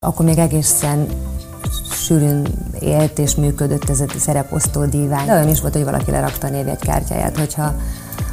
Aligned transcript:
Akkor 0.00 0.24
még 0.24 0.38
egészen 0.38 1.06
sűrűn 1.92 2.46
élt 2.80 3.18
és 3.18 3.34
működött 3.34 3.88
ez 3.88 4.00
a 4.00 4.06
szereposztó 4.18 4.84
dívány. 4.84 5.26
De 5.26 5.32
olyan 5.32 5.48
is 5.48 5.60
volt, 5.60 5.72
hogy 5.72 5.84
valaki 5.84 6.10
lerakta 6.10 6.46
a 6.46 6.50
névjegykártyáját, 6.50 7.38
hogyha 7.38 7.74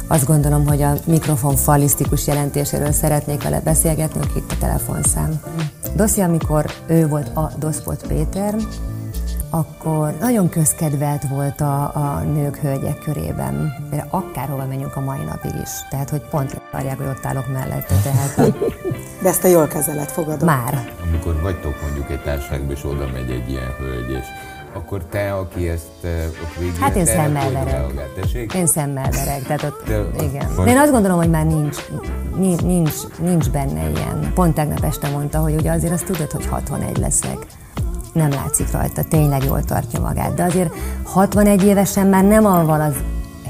azt 0.08 0.26
gondolom, 0.26 0.66
hogy 0.66 0.82
a 0.82 0.92
mikrofon 1.04 1.56
falisztikus 1.56 2.26
jelentéséről 2.26 2.92
szeretnék 2.92 3.42
vele 3.42 3.60
beszélgetni, 3.60 4.20
itt 4.36 4.52
a 4.52 4.58
telefonszám. 4.60 5.40
Doszi, 5.94 6.20
amikor 6.20 6.66
ő 6.86 7.08
volt 7.08 7.36
a 7.36 7.52
Doszpot 7.58 8.06
Péter, 8.06 8.54
akkor 9.56 10.14
nagyon 10.20 10.48
közkedvelt 10.48 11.28
volt 11.28 11.60
a, 11.60 11.82
a 11.94 12.20
nők, 12.32 12.56
hölgyek 12.56 12.98
körében. 12.98 13.72
De 13.90 14.06
akárhova 14.10 14.66
menjünk 14.66 14.96
a 14.96 15.00
mai 15.00 15.24
napig 15.24 15.54
is. 15.62 15.70
Tehát, 15.90 16.10
hogy 16.10 16.20
pont 16.30 16.60
várják, 16.72 16.96
hogy 16.98 17.06
ott 17.06 17.24
állok 17.26 17.52
mellette. 17.52 17.94
Tehát, 18.02 18.34
De 19.22 19.28
ezt 19.28 19.44
a 19.44 19.48
jól 19.48 19.66
kezelet 19.66 20.10
fogadom. 20.12 20.46
már. 20.48 20.88
Amikor 21.08 21.40
vagytok 21.42 21.74
mondjuk 21.82 22.10
egy 22.10 22.22
társaságban, 22.22 22.70
és 22.70 22.84
oda 22.84 23.06
megy 23.12 23.30
egy 23.30 23.50
ilyen 23.50 23.74
hölgy, 23.78 24.10
és 24.10 24.24
akkor 24.74 25.04
te, 25.10 25.32
aki 25.34 25.68
ezt 25.68 25.86
uh, 26.02 26.10
ott 26.42 26.54
végül 26.58 26.80
Hát 26.80 26.96
én 26.96 27.04
te, 27.04 27.10
szemmel 27.12 27.50
verek. 27.50 28.54
Én 28.54 28.66
szemmel 28.66 29.10
verek, 29.10 29.42
tehát 29.42 29.62
ott, 29.62 29.86
De- 29.86 30.24
igen. 30.24 30.54
vagy- 30.56 30.64
De 30.64 30.70
én 30.70 30.78
azt 30.78 30.90
gondolom, 30.92 31.16
hogy 31.16 31.30
már 31.30 31.44
nincs, 31.46 31.76
nincs, 32.36 32.62
nincs, 32.62 32.92
nincs 33.20 33.50
benne 33.50 33.88
ilyen. 33.90 34.30
Pont 34.34 34.54
tegnap 34.54 34.84
este 34.84 35.08
mondta, 35.08 35.38
hogy 35.38 35.54
ugye 35.54 35.70
azért 35.72 35.92
azt 35.92 36.04
tudod, 36.04 36.30
hogy 36.30 36.46
61 36.46 36.98
leszek. 36.98 37.38
Nem 38.16 38.30
látszik 38.30 38.70
rajta, 38.72 39.02
tényleg 39.02 39.44
jól 39.44 39.62
tartja 39.62 40.00
magát. 40.00 40.34
De 40.34 40.44
azért 40.44 40.72
61 41.02 41.64
évesen 41.64 42.06
már 42.06 42.24
nem 42.24 42.46
avval 42.46 42.80
az 42.80 42.94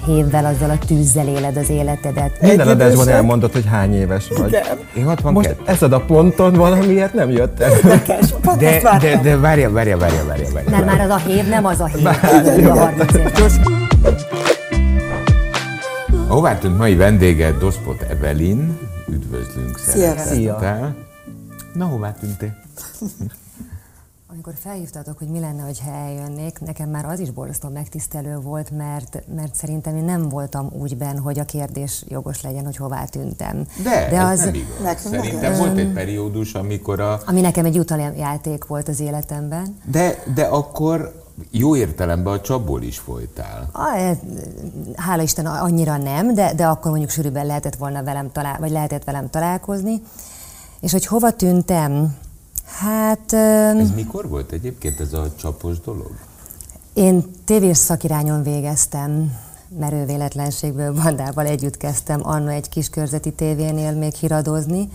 hévvel, 0.04 0.44
azzal 0.44 0.70
a 0.70 0.78
tűzzel 0.86 1.28
éled 1.28 1.56
az 1.56 1.70
életedet. 1.70 2.40
Minden 2.40 2.68
adásban 2.68 3.08
elmondod, 3.08 3.52
hogy 3.52 3.66
hány 3.66 3.94
éves 3.94 4.28
vagy. 4.38 4.48
Igen. 4.48 4.78
Én 4.96 5.04
62. 5.04 5.32
Most 5.32 5.68
ezen 5.68 5.92
a 5.92 6.00
ponton 6.00 6.52
valamiért 6.52 7.14
nem 7.14 7.30
jött 7.30 7.60
el. 7.60 7.72
De, 8.58 8.98
de, 9.00 9.20
de 9.22 9.36
várja, 9.36 9.70
várja, 9.70 9.98
várja, 9.98 10.24
várja, 10.26 10.52
várja. 10.52 10.70
Mert 10.70 10.84
már 10.84 11.00
az 11.00 11.10
a 11.10 11.16
hév 11.16 11.48
nem 11.48 11.64
az 11.64 11.80
a 11.80 11.86
hév, 11.86 12.06
hogy 12.54 12.64
a 12.64 12.74
30 12.74 13.14
éves. 13.14 13.52
Hová 16.28 16.58
tűnt 16.58 16.78
mai 16.78 16.94
vendége 16.94 17.50
Doszpot 17.50 18.02
Evelin? 18.02 18.78
Üdvözlünk 19.08 19.78
szeretettel. 19.78 20.94
Na, 21.74 21.84
hová 21.84 22.12
tűntél? 22.20 22.54
Amikor 24.36 24.54
felhívtatok, 24.60 25.18
hogy 25.18 25.28
mi 25.28 25.40
lenne, 25.40 25.62
hogy 25.62 25.80
eljönnék, 25.92 26.58
nekem 26.58 26.88
már 26.90 27.04
az 27.04 27.18
is 27.18 27.30
borzasztó 27.30 27.68
megtisztelő 27.68 28.36
volt, 28.36 28.70
mert, 28.70 29.22
mert 29.34 29.54
szerintem 29.54 29.96
én 29.96 30.04
nem 30.04 30.28
voltam 30.28 30.70
úgy 30.72 30.96
benn, 30.96 31.16
hogy 31.16 31.38
a 31.38 31.44
kérdés 31.44 32.04
jogos 32.08 32.42
legyen, 32.42 32.64
hogy 32.64 32.76
hová 32.76 33.04
tűntem. 33.04 33.66
De, 33.82 34.08
De 34.10 34.16
ez 34.16 34.30
az, 34.30 34.44
nem 34.44 34.54
igaz. 34.54 34.82
Nekünk 34.82 35.14
Szerintem 35.14 35.50
nem. 35.52 35.60
volt 35.60 35.78
egy 35.78 35.92
periódus, 35.92 36.54
amikor 36.54 37.00
a... 37.00 37.20
ami 37.26 37.40
nekem 37.40 37.64
egy 37.64 37.74
jutalomjáték 37.74 38.64
volt 38.64 38.88
az 38.88 39.00
életemben. 39.00 39.76
De, 39.84 40.22
de 40.34 40.44
akkor 40.44 41.22
jó 41.50 41.76
értelemben 41.76 42.32
a 42.32 42.40
csapból 42.40 42.82
is 42.82 42.98
folytál. 42.98 43.68
Ah, 43.72 44.02
eh, 44.02 44.18
Hála 44.96 45.22
Isten, 45.22 45.46
annyira 45.46 45.96
nem, 45.96 46.34
de, 46.34 46.54
de 46.54 46.66
akkor 46.66 46.90
mondjuk 46.90 47.10
sűrűbben 47.10 47.46
lehetett 47.46 47.76
volna 47.76 48.02
velem 48.02 48.32
talál, 48.32 48.56
vagy 48.58 48.70
lehetett 48.70 49.04
velem 49.04 49.30
találkozni. 49.30 50.02
És 50.80 50.92
hogy 50.92 51.06
hova 51.06 51.30
tűntem? 51.30 52.16
Hát... 52.66 53.32
Ez 53.32 53.90
mikor 53.94 54.28
volt 54.28 54.52
egyébként 54.52 55.00
ez 55.00 55.12
a 55.12 55.34
csapos 55.36 55.80
dolog? 55.80 56.10
Én 56.92 57.24
tévés 57.44 57.76
szakirányon 57.76 58.42
végeztem, 58.42 59.32
merő 59.78 60.04
véletlenségből 60.04 60.92
bandával 60.92 61.46
együtt 61.46 61.76
kezdtem 61.76 62.20
anno 62.22 62.48
egy 62.48 62.68
kiskörzeti 62.68 63.32
tévénél 63.32 63.92
még 63.92 64.14
híradozni. 64.14 64.88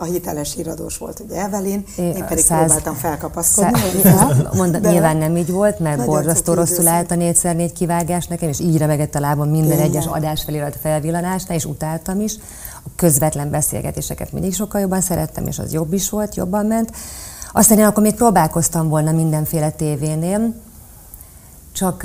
A 0.00 0.04
hiteles 0.04 0.54
híradós 0.54 0.98
volt 0.98 1.20
ugye 1.20 1.42
Evelin, 1.42 1.84
én 1.96 2.24
pedig 2.26 2.44
száz- 2.44 2.64
próbáltam 2.64 2.94
felkapaszkodni. 2.94 3.80
Szá- 4.02 4.20
hozzá, 4.20 4.50
Monda, 4.60 4.78
de 4.78 4.90
nyilván 4.90 5.16
nem 5.16 5.36
így 5.36 5.50
volt, 5.50 5.78
mert 5.78 6.04
borzasztó 6.04 6.54
rosszul 6.54 6.86
állt 6.86 7.10
a 7.10 7.14
négyszer 7.14 7.56
négy 7.56 7.72
kivágás 7.72 8.26
nekem, 8.26 8.48
és 8.48 8.60
így 8.60 8.76
remegett 8.78 9.14
a 9.14 9.20
lábam 9.20 9.48
minden 9.48 9.70
Tényleg? 9.70 9.88
egyes 9.88 10.06
adásfelirat 10.06 10.76
felvillanásnál, 10.82 11.56
és 11.56 11.64
utáltam 11.64 12.20
is. 12.20 12.34
A 12.84 12.88
közvetlen 12.96 13.50
beszélgetéseket 13.50 14.32
mindig 14.32 14.54
sokkal 14.54 14.80
jobban 14.80 15.00
szerettem, 15.00 15.46
és 15.46 15.58
az 15.58 15.72
jobb 15.72 15.92
is 15.92 16.10
volt, 16.10 16.34
jobban 16.34 16.66
ment. 16.66 16.92
Aztán 17.52 17.78
én 17.78 17.84
akkor 17.84 18.02
még 18.02 18.14
próbálkoztam 18.14 18.88
volna 18.88 19.12
mindenféle 19.12 19.70
tévénél, 19.70 20.54
csak 21.72 22.04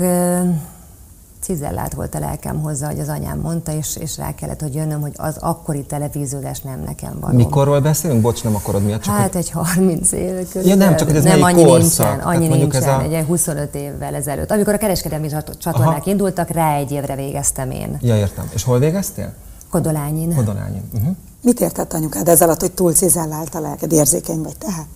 cizellált 1.44 1.94
volt 1.94 2.14
a 2.14 2.18
lelkem 2.18 2.60
hozzá, 2.60 2.86
hogy 2.86 2.98
az 3.00 3.08
anyám 3.08 3.38
mondta, 3.38 3.72
és, 3.72 3.96
és 3.96 4.16
rá 4.16 4.34
kellett, 4.34 4.60
hogy 4.60 4.74
jönnöm, 4.74 5.00
hogy 5.00 5.12
az 5.16 5.36
akkori 5.40 5.84
televíziózás 5.84 6.60
nem 6.60 6.82
nekem 6.86 7.16
való. 7.20 7.36
Mikorról 7.36 7.80
beszélünk? 7.80 8.20
Bocs, 8.20 8.44
nem 8.44 8.54
akarod 8.54 8.84
miatt, 8.84 9.02
csak 9.02 9.14
Hát 9.16 9.34
egy 9.34 9.50
30 9.50 10.12
éve 10.12 10.26
körülbelül. 10.28 10.68
Ja, 10.68 10.74
nem, 10.74 10.96
csak 10.96 11.06
hogy 11.08 11.16
ez 11.16 11.24
nem 11.24 11.42
annyi 11.42 11.64
korszak? 11.64 11.80
nincsen, 11.80 12.06
Tehát 12.18 12.24
annyi 12.36 12.48
nincsen, 12.48 12.82
a- 12.98 13.02
egy 13.02 13.10
ilyen 13.10 13.24
25 13.24 13.74
évvel 13.74 14.14
ezelőtt. 14.14 14.50
Amikor 14.50 14.74
a 14.74 14.78
kereskedelmi 14.78 15.28
csato- 15.28 15.58
csatornák 15.58 15.88
Aha. 16.00 16.10
indultak, 16.10 16.48
rá 16.50 16.74
egy 16.74 16.90
évre 16.90 17.14
végeztem 17.14 17.70
én. 17.70 17.98
Ja, 18.00 18.16
értem. 18.16 18.50
És 18.54 18.62
hol 18.64 18.78
végeztél? 18.78 19.32
Kodolányin. 19.70 20.34
Kodolányin. 20.34 20.82
Uh-huh. 20.94 21.16
Mit 21.42 21.60
értett 21.60 21.92
anyukád 21.92 22.28
ez 22.28 22.40
alatt, 22.42 22.60
hogy 22.60 22.72
túl 22.72 22.92
cizellált 22.92 23.54
a 23.54 23.60
lelked, 23.60 23.92
érzékeny 23.92 24.42
vagy 24.42 24.56
tehát? 24.58 24.86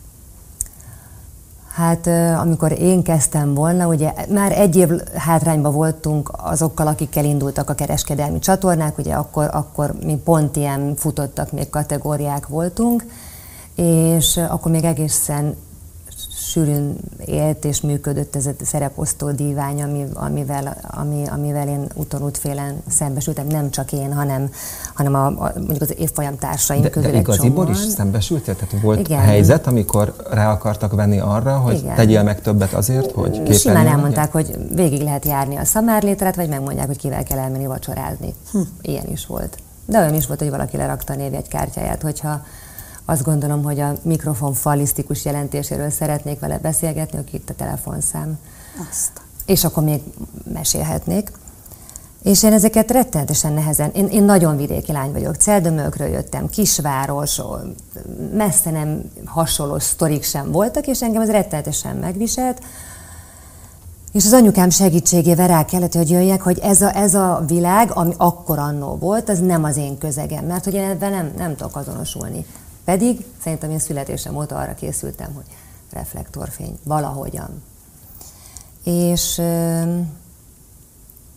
Hát 1.78 2.06
amikor 2.40 2.80
én 2.80 3.02
kezdtem 3.02 3.54
volna, 3.54 3.86
ugye 3.86 4.12
már 4.28 4.52
egy 4.52 4.76
év 4.76 4.88
hátrányban 5.14 5.72
voltunk 5.72 6.30
azokkal, 6.36 6.86
akikkel 6.86 7.24
indultak 7.24 7.70
a 7.70 7.74
kereskedelmi 7.74 8.38
csatornák, 8.38 8.98
ugye 8.98 9.14
akkor, 9.14 9.48
akkor 9.52 9.94
mi 10.04 10.16
pont 10.24 10.56
ilyen 10.56 10.94
futottak 10.96 11.52
még 11.52 11.70
kategóriák 11.70 12.46
voltunk, 12.46 13.04
és 13.74 14.36
akkor 14.36 14.72
még 14.72 14.84
egészen 14.84 15.56
sűrűn 16.30 16.96
élt 17.24 17.64
és 17.64 17.80
működött 17.80 18.36
ez 18.36 18.46
a 18.46 18.50
szereposztó 18.62 19.30
dívány, 19.30 19.82
ami, 19.82 20.04
amivel, 20.14 20.76
ami, 20.82 21.26
amivel 21.26 21.68
én 21.68 21.86
utónútfélen 21.94 22.82
szembesültem, 22.88 23.46
nem 23.46 23.70
csak 23.70 23.92
én, 23.92 24.12
hanem, 24.12 24.50
hanem 24.94 25.14
a, 25.14 25.26
a, 25.26 25.52
mondjuk 25.56 25.80
az 25.80 25.94
évfolyam 25.98 26.38
társaim 26.38 26.82
De, 26.82 26.90
közül 26.90 27.10
de 27.10 27.18
igaziból 27.18 27.68
is 27.68 27.76
csomóan. 27.76 27.94
szembesültél? 27.94 28.56
Tehát 28.56 28.82
volt 28.82 28.98
Igen. 28.98 29.20
helyzet, 29.20 29.66
amikor 29.66 30.14
rá 30.30 30.52
akartak 30.52 30.92
venni 30.94 31.18
arra, 31.18 31.56
hogy 31.58 31.78
Igen. 31.78 31.94
tegyél 31.94 32.22
meg 32.22 32.40
többet 32.40 32.72
azért, 32.72 33.12
hogy 33.12 33.30
képen 33.30 33.52
Simán 33.52 33.86
elmondták, 33.86 34.32
hogy 34.32 34.58
végig 34.74 35.02
lehet 35.02 35.24
járni 35.24 35.56
a 35.56 35.64
szamárléteret, 35.64 36.36
vagy 36.36 36.48
megmondják, 36.48 36.86
hogy 36.86 36.98
kivel 36.98 37.22
kell 37.22 37.38
elmenni 37.38 37.66
vacsorázni. 37.66 38.34
Hm. 38.52 38.58
Ilyen 38.80 39.06
is 39.06 39.26
volt. 39.26 39.58
De 39.86 39.98
olyan 39.98 40.14
is 40.14 40.26
volt, 40.26 40.38
hogy 40.38 40.50
valaki 40.50 40.76
lerakta 40.76 41.12
a 41.12 41.16
névjegykártyáját, 41.16 42.02
hogyha 42.02 42.40
azt 43.10 43.22
gondolom, 43.22 43.62
hogy 43.62 43.80
a 43.80 43.94
mikrofon 44.02 44.52
falisztikus 44.54 45.24
jelentéséről 45.24 45.90
szeretnék 45.90 46.40
vele 46.40 46.58
beszélgetni, 46.58 47.18
akkor 47.18 47.34
itt 47.34 47.50
a 47.50 47.54
telefonszám. 47.54 48.38
Azt. 48.90 49.10
És 49.46 49.64
akkor 49.64 49.82
még 49.82 50.02
mesélhetnék. 50.52 51.32
És 52.22 52.42
én 52.42 52.52
ezeket 52.52 52.90
rettenetesen 52.90 53.52
nehezen, 53.52 53.90
én, 53.90 54.06
én 54.06 54.22
nagyon 54.22 54.56
vidéki 54.56 54.92
lány 54.92 55.12
vagyok, 55.12 55.34
Celdömölkről 55.34 56.08
jöttem, 56.08 56.48
kisváros, 56.48 57.40
messze 58.34 58.70
nem 58.70 59.10
hasonló 59.24 59.78
sztorik 59.78 60.22
sem 60.22 60.50
voltak, 60.50 60.86
és 60.86 61.02
engem 61.02 61.22
ez 61.22 61.30
rettenetesen 61.30 61.96
megviselt. 61.96 62.62
És 64.12 64.24
az 64.24 64.32
anyukám 64.32 64.70
segítségével 64.70 65.48
rá 65.48 65.64
kellett, 65.64 65.94
hogy 65.94 66.10
jöjjek, 66.10 66.42
hogy 66.42 66.58
ez 66.58 66.82
a, 66.82 66.96
ez 66.96 67.14
a 67.14 67.44
világ, 67.46 67.90
ami 67.92 68.14
akkor 68.16 68.58
annó 68.58 68.96
volt, 68.96 69.28
az 69.28 69.38
nem 69.38 69.64
az 69.64 69.76
én 69.76 69.98
közegem, 69.98 70.44
mert 70.44 70.64
hogy 70.64 70.74
én 70.74 70.88
ebben 70.88 71.10
nem, 71.10 71.32
nem 71.36 71.56
tudok 71.56 71.76
azonosulni. 71.76 72.46
Pedig 72.88 73.24
szerintem 73.42 73.70
én 73.70 73.78
születésem 73.78 74.36
óta 74.36 74.56
arra 74.56 74.74
készültem, 74.74 75.34
hogy 75.34 75.44
reflektorfény, 75.90 76.78
valahogyan. 76.84 77.62
És, 78.84 79.42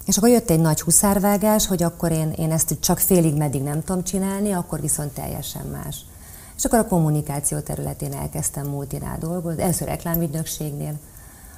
és 0.05 0.17
akkor 0.17 0.29
jött 0.29 0.49
egy 0.49 0.59
nagy 0.59 0.81
huszárvágás, 0.81 1.67
hogy 1.67 1.83
akkor 1.83 2.11
én, 2.11 2.31
én 2.31 2.51
ezt 2.51 2.77
csak 2.79 2.99
félig 2.99 3.35
meddig 3.35 3.61
nem 3.61 3.83
tudom 3.83 4.03
csinálni, 4.03 4.51
akkor 4.51 4.81
viszont 4.81 5.13
teljesen 5.13 5.65
más. 5.65 6.05
És 6.57 6.65
akkor 6.65 6.79
a 6.79 6.87
kommunikáció 6.87 7.59
területén 7.59 8.13
elkezdtem 8.13 8.67
multinál 8.67 9.17
dolgozni, 9.17 9.61
először 9.61 9.87
reklámügynökségnél, 9.87 10.99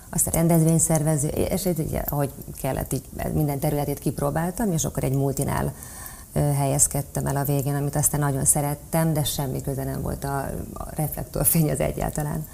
aztán 0.10 0.34
rendezvényszervező, 0.34 1.28
és 1.28 1.66
így, 1.66 2.00
ahogy 2.06 2.32
kellett, 2.62 2.94
így 2.94 3.04
minden 3.34 3.60
területét 3.60 4.00
kipróbáltam, 4.00 4.72
és 4.72 4.86
akkor 4.86 5.04
egy 5.04 5.16
multinál 5.16 5.74
helyezkedtem 6.34 7.26
el 7.26 7.36
a 7.36 7.44
végén, 7.44 7.76
amit 7.76 7.96
aztán 7.96 8.20
nagyon 8.20 8.46
szerettem, 8.46 9.14
de 9.14 9.24
semmi 9.24 9.62
köze 9.62 9.84
nem 9.84 10.02
volt 10.02 10.24
a, 10.24 10.50
reflektorfény 10.96 11.72
az 11.72 11.80
egyáltalán. 11.80 12.48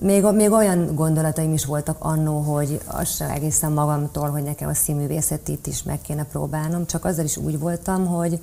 Még, 0.00 0.24
még 0.24 0.50
olyan 0.50 0.94
gondolataim 0.94 1.52
is 1.52 1.64
voltak 1.64 1.96
annó, 1.98 2.40
hogy 2.40 2.80
azt 2.86 3.14
sem 3.14 3.30
egészen 3.30 3.72
magamtól, 3.72 4.28
hogy 4.28 4.42
nekem 4.42 4.68
a 4.68 4.74
színművészetét 4.74 5.66
is 5.66 5.82
meg 5.82 6.00
kéne 6.00 6.24
próbálnom, 6.24 6.86
csak 6.86 7.04
azzal 7.04 7.24
is 7.24 7.36
úgy 7.36 7.58
voltam, 7.58 8.06
hogy 8.06 8.40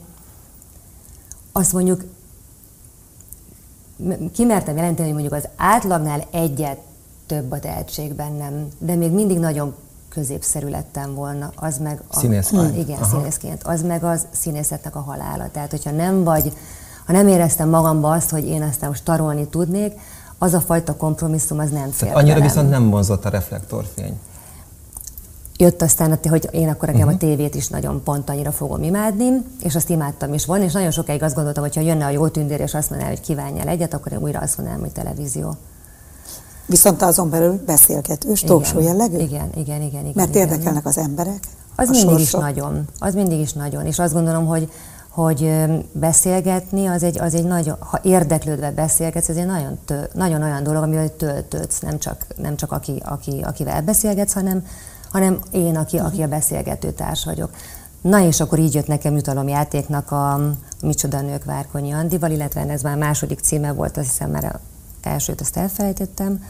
azt 1.52 1.74
mondjuk 1.74 2.04
kimertem 4.34 4.76
jelenteni, 4.76 5.12
hogy 5.12 5.22
mondjuk 5.22 5.44
az 5.44 5.50
átlagnál 5.56 6.28
egyet 6.32 6.80
több 7.26 7.52
a 7.52 7.60
tehetség 7.60 8.14
bennem, 8.14 8.68
de 8.78 8.96
még 8.96 9.12
mindig 9.12 9.40
nagyon 9.40 9.76
középszerű 10.18 10.68
lettem 10.68 11.16
volna, 11.16 11.52
az 11.56 11.78
meg... 11.78 12.02
A, 12.08 12.20
Színészként. 12.20 12.76
A, 12.76 12.80
igen, 12.80 12.98
Aha. 12.98 13.18
színészként. 13.18 13.64
Az 13.64 13.82
meg 13.82 14.04
az 14.04 14.26
színészetnek 14.32 14.96
a 14.96 15.00
halála. 15.00 15.50
Tehát, 15.52 15.72
hogyha 15.72 15.92
nem 15.92 16.24
vagy 16.24 16.54
ha 17.06 17.14
nem 17.14 17.28
éreztem 17.28 17.70
magamba 17.70 18.12
azt, 18.12 18.30
hogy 18.30 18.48
én 18.48 18.62
aztán 18.62 18.90
most 18.90 19.04
tarolni 19.04 19.48
tudnék, 19.48 19.94
az 20.38 20.54
a 20.54 20.60
fajta 20.60 20.96
kompromisszum 20.96 21.60
az 21.60 21.70
nem 21.70 21.90
fér 21.90 22.10
Annyira 22.10 22.34
velem. 22.34 22.42
viszont 22.42 22.70
nem 22.70 22.90
vonzott 22.90 23.26
a 23.26 23.30
reflektorfény. 23.30 24.20
Jött 25.58 25.82
aztán, 25.82 26.20
hogy 26.30 26.50
én 26.52 26.70
akkor 26.70 26.88
nekem 26.88 27.08
uh-huh. 27.08 27.16
a 27.16 27.26
tévét 27.26 27.56
is 27.56 27.68
nagyon 27.68 28.04
pont 28.04 28.30
annyira 28.30 28.52
fogom 28.52 28.84
imádni, 28.84 29.30
és 29.62 29.76
azt 29.76 29.90
imádtam 29.90 30.34
is 30.34 30.46
volna, 30.46 30.64
és 30.64 30.74
nagyon 30.74 30.92
sokáig 30.92 31.24
azt 31.24 31.36
gondoltam, 31.36 31.64
hogy 31.64 31.76
ha 31.76 31.82
jönne 31.82 32.06
a 32.06 32.10
jó 32.10 32.28
tündér, 32.28 32.60
és 32.60 32.74
azt 32.74 32.90
mondaná, 32.90 33.12
hogy 33.12 33.22
kívánjál 33.22 33.68
egyet, 33.68 33.94
akkor 33.94 34.12
én 34.12 34.18
újra 34.18 34.40
azt 34.40 34.58
mondanám, 34.58 34.82
hogy 34.82 34.92
televízió. 34.92 35.56
Viszont 36.68 37.02
azon 37.02 37.30
belül 37.30 37.62
beszélgetős, 37.66 38.42
talkshow 38.42 38.82
jellegű? 38.82 39.18
Igen, 39.18 39.50
igen, 39.56 39.82
igen. 39.82 39.82
igen 39.82 40.12
Mert 40.14 40.30
igen, 40.36 40.48
érdekelnek 40.48 40.86
az 40.86 40.98
emberek? 40.98 41.40
Az 41.76 41.90
mindig 41.90 42.10
sorsok. 42.10 42.22
is 42.22 42.32
nagyon. 42.32 42.86
Az 43.00 43.14
mindig 43.14 43.40
is 43.40 43.54
nagyon. 43.54 43.86
És 43.86 44.00
azt 44.00 44.14
gondolom, 44.14 44.46
hogy, 44.46 44.72
hogy 45.10 45.52
beszélgetni, 45.92 46.86
az 46.86 47.04
egy, 47.04 47.20
az 47.20 47.34
egy 47.34 47.46
nagyon, 47.46 47.76
ha 47.80 48.00
érdeklődve 48.04 48.72
beszélgetsz, 48.72 49.30
ez 49.30 49.36
egy 49.36 49.46
nagyon, 49.46 49.80
tő, 49.86 50.10
nagyon 50.14 50.44
olyan 50.44 50.64
dolog, 50.64 50.84
amivel 50.84 51.16
töltődsz, 51.16 51.80
nem 51.80 52.00
csak, 52.00 52.26
nem 52.38 52.56
csak 52.56 52.72
aki, 52.72 53.02
aki, 53.06 53.42
akivel 53.44 53.82
beszélgetsz, 53.82 54.34
hanem, 54.34 54.66
hanem 55.12 55.40
én, 55.52 55.76
aki, 55.76 55.98
aki 55.98 56.22
a 56.22 56.28
beszélgető 56.28 56.92
társ 56.92 57.26
vagyok. 57.26 57.50
Na 58.02 58.20
és 58.20 58.40
akkor 58.40 58.60
így 58.60 58.74
jött 58.74 58.88
nekem 58.88 59.16
jutalomjátéknak 59.16 60.12
a 60.12 60.40
Micsoda 60.82 61.22
Nők 61.22 61.46
Várkonyi 61.46 61.92
Andival, 61.92 62.32
illetve 62.32 62.70
ez 62.70 62.82
már 62.82 62.98
második 62.98 63.40
címe 63.40 63.72
volt, 63.72 63.98
azt 63.98 64.08
hiszem 64.08 64.30
már 64.30 64.60
elsőt 65.08 65.42
azt 65.42 65.58
elfelejtettem, 65.58 66.44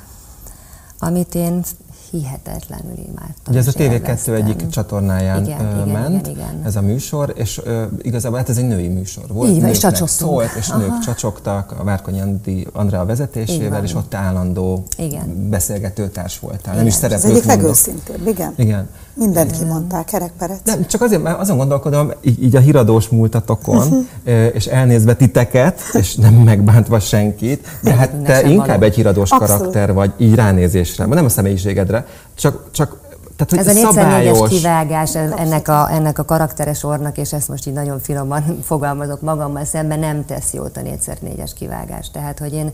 amit 0.99 1.35
én 1.35 1.63
hihetetlenül 2.11 2.97
imádtam. 2.97 3.47
Ugye 3.47 3.59
ez 3.59 3.67
a 3.67 3.71
TV2 3.71 4.27
egyik 4.27 4.67
csatornáján 4.69 5.43
igen, 5.43 5.87
ment, 5.87 6.27
igen, 6.27 6.31
igen. 6.31 6.61
ez 6.65 6.75
a 6.75 6.81
műsor, 6.81 7.33
és 7.35 7.57
uh, 7.65 7.81
igazából 8.01 8.37
hát 8.37 8.49
ez 8.49 8.57
egy 8.57 8.67
női 8.67 8.87
műsor 8.87 9.23
volt. 9.27 9.49
Így 9.49 9.61
van, 9.61 9.69
és 9.69 9.85
szólt, 10.05 10.55
és 10.57 10.69
Aha. 10.69 10.79
nők 10.79 10.99
csacsogtak 10.99 11.75
a 11.79 11.83
Várkonyi 11.83 12.21
Andi 12.21 12.67
Andrea 12.73 13.05
vezetésével, 13.05 13.83
és 13.83 13.93
ott 13.93 14.13
állandó 14.13 14.83
igen. 14.97 15.49
beszélgetőtárs 15.49 16.39
voltál. 16.39 16.59
Igen. 16.73 16.75
Nem 16.75 16.87
is 16.87 16.93
szereplők 16.93 17.31
Ez 17.31 17.37
egyik 17.37 17.45
legőszintébb, 17.45 18.27
igen. 18.27 18.53
igen. 18.55 18.89
Mindent 19.13 19.51
kimondták, 19.51 20.05
kerekperec. 20.05 20.59
Nem, 20.63 20.85
csak 20.85 21.01
azért, 21.01 21.23
mert 21.23 21.39
azon 21.39 21.57
gondolkodom, 21.57 22.11
így, 22.21 22.43
így 22.43 22.55
a 22.55 22.59
híradós 22.59 23.09
múltatokon, 23.09 23.77
uh-huh. 23.77 24.49
és 24.53 24.65
elnézve 24.65 25.15
titeket, 25.15 25.81
és 25.93 26.15
nem 26.15 26.33
megbántva 26.33 26.99
senkit, 26.99 27.67
de 27.81 27.93
hát 27.93 28.15
te 28.15 28.49
inkább 28.49 28.67
való. 28.67 28.83
egy 28.83 28.95
híradós 28.95 29.31
Abszolút. 29.31 29.57
karakter 29.57 29.93
vagy, 29.93 30.11
így 30.17 30.35
ránézésre, 30.35 31.05
nem 31.05 31.25
a 31.25 31.29
személyiségedre, 31.29 31.96
csak, 32.35 32.71
csak 32.71 33.05
tehát, 33.35 33.67
ez 33.67 33.95
a 33.95 34.19
4 34.19 34.43
kivágás 34.43 35.15
ennek 35.15 35.67
a, 35.67 35.91
ennek 35.91 36.19
a 36.19 36.25
karakteres 36.25 36.83
ornak, 36.83 37.17
és 37.17 37.33
ezt 37.33 37.47
most 37.47 37.67
így 37.67 37.73
nagyon 37.73 37.99
finoman 37.99 38.43
fogalmazok 38.69 39.21
magammal 39.21 39.65
szemben, 39.65 39.99
nem 39.99 40.25
tesz 40.25 40.53
jót 40.53 40.77
a 40.77 40.81
4x4-es 40.81 41.51
kivágás. 41.55 42.11
Tehát, 42.11 42.39
hogy 42.39 42.53
én, 42.53 42.71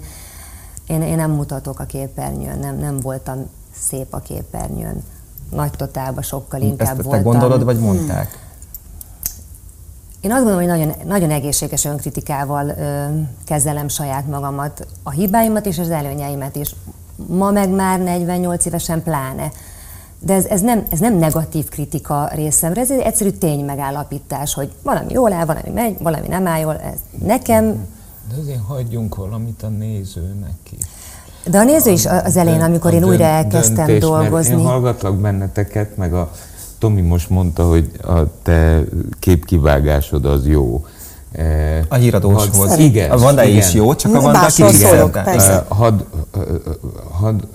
én, 0.88 1.02
én 1.02 1.16
nem 1.16 1.32
mutatok 1.32 1.80
a 1.80 1.84
képernyőn, 1.84 2.60
nem, 2.60 2.78
nem 2.78 3.00
voltam 3.00 3.50
szép 3.80 4.14
a 4.14 4.20
képernyőn 4.20 5.04
nagy 5.50 5.72
totálban 5.72 6.24
sokkal 6.24 6.62
inkább 6.62 6.88
Ezt 6.88 6.98
te 6.98 7.04
voltam. 7.04 7.24
gondolod, 7.24 7.64
vagy 7.64 7.80
mondták? 7.80 8.42
Én 10.22 10.32
azt 10.32 10.44
gondolom, 10.44 10.70
hogy 10.70 10.80
nagyon, 10.80 10.94
nagyon 11.06 11.32
egészséges 11.32 11.86
önkritikával 11.86 12.68
ö, 12.68 13.06
kezelem 13.46 13.88
saját 13.88 14.28
magamat, 14.28 14.88
a 15.04 15.12
hibáimat 15.12 15.66
és 15.66 15.80
az 15.80 15.90
előnyeimet 15.90 16.56
is. 16.56 16.76
Ma 17.16 17.52
meg 17.52 17.70
már 17.70 18.00
48 18.00 18.66
évesen 18.66 19.04
pláne. 19.04 19.52
De 20.20 20.34
ez, 20.34 20.46
ez, 20.46 20.62
nem, 20.62 20.84
ez 20.90 21.00
nem 21.00 21.18
negatív 21.18 21.70
kritika 21.70 22.30
részemre, 22.34 22.82
ez 22.82 22.92
egy 22.92 23.00
egyszerű 23.00 23.30
tény 23.30 23.66
megállapítás, 23.66 24.54
hogy 24.54 24.72
valami 24.84 25.14
jól 25.14 25.34
áll, 25.34 25.46
valami 25.46 25.70
megy, 25.70 25.96
valami 26.02 26.28
nem 26.28 26.48
áll 26.48 26.60
jól. 26.60 26.78
Ez 26.78 27.00
nekem... 27.26 27.88
De 28.30 28.36
azért 28.42 28.62
hagyjunk 28.68 29.16
valamit 29.16 29.64
a 29.64 29.68
nézőnek 29.68 30.58
is. 30.78 30.86
De 31.46 31.58
a 31.58 31.64
néző 31.64 31.92
is 31.92 32.06
az 32.06 32.38
elején, 32.38 32.62
amikor 32.62 32.94
én 32.94 33.04
újra 33.04 33.24
elkezdtem 33.24 33.86
döntés, 33.86 34.00
dolgozni. 34.00 34.62
Én 34.62 34.66
hallgatlak 34.66 35.16
benneteket, 35.16 35.98
meg 35.98 36.14
a 36.14 36.32
Tomi 36.78 37.02
most 37.02 37.30
mondta, 37.30 37.68
hogy 37.68 37.92
a 38.02 38.42
te 38.42 38.84
képkivágásod 39.20 40.26
az 40.26 40.48
jó. 40.48 40.86
A 41.88 41.96
híradóshoz. 41.96 42.78
Igen. 42.78 43.12
A 43.12 43.18
Vanda 43.18 43.44
is 43.44 43.74
jó, 43.74 43.96
csak 43.96 44.16
a 44.16 44.22
Vanda 44.22 44.46
kivizelte. 44.46 45.66
Had, 45.68 46.06
had, 47.12 47.48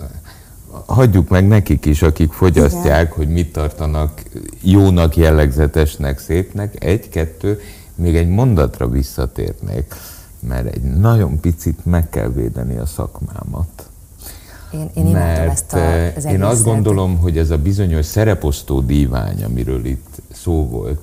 hagyjuk 0.86 1.28
meg 1.28 1.48
nekik 1.48 1.84
is, 1.86 2.02
akik 2.02 2.32
fogyasztják, 2.32 3.04
Igen. 3.04 3.16
hogy 3.16 3.28
mit 3.28 3.52
tartanak 3.52 4.22
jónak, 4.62 5.16
jellegzetesnek, 5.16 6.18
szépnek. 6.18 6.84
Egy, 6.84 7.08
kettő, 7.08 7.60
még 7.94 8.16
egy 8.16 8.28
mondatra 8.28 8.88
visszatérnék 8.88 9.94
mert 10.40 10.74
egy 10.74 10.82
nagyon 10.82 11.40
picit 11.40 11.84
meg 11.84 12.08
kell 12.08 12.28
védeni 12.28 12.76
a 12.76 12.86
szakmámat. 12.86 13.88
Én, 14.72 14.90
én 14.94 15.04
mert 15.04 15.50
ezt 15.50 15.72
a, 15.72 16.16
az 16.16 16.24
Én 16.24 16.42
azt 16.42 16.64
gondolom, 16.64 17.18
hogy 17.18 17.38
ez 17.38 17.50
a 17.50 17.58
bizonyos 17.58 18.06
szereposztó 18.06 18.80
dívány, 18.80 19.44
amiről 19.44 19.84
itt 19.84 20.22
szó 20.32 20.68
volt, 20.68 21.00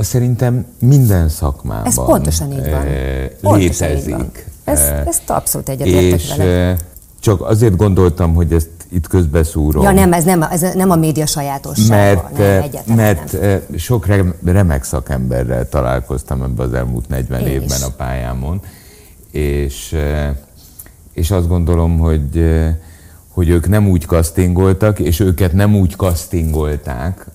az 0.00 0.06
szerintem 0.06 0.66
minden 0.78 1.28
szakmában 1.28 1.86
ez 1.86 1.94
pontosan 1.94 2.52
így 2.52 2.70
van. 2.70 2.86
Eh, 2.86 3.30
pontosan 3.40 3.88
létezik. 3.88 4.08
Így 4.08 4.14
van. 4.14 4.30
Ez, 4.64 4.80
ezt 5.06 5.30
abszolút 5.30 5.68
egyetértek 5.68 6.36
vele. 6.36 6.76
csak 7.20 7.42
azért 7.42 7.76
gondoltam, 7.76 8.34
hogy 8.34 8.52
ezt 8.52 8.68
itt 8.88 9.06
közbeszúrom. 9.06 9.82
Ja 9.82 9.90
nem, 9.90 10.12
ez 10.12 10.24
nem, 10.24 10.42
ez 10.42 10.74
nem 10.74 10.90
a 10.90 10.96
média 10.96 11.26
sajátossága. 11.26 11.94
Mert, 11.94 12.86
nem, 12.86 12.96
mert 12.96 13.40
nem. 13.40 13.60
sok 13.76 14.06
remek 14.44 14.84
szakemberrel 14.84 15.68
találkoztam 15.68 16.42
ebben 16.42 16.66
az 16.66 16.74
elmúlt 16.74 17.08
40 17.08 17.40
Én 17.40 17.46
évben 17.46 17.78
is. 17.78 17.84
a 17.84 17.90
pályámon, 17.96 18.60
és, 19.30 19.96
és 21.12 21.30
azt 21.30 21.48
gondolom, 21.48 21.98
hogy 21.98 22.44
hogy 23.40 23.48
ők 23.48 23.68
nem 23.68 23.88
úgy 23.88 24.06
kasztingoltak, 24.06 24.98
és 24.98 25.20
őket 25.20 25.52
nem 25.52 25.76
úgy 25.76 25.96
kasztingolták, 25.96 27.26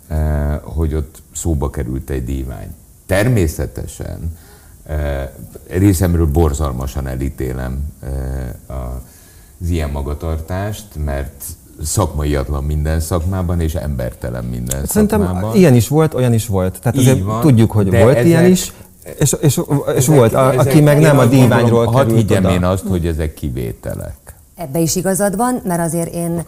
hogy 0.63 0.93
ott 0.93 1.21
szóba 1.33 1.69
került 1.69 2.09
egy 2.09 2.23
dívány. 2.23 2.67
Természetesen 3.05 4.37
részemről 5.67 6.25
borzalmasan 6.25 7.07
elítélem 7.07 7.93
a 8.67 9.01
az 9.61 9.69
ilyen 9.69 9.89
magatartást, 9.89 10.85
mert 11.05 11.43
szakmaiatlan 11.83 12.63
minden 12.63 12.99
szakmában, 12.99 13.59
és 13.59 13.75
embertelen 13.75 14.43
minden 14.43 14.85
Szerintem 14.85 15.21
szakmában. 15.21 15.55
ilyen 15.55 15.75
is 15.75 15.87
volt, 15.87 16.13
olyan 16.13 16.33
is 16.33 16.47
volt. 16.47 16.79
Tehát 16.81 16.97
azért 16.97 17.23
van, 17.23 17.41
tudjuk, 17.41 17.71
hogy 17.71 17.89
volt 17.89 18.15
ezek, 18.15 18.25
ilyen 18.25 18.45
is, 18.45 18.73
és, 19.19 19.35
és, 19.41 19.61
és 19.95 20.07
ezek, 20.07 20.15
volt, 20.15 20.33
a, 20.33 20.53
ezek, 20.53 20.59
aki 20.65 20.81
meg 20.81 20.99
nem 20.99 21.17
a 21.17 21.25
díványról 21.25 21.85
Hadd 21.85 22.13
higgyem 22.13 22.43
oda. 22.43 22.53
én 22.53 22.63
azt, 22.63 22.83
hogy 22.87 23.07
ezek 23.07 23.33
kivételek. 23.33 24.34
Ebbe 24.55 24.79
is 24.79 24.95
igazad 24.95 25.35
van, 25.35 25.62
mert 25.63 25.81
azért 25.81 26.13
én 26.13 26.45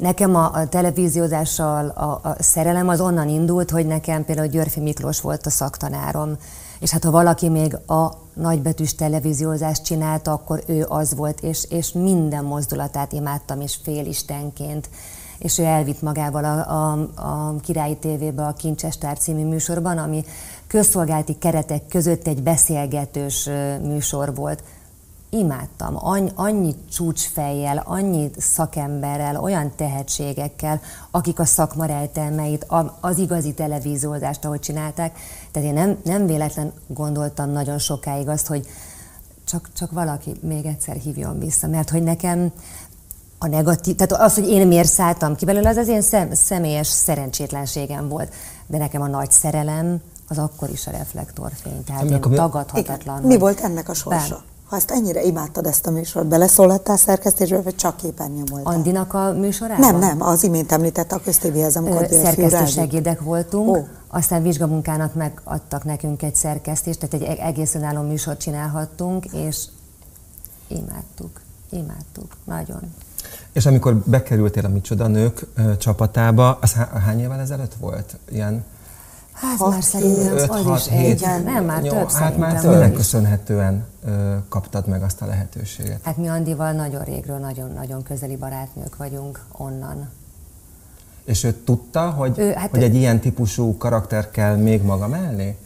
Nekem 0.00 0.34
a, 0.34 0.52
a 0.52 0.68
televíziózással 0.68 1.88
a, 1.88 2.28
a 2.28 2.36
szerelem 2.38 2.88
az 2.88 3.00
onnan 3.00 3.28
indult, 3.28 3.70
hogy 3.70 3.86
nekem 3.86 4.24
például 4.24 4.48
Györfi 4.48 4.80
Miklós 4.80 5.20
volt 5.20 5.46
a 5.46 5.50
szaktanárom, 5.50 6.36
és 6.80 6.90
hát 6.90 7.04
ha 7.04 7.10
valaki 7.10 7.48
még 7.48 7.74
a 7.86 8.12
nagybetűs 8.34 8.94
televíziózást 8.94 9.84
csinálta, 9.84 10.32
akkor 10.32 10.62
ő 10.66 10.84
az 10.88 11.14
volt, 11.14 11.40
és, 11.40 11.66
és 11.70 11.92
minden 11.92 12.44
mozdulatát 12.44 13.12
imádtam, 13.12 13.60
és 13.60 13.76
félistenként. 13.82 14.88
És 15.38 15.58
ő 15.58 15.64
elvitt 15.64 16.02
magával 16.02 16.44
a, 16.44 16.70
a, 16.70 16.92
a 17.14 17.54
Királyi 17.62 17.96
Tévébe 17.96 18.46
a 18.46 18.52
Kincsestár 18.52 19.18
című 19.18 19.44
műsorban, 19.44 19.98
ami 19.98 20.24
közszolgálati 20.66 21.38
keretek 21.38 21.86
között 21.88 22.26
egy 22.26 22.42
beszélgetős 22.42 23.48
műsor 23.82 24.34
volt 24.34 24.62
imádtam. 25.38 25.96
Annyi, 25.96 26.30
annyi 26.34 26.74
csúcsfejjel, 26.92 27.82
annyi 27.86 28.30
szakemberrel, 28.38 29.40
olyan 29.40 29.72
tehetségekkel, 29.76 30.80
akik 31.10 31.38
a 31.38 31.44
szakma 31.44 31.84
rejtelmeit, 31.84 32.66
az 33.00 33.18
igazi 33.18 33.54
televíziózást, 33.54 34.44
ahogy 34.44 34.60
csinálták. 34.60 35.18
Tehát 35.52 35.68
én 35.68 35.74
nem, 35.74 35.98
nem 36.04 36.26
véletlen 36.26 36.72
gondoltam 36.86 37.50
nagyon 37.50 37.78
sokáig 37.78 38.28
azt, 38.28 38.46
hogy 38.46 38.66
csak, 39.44 39.68
csak 39.76 39.90
valaki 39.90 40.32
még 40.40 40.64
egyszer 40.64 40.96
hívjon 40.96 41.38
vissza, 41.38 41.66
mert 41.66 41.90
hogy 41.90 42.02
nekem 42.02 42.52
a 43.38 43.46
negatív, 43.46 43.96
tehát 43.96 44.24
az, 44.24 44.34
hogy 44.34 44.48
én 44.48 44.66
miért 44.66 44.88
szálltam 44.88 45.34
ki 45.34 45.44
belőle, 45.44 45.68
az 45.68 45.76
az 45.76 45.88
én 45.88 46.02
szem, 46.02 46.34
személyes 46.34 46.86
szerencsétlenségem 46.86 48.08
volt. 48.08 48.32
De 48.66 48.78
nekem 48.78 49.02
a 49.02 49.06
nagy 49.06 49.30
szerelem, 49.30 50.00
az 50.28 50.38
akkor 50.38 50.70
is 50.70 50.86
a 50.86 50.90
reflektorfény. 50.90 51.84
Tehát 51.84 52.10
én 52.10 52.20
tagadhatatlan. 52.20 53.22
Mi 53.22 53.38
volt 53.38 53.60
ennek 53.60 53.88
a 53.88 53.94
sorsa? 53.94 54.34
Bár, 54.34 54.53
ha 54.68 54.76
ezt 54.76 54.90
ennyire 54.90 55.22
imádtad 55.22 55.66
ezt 55.66 55.86
a 55.86 55.90
műsort, 55.90 56.26
beleszólaltál 56.26 56.96
szerkesztésbe, 56.96 57.60
vagy 57.60 57.76
csak 57.76 57.96
képernyőn 57.96 58.44
voltál? 58.50 58.74
Andinak 58.74 59.14
a 59.14 59.32
műsorában? 59.32 59.90
Nem, 59.90 59.98
nem, 59.98 60.22
az 60.22 60.42
imént 60.42 60.72
említette 60.72 61.14
a 61.14 61.20
köztévéhez, 61.20 61.76
amikor 61.76 62.06
Szerkesztősegédek 62.10 63.20
voltunk, 63.20 63.76
oh. 63.76 63.86
aztán 64.08 64.42
vizsgamunkának 64.42 65.14
megadtak 65.14 65.84
nekünk 65.84 66.22
egy 66.22 66.34
szerkesztést, 66.34 66.98
tehát 66.98 67.28
egy 67.28 67.38
e- 67.38 67.46
egész 67.46 67.74
önálló 67.74 68.02
műsort 68.02 68.40
csinálhattunk, 68.40 69.24
és 69.24 69.64
imádtuk, 70.66 71.40
imádtuk, 71.70 72.36
nagyon. 72.44 72.80
És 73.52 73.66
amikor 73.66 73.94
bekerültél 73.96 74.64
a 74.64 74.68
Micsoda 74.68 75.06
Nők 75.06 75.46
csapatába, 75.78 76.58
az 76.60 76.72
hány 77.04 77.20
évvel 77.20 77.40
ezelőtt 77.40 77.74
volt? 77.74 78.16
Ilyen 78.30 78.64
Hát 79.34 79.56
hat, 79.56 79.70
már 79.70 79.82
szerintem 79.82 80.36
öt, 80.36 80.50
az 80.50 80.64
hat, 80.64 80.78
is 80.78 80.86
egy. 80.86 81.26
Nem, 81.44 81.64
már 81.64 81.84
jó, 81.84 81.90
több 81.90 82.10
hát. 82.10 82.12
Hát 82.12 82.36
már 82.36 82.66
minek 82.66 82.92
köszönhetően 82.92 83.84
ö, 84.06 84.34
kaptad 84.48 84.86
meg 84.86 85.02
azt 85.02 85.22
a 85.22 85.26
lehetőséget? 85.26 86.00
Hát 86.02 86.16
mi 86.16 86.28
Andival 86.28 86.72
nagyon 86.72 87.04
régről, 87.04 87.38
nagyon-nagyon 87.38 88.02
közeli 88.02 88.36
barátnők 88.36 88.96
vagyunk 88.96 89.44
onnan. 89.56 90.10
És 91.24 91.44
ő 91.44 91.52
tudta, 91.52 92.10
hogy, 92.10 92.38
ő, 92.38 92.52
hát 92.52 92.70
hogy 92.70 92.82
egy 92.82 92.94
ilyen 92.94 93.20
típusú 93.20 93.76
karakter 93.76 94.30
kell 94.30 94.56
még 94.56 94.82
maga 94.82 95.08
mellé? 95.08 95.56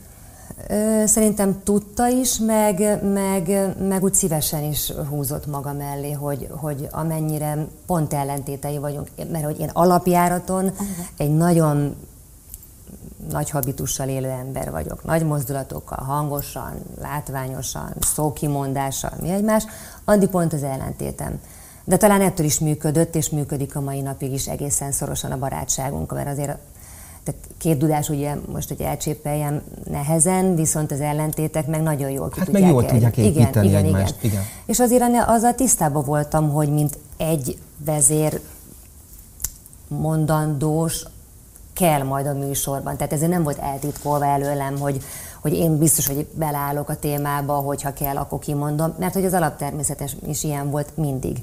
Szerintem 1.04 1.60
tudta 1.62 2.08
is, 2.08 2.38
meg, 2.38 3.02
meg, 3.12 3.74
meg 3.88 4.02
úgy 4.02 4.14
szívesen 4.14 4.62
is 4.64 4.92
húzott 5.08 5.46
maga 5.46 5.72
mellé, 5.72 6.12
hogy, 6.12 6.48
hogy 6.50 6.88
amennyire 6.90 7.66
pont 7.86 8.12
ellentétei 8.12 8.78
vagyunk, 8.78 9.08
mert 9.32 9.44
hogy 9.44 9.60
én 9.60 9.70
alapjáraton 9.72 10.64
uh-huh. 10.64 10.86
egy 11.16 11.36
nagyon 11.36 11.96
nagy 13.30 13.50
habitussal 13.50 14.08
élő 14.08 14.28
ember 14.28 14.70
vagyok. 14.70 15.04
Nagy 15.04 15.24
mozdulatokkal, 15.24 16.04
hangosan, 16.04 16.74
látványosan, 17.00 17.94
szókimondással, 18.00 19.12
mi 19.20 19.30
egymás. 19.30 19.64
Andi 20.04 20.26
pont 20.28 20.52
az 20.52 20.62
ellentétem. 20.62 21.40
De 21.84 21.96
talán 21.96 22.20
ettől 22.20 22.46
is 22.46 22.58
működött, 22.58 23.14
és 23.14 23.28
működik 23.28 23.76
a 23.76 23.80
mai 23.80 24.00
napig 24.00 24.32
is 24.32 24.46
egészen 24.46 24.92
szorosan 24.92 25.32
a 25.32 25.38
barátságunk, 25.38 26.12
mert 26.12 26.28
azért 26.28 26.58
tehát 27.24 27.40
két 27.58 27.78
dudás 27.78 28.08
ugye 28.08 28.36
most, 28.52 28.68
hogy 28.68 28.80
elcsépeljem 28.80 29.62
nehezen, 29.90 30.54
viszont 30.54 30.92
az 30.92 31.00
ellentétek 31.00 31.66
meg 31.66 31.82
nagyon 31.82 32.10
jól 32.10 32.28
ki 32.28 32.38
hát 32.38 32.44
tudják 32.48 32.64
meg 32.64 32.72
jól 32.72 32.84
tudják 32.86 33.16
építeni 33.16 33.66
igen, 33.66 33.84
egymást. 33.84 34.16
Igen. 34.18 34.30
igen. 34.30 34.44
És 34.66 34.80
azért 34.80 35.02
azzal 35.26 35.54
tisztában 35.54 36.04
voltam, 36.04 36.50
hogy 36.50 36.72
mint 36.72 36.98
egy 37.16 37.58
vezér 37.84 38.40
mondandós 39.88 41.04
kell 41.78 42.02
majd 42.02 42.26
a 42.26 42.32
műsorban. 42.32 42.96
Tehát 42.96 43.12
ezért 43.12 43.30
nem 43.30 43.42
volt 43.42 43.58
eltitkolva 43.58 44.26
előlem, 44.26 44.78
hogy, 44.78 45.02
hogy 45.40 45.52
én 45.52 45.78
biztos, 45.78 46.06
hogy 46.06 46.26
beleállok 46.34 46.88
a 46.88 46.96
témába, 46.96 47.54
hogyha 47.54 47.92
kell, 47.92 48.16
akkor 48.16 48.38
kimondom, 48.38 48.94
mert 48.98 49.14
hogy 49.14 49.24
az 49.24 49.32
alaptermészetes 49.32 50.16
is 50.26 50.44
ilyen 50.44 50.70
volt 50.70 50.96
mindig. 50.96 51.42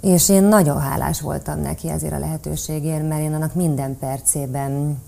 És 0.00 0.28
én 0.28 0.42
nagyon 0.42 0.80
hálás 0.80 1.20
voltam 1.20 1.60
neki 1.60 1.88
ezért 1.88 2.12
a 2.12 2.18
lehetőségért, 2.18 3.08
mert 3.08 3.22
én 3.22 3.34
annak 3.34 3.54
minden 3.54 3.98
percében 3.98 5.02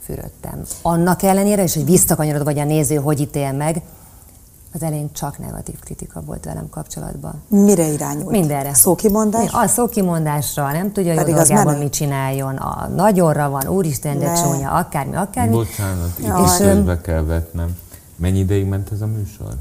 fürödtem. 0.00 0.62
Annak 0.82 1.22
ellenére 1.22 1.62
is, 1.62 1.74
hogy 1.74 1.84
visszakanyarod, 1.84 2.44
vagy 2.44 2.58
a 2.58 2.64
néző 2.64 2.96
hogy 2.96 3.20
ítél 3.20 3.52
meg, 3.52 3.82
az 4.72 4.82
elején 4.82 5.12
csak 5.12 5.38
negatív 5.38 5.78
kritika 5.80 6.20
volt 6.20 6.44
velem 6.44 6.68
kapcsolatban. 6.70 7.42
Mire 7.48 7.86
irányult? 7.92 8.30
Mindenre. 8.30 8.74
Szókimondás? 8.74 9.52
A 9.52 9.66
szókimondásra, 9.66 10.72
nem 10.72 10.92
tudja, 10.92 11.22
hogy 11.22 11.32
dolgában 11.32 11.78
mit 11.78 11.92
csináljon, 11.92 12.56
a 12.56 12.88
nagyorra 12.88 13.50
van, 13.50 13.68
úristen, 13.68 14.18
de 14.18 14.32
csúnya, 14.34 14.70
akármi, 14.70 15.16
akármi. 15.16 15.52
Bocsánat, 15.52 16.18
itt 16.18 16.26
és 16.44 16.56
közbe 16.56 17.00
kell 17.00 17.22
vetnem. 17.22 17.76
Mennyi 18.16 18.38
ideig 18.38 18.66
ment 18.66 18.92
ez 18.92 19.00
a 19.00 19.06
műsor? 19.06 19.54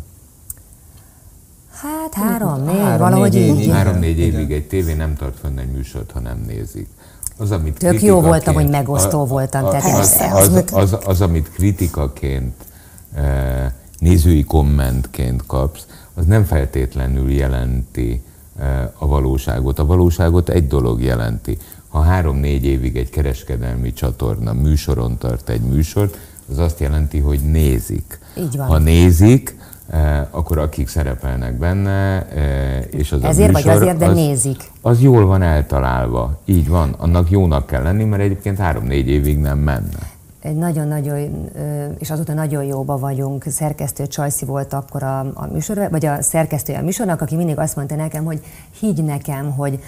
Hát 1.82 2.14
három, 2.14 2.64
négy, 2.64 2.80
három, 2.80 2.98
valahogy 2.98 3.34
négy 3.34 3.60
így. 3.60 3.72
Három-négy 3.72 4.20
évig 4.20 4.52
egy 4.52 4.68
tévé 4.68 4.94
nem 4.94 5.16
tart 5.16 5.40
fenn 5.40 5.58
egy 5.58 5.72
műsort, 5.72 6.12
ha 6.12 6.20
nem 6.20 6.44
nézik. 6.48 6.90
Az, 7.38 7.52
amit 7.52 7.78
Tök 7.78 8.02
jó 8.02 8.22
voltam, 8.22 8.54
hogy 8.54 8.70
megosztó 8.70 9.22
a, 9.22 9.26
voltam. 9.26 9.66
A, 9.66 9.70
tehát 9.70 10.00
az, 10.00 10.22
az, 10.32 10.48
az, 10.48 10.64
az, 10.72 10.98
az, 11.06 11.22
amit 11.22 11.52
kritikaként, 11.52 12.54
eh, 13.14 13.72
nézői 14.00 14.44
kommentként 14.44 15.46
kapsz, 15.46 15.86
az 16.14 16.26
nem 16.26 16.44
feltétlenül 16.44 17.32
jelenti 17.32 18.22
eh, 18.60 18.90
a 18.98 19.08
valóságot. 19.08 19.80
A 19.80 19.86
valóságot 19.86 20.50
egy 20.50 20.68
dolog 20.68 21.02
jelenti. 21.02 21.58
Ha 21.88 22.02
három-négy 22.02 22.66
évig 22.66 22.98
egy 22.98 23.10
kereskedelmi 23.10 23.94
csatorna 23.94 24.54
műsoron 24.54 25.18
tart 25.18 25.50
egy 25.50 25.62
műsort, 25.62 26.18
az 26.50 26.58
azt 26.58 26.80
jelenti, 26.80 27.20
hogy 27.20 27.40
nézik. 27.40 28.20
Így 28.38 28.58
van. 28.58 28.68
Ha 28.68 28.78
nézik, 28.78 29.58
Eh, 29.90 30.28
akkor 30.32 30.58
akik 30.58 30.88
szerepelnek 30.88 31.58
benne, 31.58 32.28
eh, 32.28 32.84
és 32.90 33.12
az 33.12 33.24
Ezért 33.24 33.50
a 33.50 33.52
műsor, 33.52 33.72
vagy 33.72 33.82
azért, 33.82 33.98
de 33.98 34.06
az, 34.06 34.16
nézik. 34.16 34.72
Az 34.82 35.02
jól 35.02 35.26
van 35.26 35.42
eltalálva. 35.42 36.40
Így 36.46 36.68
van. 36.68 36.96
Annak 36.98 37.30
jónak 37.30 37.66
kell 37.66 37.84
lenni, 37.84 38.04
mert 38.04 38.22
egyébként 38.22 38.58
három-négy 38.58 39.08
évig 39.08 39.38
nem 39.38 39.58
menne. 39.58 40.10
Egy 40.42 40.56
nagyon-nagyon, 40.56 41.50
és 41.98 42.10
azóta 42.10 42.34
nagyon 42.34 42.64
jóba 42.64 42.98
vagyunk. 42.98 43.44
Szerkesztő 43.48 44.08
Csajci 44.08 44.46
volt 44.46 44.74
akkor 44.74 45.04
a, 45.04 45.20
a 45.20 45.48
műsor, 45.52 45.88
vagy 45.92 46.06
a 46.06 46.22
szerkesztője 46.22 46.80
a 46.80 46.82
műsornak, 46.82 47.22
aki 47.22 47.36
mindig 47.36 47.58
azt 47.58 47.76
mondta 47.76 47.96
nekem, 47.96 48.26
hogy 48.26 48.44
higgy 48.80 49.04
nekem, 49.04 49.52
hogy 49.52 49.80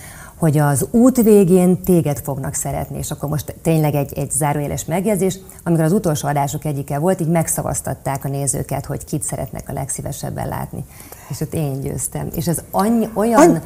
hogy 0.42 0.58
az 0.58 0.88
út 0.92 1.22
végén 1.22 1.84
téged 1.84 2.20
fognak 2.20 2.54
szeretni. 2.54 2.98
És 2.98 3.12
akkor 3.12 3.30
most 3.30 3.56
tényleg 3.62 3.96
egy, 3.96 4.14
egy 4.14 4.32
zárójeles 4.32 4.86
megjegyzés, 4.86 5.40
amikor 5.64 5.84
az 5.84 5.92
utolsó 5.92 6.28
adások 6.28 6.66
egyike 6.66 7.00
volt, 7.00 7.22
így 7.22 7.28
megszavaztatták 7.28 8.26
a 8.26 8.28
nézőket, 8.28 8.86
hogy 8.86 9.06
kit 9.06 9.24
szeretnek 9.24 9.70
a 9.70 9.74
legszívesebben 9.74 10.48
látni. 10.48 10.86
És 11.30 11.42
ott 11.42 11.54
én 11.54 11.82
győztem. 11.82 12.28
És 12.36 12.48
ez 12.48 12.62
annyi, 12.72 13.10
olyan, 13.14 13.62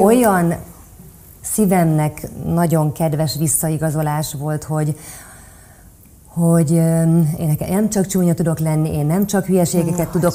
olyan 0.00 0.54
szívemnek 1.40 2.28
nagyon 2.44 2.92
kedves 2.92 3.36
visszaigazolás 3.38 4.34
volt, 4.38 4.64
hogy, 4.64 4.96
hogy 6.38 6.70
én 6.70 7.56
nem 7.68 7.90
csak 7.90 8.06
csúnya 8.06 8.34
tudok 8.34 8.58
lenni, 8.58 8.92
én 8.92 9.06
nem 9.06 9.26
csak 9.26 9.44
hülyeségeket 9.44 10.08
tudok 10.08 10.34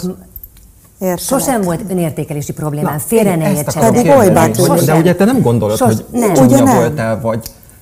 Értelek. 1.03 1.19
Sosem 1.19 1.61
volt 1.61 1.81
önértékelési 1.89 2.53
problémám, 2.53 2.97
félre 2.97 3.35
ne. 3.35 3.63
Pedig 3.63 4.11
olybá 4.17 4.47
De 4.85 4.95
ugye 4.95 5.15
te 5.15 5.25
nem 5.25 5.41
gondolod, 5.41 5.77
Sos, 5.77 5.87
hogy 5.87 6.05
nem. 6.11 6.33
csúnya 6.33 6.63
nem. 6.63 6.75
voltál, 6.75 7.21
vagy... 7.21 7.39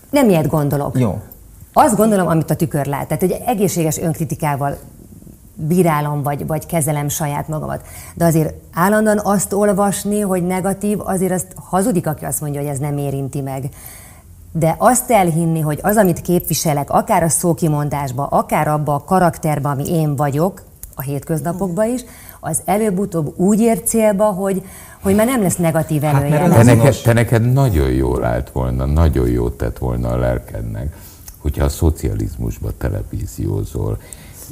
Nem 0.09 0.29
ilyet 0.29 0.47
gondolok. 0.47 0.99
Jó. 0.99 1.21
Azt 1.73 1.95
gondolom, 1.95 2.27
amit 2.27 2.49
a 2.49 2.55
tükör 2.55 2.85
lát. 2.85 3.07
Tehát, 3.07 3.21
hogy 3.21 3.41
egészséges 3.45 3.97
önkritikával 3.97 4.77
bírálom, 5.55 6.23
vagy, 6.23 6.47
vagy 6.47 6.65
kezelem 6.65 7.07
saját 7.07 7.47
magamat. 7.47 7.81
De 8.15 8.25
azért 8.25 8.53
állandóan 8.73 9.19
azt 9.23 9.53
olvasni, 9.53 10.19
hogy 10.19 10.43
negatív, 10.43 10.99
azért 10.99 11.31
azt 11.31 11.47
hazudik, 11.55 12.07
aki 12.07 12.25
azt 12.25 12.41
mondja, 12.41 12.61
hogy 12.61 12.69
ez 12.69 12.79
nem 12.79 12.97
érinti 12.97 13.41
meg. 13.41 13.69
De 14.51 14.75
azt 14.77 15.12
elhinni, 15.12 15.60
hogy 15.60 15.79
az, 15.81 15.98
amit 15.98 16.22
képviselek, 16.22 16.89
akár 16.89 17.24
a 17.24 17.29
szókimondásba, 17.29 18.25
akár 18.25 18.67
abba 18.67 18.93
a 18.93 19.03
karakterben, 19.03 19.72
ami 19.72 19.89
én 19.89 20.15
vagyok, 20.15 20.62
a 20.96 21.01
hétköznapokban 21.01 21.93
is, 21.93 22.01
az 22.39 22.62
előbb-utóbb 22.65 23.34
úgy 23.39 23.60
ér 23.60 23.81
célba, 23.84 24.25
hogy, 24.25 24.63
hogy 25.01 25.15
már 25.15 25.25
nem 25.25 25.41
lesz 25.41 25.55
negatív 25.55 26.03
előjel. 26.03 26.50
Hát, 26.50 26.51
te, 26.51 26.63
neked, 26.63 26.96
te 27.03 27.13
neked 27.13 27.53
nagyon 27.53 27.89
jól 27.89 28.24
állt 28.24 28.50
volna, 28.50 28.86
nagyon 28.86 29.27
jót 29.27 29.58
tett 29.58 29.77
volna 29.77 30.10
a 30.10 30.17
lelkednek, 30.17 30.96
hogyha 31.38 31.63
a 31.63 31.70
szocializmusba 31.70 32.70
televíziózol. 32.77 33.98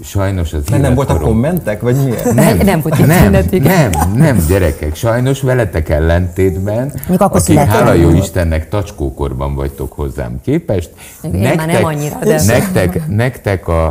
Sajnos 0.04 0.54
az 0.54 0.64
Mert 0.70 0.82
nem 0.82 0.94
voltak 0.94 1.22
kommentek, 1.22 1.82
vagy 1.82 2.04
miért? 2.04 2.34
Nem, 2.34 2.58
nem, 2.58 2.82
volt 2.82 3.08
nem, 3.08 3.32
nem, 3.50 3.92
nem, 4.16 4.46
gyerekek, 4.48 4.96
sajnos 4.96 5.42
veletek 5.42 5.90
ellentétben, 5.90 6.94
akik 7.18 7.58
hála 7.58 7.94
jó 7.94 8.10
Istennek 8.10 8.70
tacskókorban 8.70 9.56
vagytok 9.56 9.94
hozzám 9.94 10.40
képest, 10.44 10.90
Én 11.24 11.32
nektek, 11.32 11.56
már 11.56 11.68
nem 11.68 11.84
annyira, 11.84 12.20
de... 12.20 12.44
nektek, 12.46 13.08
nektek 13.08 13.68
a, 13.68 13.86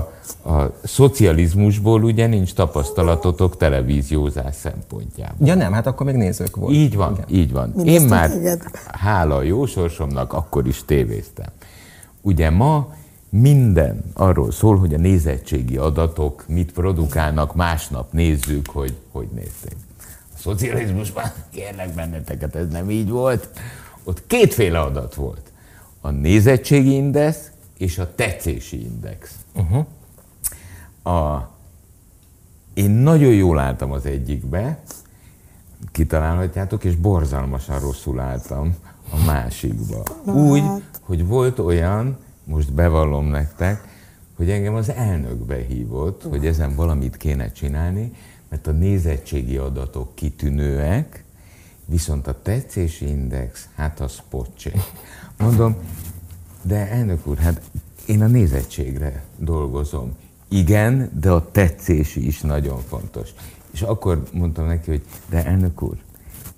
a 0.44 0.72
szocializmusból 0.84 2.02
ugye 2.02 2.26
nincs 2.26 2.54
tapasztalatotok 2.54 3.56
televíziózás 3.56 4.54
szempontjából. 4.54 5.46
Ja 5.46 5.54
nem, 5.54 5.72
hát 5.72 5.86
akkor 5.86 6.06
még 6.06 6.14
nézők 6.14 6.56
volt. 6.56 6.74
Így 6.74 6.96
van, 6.96 7.12
Igen. 7.12 7.40
így 7.40 7.52
van. 7.52 7.74
Én 7.84 8.02
már, 8.02 8.30
téged? 8.30 8.60
hála 8.92 9.42
jó 9.42 9.66
sorsomnak, 9.66 10.32
akkor 10.32 10.66
is 10.66 10.84
tévéztem. 10.84 11.46
Ugye 12.20 12.50
ma 12.50 12.88
minden 13.30 14.04
arról 14.14 14.50
szól, 14.50 14.78
hogy 14.78 14.94
a 14.94 14.98
nézettségi 14.98 15.76
adatok 15.76 16.44
mit 16.48 16.72
produkálnak, 16.72 17.54
másnap 17.54 18.12
nézzük, 18.12 18.70
hogy 18.70 18.96
hogy 19.12 19.28
nézték. 19.34 19.76
A 20.34 20.38
szocializmusban, 20.38 21.24
kérlek 21.54 21.94
benneteket, 21.94 22.54
ez 22.54 22.68
nem 22.68 22.90
így 22.90 23.08
volt. 23.08 23.48
Ott 24.04 24.26
kétféle 24.26 24.80
adat 24.80 25.14
volt. 25.14 25.52
A 26.00 26.10
nézettségi 26.10 26.94
index 26.94 27.50
és 27.78 27.98
a 27.98 28.14
tetszési 28.14 28.82
index. 28.82 29.34
Uh-huh. 29.54 29.86
A, 31.14 31.50
én 32.74 32.90
nagyon 32.90 33.32
jól 33.32 33.58
álltam 33.58 33.92
az 33.92 34.06
egyikbe, 34.06 34.82
kitalálhatjátok, 35.92 36.84
és 36.84 36.94
borzalmasan 36.94 37.80
rosszul 37.80 38.20
álltam 38.20 38.76
a 39.10 39.24
másikba. 39.24 40.02
Úgy, 40.24 40.62
hogy 41.00 41.26
volt 41.26 41.58
olyan, 41.58 42.16
most 42.48 42.72
bevallom 42.72 43.26
nektek, 43.26 43.96
hogy 44.36 44.50
engem 44.50 44.74
az 44.74 44.90
elnök 44.90 45.36
behívott, 45.36 46.22
hogy 46.22 46.46
ezen 46.46 46.74
valamit 46.74 47.16
kéne 47.16 47.52
csinálni, 47.52 48.12
mert 48.48 48.66
a 48.66 48.70
nézettségi 48.70 49.56
adatok 49.56 50.14
kitűnőek, 50.14 51.24
viszont 51.84 52.26
a 52.26 52.42
tetszési 52.42 53.08
index, 53.08 53.68
hát 53.74 54.00
az 54.00 54.18
pocsék. 54.30 54.80
Mondom, 55.38 55.76
de 56.62 56.90
elnök 56.90 57.26
úr, 57.26 57.38
hát 57.38 57.62
én 58.06 58.22
a 58.22 58.26
nézettségre 58.26 59.24
dolgozom. 59.38 60.16
Igen, 60.48 61.10
de 61.20 61.30
a 61.30 61.50
tetszési 61.50 62.26
is 62.26 62.40
nagyon 62.40 62.80
fontos. 62.80 63.30
És 63.70 63.82
akkor 63.82 64.22
mondtam 64.32 64.66
neki, 64.66 64.90
hogy 64.90 65.02
de 65.28 65.44
elnök 65.44 65.82
úr, 65.82 65.96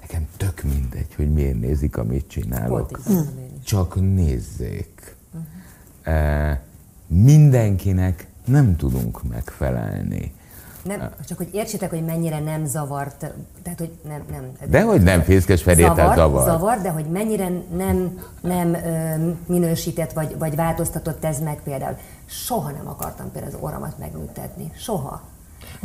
nekem 0.00 0.26
tök 0.36 0.62
mindegy, 0.62 1.14
hogy 1.16 1.32
miért 1.32 1.60
nézik, 1.60 1.96
amit 1.96 2.28
csinálok. 2.28 3.00
Csak 3.64 4.14
nézzék. 4.14 4.99
Mindenkinek 7.06 8.26
nem 8.44 8.76
tudunk 8.76 9.22
megfelelni. 9.28 10.32
Nem, 10.82 11.10
csak 11.28 11.36
hogy 11.36 11.48
értsétek, 11.52 11.90
hogy 11.90 12.04
mennyire 12.04 12.38
nem 12.38 12.64
zavart, 12.66 13.16
tehát 13.62 13.78
hogy 13.78 13.90
nem, 14.08 14.22
nem. 14.30 14.70
De 14.70 14.82
hogy 14.82 15.02
nem, 15.02 15.22
Fészkes 15.22 15.62
Ferétel 15.62 15.94
zavar, 15.94 16.14
zavar. 16.14 16.44
Zavar, 16.44 16.80
de 16.80 16.90
hogy 16.90 17.04
mennyire 17.04 17.48
nem, 17.76 18.18
nem 18.40 18.74
ö, 18.74 19.30
minősített, 19.46 20.12
vagy, 20.12 20.38
vagy 20.38 20.56
változtatott 20.56 21.24
ez 21.24 21.38
meg 21.40 21.60
például. 21.64 21.96
Soha 22.26 22.70
nem 22.70 22.88
akartam 22.88 23.32
például 23.32 23.54
az 23.54 23.60
orromat 23.60 23.98
megműtetni. 23.98 24.72
Soha. 24.76 25.22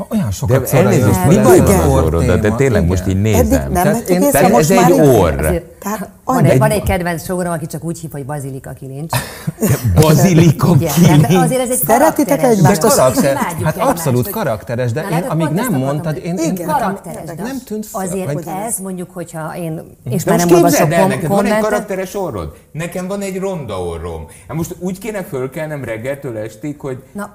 Olyan 0.09 0.31
sokat 0.31 0.71
de 0.71 0.77
elnézést, 0.77 1.25
mi 1.27 1.35
baj 1.35 1.59
van 1.59 1.79
az 1.79 1.87
orrodat? 1.87 2.39
De 2.39 2.51
tényleg 2.51 2.83
Igen. 2.83 2.85
most 2.85 3.07
így 3.07 3.21
nézem. 3.21 3.61
Eddig 3.61 3.73
nem 3.73 3.83
tehát, 3.83 4.09
én, 4.09 4.31
tehát 4.31 4.51
ez 4.51 4.71
egy 4.71 4.91
orr. 4.91 5.63
Tehát, 5.85 6.09
van, 6.23 6.45
egy, 6.45 6.57
van 6.57 6.71
egy 6.71 6.83
kedvenc 6.83 7.23
sógorom, 7.23 7.51
aki 7.51 7.65
csak 7.65 7.83
úgy 7.83 7.99
hív, 7.99 8.11
hogy 8.11 8.25
Bazilika 8.25 8.71
Kilincs. 8.71 9.17
Bazilika 10.01 10.77
Kilincs? 10.77 11.33
azért 11.33 11.61
ez 11.61 11.69
egy 11.69 11.83
Szeretitek 11.85 12.43
egymást? 12.43 12.81
De 12.81 12.87
karakter, 12.87 13.35
hát 13.63 13.77
abszolút 13.77 14.29
karakteres, 14.29 14.91
de 14.91 15.01
én, 15.11 15.23
amíg 15.23 15.47
nem 15.47 15.73
mondtad, 15.73 16.17
én, 16.17 16.37
én 16.37 16.55
karakteres, 16.55 17.29
nem 17.37 17.57
tűnt 17.65 17.85
fel. 17.85 18.01
Azért, 18.01 18.31
hogy 18.31 18.47
ez 18.65 18.79
mondjuk, 18.79 19.09
hogyha 19.13 19.55
én, 19.55 19.81
és 20.03 20.23
már 20.23 20.37
nem 20.37 20.51
olvasok 20.51 20.89
kommentet. 20.89 21.27
Van 21.27 21.45
egy 21.45 21.59
karakteres 21.59 22.15
orrod? 22.15 22.55
Nekem 22.71 23.07
van 23.07 23.21
egy 23.21 23.39
ronda 23.39 23.83
orrom. 23.83 24.27
Hát 24.47 24.57
most 24.57 24.75
úgy 24.79 24.97
kéne 24.97 25.23
fölkelnem 25.23 25.83
reggeltől 25.83 26.37
estig, 26.37 26.79
hogy... 26.79 27.03
Na, 27.11 27.33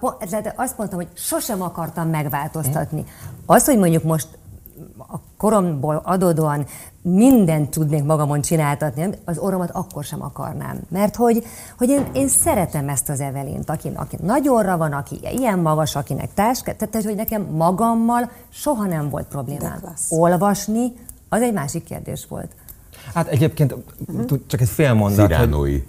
azt 0.57 0.79
mondtam, 0.79 0.99
hogy 0.99 1.09
sosem 1.15 1.63
akartam 1.63 2.09
megváltoztatni. 2.09 3.05
Az, 3.47 3.65
hogy 3.65 3.79
mondjuk 3.79 4.03
most 4.03 4.29
a 4.99 5.17
koromból 5.37 6.01
adódóan 6.05 6.67
mindent 7.03 7.71
tudnék 7.71 8.05
magamon 8.05 8.41
csináltatni, 8.41 9.09
az 9.25 9.39
orromat 9.39 9.71
akkor 9.73 10.05
sem 10.05 10.23
akarnám. 10.23 10.81
Mert 10.89 11.17
hogy, 11.17 11.45
hogy 11.79 11.89
én, 11.89 12.07
én 12.13 12.29
szeretem 12.29 12.89
ezt 12.89 13.09
az 13.09 13.21
Evelint, 13.21 13.71
aki, 13.71 13.91
aki 13.95 14.17
nagyorra 14.23 14.77
van, 14.77 14.93
aki 14.93 15.19
ilyen 15.37 15.59
magas, 15.59 15.97
akinek 15.97 16.35
táska, 16.35 16.75
tehát 16.75 17.07
hogy 17.07 17.17
nekem 17.17 17.43
magammal 17.43 18.31
soha 18.49 18.87
nem 18.87 19.11
volt 19.11 19.27
problémám. 19.27 19.81
Olvasni, 20.09 20.93
az 21.29 21.43
egy 21.43 21.53
másik 21.53 21.85
kérdés 21.85 22.27
volt. 22.29 22.51
Hát 23.15 23.27
egyébként 23.27 23.75
uh-huh. 24.07 24.39
csak 24.47 24.61
egy 24.61 24.69
fél 24.69 24.95
mondat, 24.95 25.27
Sziránói. 25.27 25.73
hogy 25.73 25.85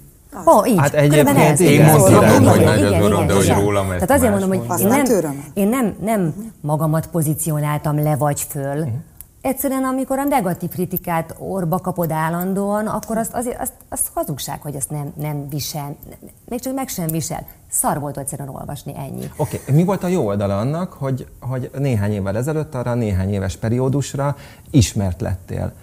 Ó, 0.48 0.58
oh, 0.58 0.70
így. 0.70 0.78
Hát 0.78 0.94
egyébként 0.94 1.38
ez. 1.38 1.60
Én 1.60 1.86
mondtam, 1.86 2.30
hogy 2.30 2.42
nagy 2.42 2.84
az 2.84 3.04
orrom, 3.04 3.28
de 3.28 3.34
hogy 3.34 3.48
rólam 3.48 3.88
Tehát 3.88 4.12
azért 4.12 4.32
mondom, 4.32 4.50
hogy 4.50 4.80
én 4.80 4.88
nem, 4.88 5.06
én 5.54 5.68
nem, 5.68 5.96
nem 6.02 6.34
magamat 6.62 7.08
pozícionáltam 7.08 8.04
le 8.04 8.16
vagy 8.16 8.42
föl, 8.42 8.78
uh-huh 8.78 8.94
Egyszerűen, 9.42 9.84
amikor 9.84 10.20
a 10.20 10.24
negatív 10.24 10.70
kritikát 10.70 11.36
orba 11.40 11.78
kapod 11.80 12.12
állandóan, 12.12 12.88
akkor 12.88 13.18
azt, 13.18 13.34
azért, 13.34 13.62
azt, 13.62 13.74
azt 13.90 14.10
hazugság, 14.14 14.62
hogy 14.62 14.76
ezt 14.76 14.90
nem, 14.90 15.14
nem 15.16 15.50
visel, 15.50 15.96
még 16.46 16.60
csak 16.60 16.74
meg 16.74 16.88
sem 16.88 17.08
visel. 17.08 17.48
Szar 17.70 18.00
volt 18.00 18.18
egyszerűen 18.18 18.50
olvasni, 18.50 18.94
ennyi. 18.98 19.32
Oké, 19.38 19.60
okay. 19.62 19.76
mi 19.76 19.84
volt 19.84 20.04
a 20.04 20.08
jó 20.08 20.26
oldala 20.26 20.60
annak, 20.60 20.94
hogy, 20.94 21.28
hogy 21.40 21.72
néhány 21.78 22.12
évvel 22.12 22.38
ezelőtt 22.38 22.76
arra 22.76 22.94
néhány 22.94 23.34
éves 23.34 23.58
periódusra 23.58 24.36
ismert 24.70 25.22
lettél? 25.22 25.74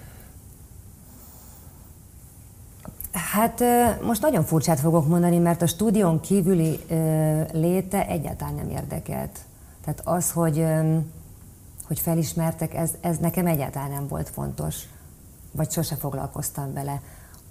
Hát 3.12 3.62
most 4.02 4.22
nagyon 4.22 4.44
furcsát 4.44 4.80
fogok 4.80 5.08
mondani, 5.08 5.38
mert 5.38 5.62
a 5.62 5.66
stúdión 5.66 6.20
kívüli 6.20 6.80
léte 7.52 8.06
egyáltalán 8.06 8.54
nem 8.54 8.70
érdekelt. 8.70 9.38
Tehát 9.84 10.00
az, 10.04 10.30
hogy 10.30 10.64
hogy 11.88 12.00
felismertek, 12.00 12.74
ez, 12.74 12.90
ez 13.00 13.18
nekem 13.18 13.46
egyáltalán 13.46 13.90
nem 13.90 14.08
volt 14.08 14.28
fontos, 14.28 14.76
vagy 15.52 15.70
sose 15.70 15.94
foglalkoztam 15.94 16.72
vele. 16.72 17.00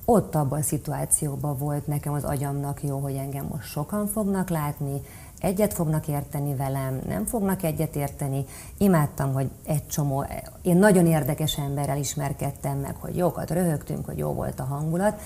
Ott 0.05 0.35
abban 0.35 0.59
a 0.59 0.63
szituációban 0.63 1.57
volt 1.57 1.87
nekem 1.87 2.13
az 2.13 2.23
agyamnak 2.23 2.83
jó, 2.83 2.99
hogy 2.99 3.15
engem 3.15 3.45
most 3.45 3.69
sokan 3.69 4.07
fognak 4.07 4.49
látni, 4.49 5.01
egyet 5.39 5.73
fognak 5.73 6.07
érteni 6.07 6.55
velem, 6.55 7.01
nem 7.07 7.25
fognak 7.25 7.63
egyet 7.63 7.95
érteni. 7.95 8.45
Imádtam, 8.77 9.33
hogy 9.33 9.49
egy 9.65 9.87
csomó, 9.87 10.25
én 10.61 10.77
nagyon 10.77 11.05
érdekes 11.05 11.57
emberrel 11.57 11.97
ismerkedtem 11.97 12.77
meg, 12.77 12.95
hogy 12.95 13.15
jókat 13.15 13.51
röhögtünk, 13.51 14.05
hogy 14.05 14.17
jó 14.17 14.33
volt 14.33 14.59
a 14.59 14.63
hangulat. 14.63 15.21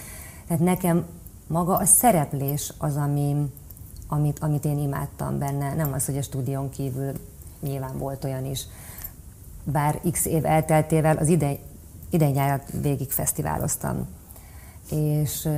Tehát 0.48 0.64
nekem 0.64 1.06
maga 1.48 1.76
a 1.76 1.86
szereplés 1.86 2.74
az, 2.78 2.96
ami, 2.96 3.52
amit, 4.08 4.40
amit 4.40 4.66
én 4.66 4.78
imádtam 4.78 5.40
benne, 5.40 5.74
nem 5.74 5.94
az, 5.94 6.06
hogy 6.06 6.18
a 6.18 6.22
stúdión 6.22 6.70
kívül 6.70 7.12
nyilván 7.60 7.98
volt 7.98 8.24
olyan 8.24 8.46
is 8.46 8.66
bár 9.64 10.00
x 10.12 10.26
év 10.26 10.46
elteltével 10.46 11.18
az 11.18 11.28
idei, 11.28 11.60
idei 12.10 12.32
nyárat 12.32 12.64
végig 12.82 13.12
fesztiváloztam. 13.12 14.08
És 14.92 15.50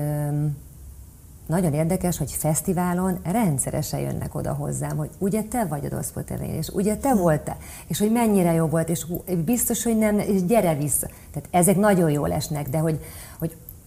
nagyon 1.46 1.74
érdekes, 1.74 2.18
hogy 2.18 2.32
fesztiválon 2.32 3.20
rendszeresen 3.24 4.00
jönnek 4.00 4.36
oda 4.36 4.54
hozzám, 4.54 4.98
hogy 4.98 5.10
ugye 5.18 5.44
te 5.44 5.66
vagy 5.66 5.86
a 5.86 5.90
Doszpotevény, 5.90 6.56
és 6.56 6.68
ugye 6.68 6.98
te 6.98 7.16
voltál, 7.16 7.58
és 7.88 8.00
hogy 8.00 8.12
mennyire 8.12 8.54
jó 8.54 8.66
volt, 8.66 8.90
és 8.90 9.06
biztos, 9.46 9.84
hogy 9.84 9.98
nem, 9.98 10.20
és 10.20 10.46
gyere 10.46 10.76
vissza. 10.76 11.08
Tehát 11.32 11.50
ezek 11.52 11.76
nagyon 11.76 12.10
jól 12.10 12.32
esnek, 12.32 12.70
de 12.70 12.78
hogy 12.78 13.00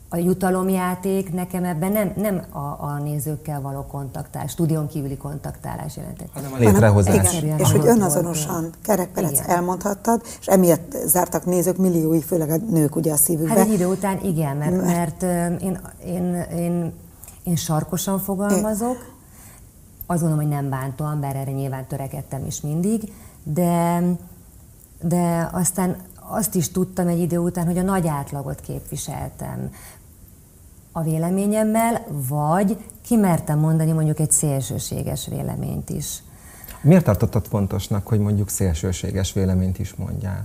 a 0.08 0.16
jutalomjáték 0.16 1.32
nekem 1.32 1.64
ebben 1.64 1.92
nem, 1.92 2.12
nem 2.16 2.42
a, 2.50 2.58
a 2.58 2.98
nézőkkel 3.02 3.60
való 3.60 3.82
kontaktálás, 3.82 4.50
stúdión 4.50 4.88
kívüli 4.88 5.16
kontaktálás 5.16 5.96
jelentett. 5.96 6.28
Hanem 6.32 6.52
a 6.52 6.56
létrehozás. 6.56 7.42
Igen, 7.42 7.58
és 7.58 7.72
hogy 7.72 7.86
önazonosan 7.86 8.70
kerekperec 8.82 9.48
elmondhattad, 9.48 10.22
és 10.40 10.46
emiatt 10.46 10.96
zártak 11.06 11.44
nézők 11.44 11.76
milliói, 11.76 12.20
főleg 12.20 12.50
a 12.50 12.56
nők 12.56 12.96
ugye 12.96 13.12
a 13.12 13.16
szívükbe. 13.16 13.48
Hát 13.48 13.66
egy 13.66 13.72
idő 13.72 13.86
után 13.86 14.24
igen, 14.24 14.56
mert, 14.56 14.82
mert, 14.82 15.20
mert 15.20 15.62
én, 15.62 15.80
én, 16.04 16.34
én, 16.56 16.92
én 17.44 17.56
sarkosan 17.56 18.18
fogalmazok, 18.18 19.14
azt 20.06 20.20
gondolom, 20.20 20.44
hogy 20.44 20.54
nem 20.54 20.68
bántóan, 20.68 21.20
bár 21.20 21.36
erre 21.36 21.50
nyilván 21.50 21.86
törekedtem 21.86 22.46
is 22.46 22.60
mindig, 22.60 23.12
de, 23.42 24.02
de 25.02 25.48
aztán 25.52 25.96
azt 26.28 26.54
is 26.54 26.70
tudtam 26.70 27.06
egy 27.06 27.20
idő 27.20 27.38
után, 27.38 27.66
hogy 27.66 27.78
a 27.78 27.82
nagy 27.82 28.06
átlagot 28.06 28.60
képviseltem 28.60 29.70
a 30.96 31.02
véleményemmel, 31.02 32.06
vagy 32.28 32.78
kimertem 33.02 33.58
mondani 33.58 33.92
mondjuk 33.92 34.18
egy 34.18 34.30
szélsőséges 34.30 35.26
véleményt 35.26 35.90
is. 35.90 36.22
Miért 36.80 37.04
tartottad 37.04 37.46
fontosnak, 37.46 38.06
hogy 38.06 38.18
mondjuk 38.18 38.48
szélsőséges 38.48 39.32
véleményt 39.32 39.78
is 39.78 39.94
mondjál? 39.94 40.44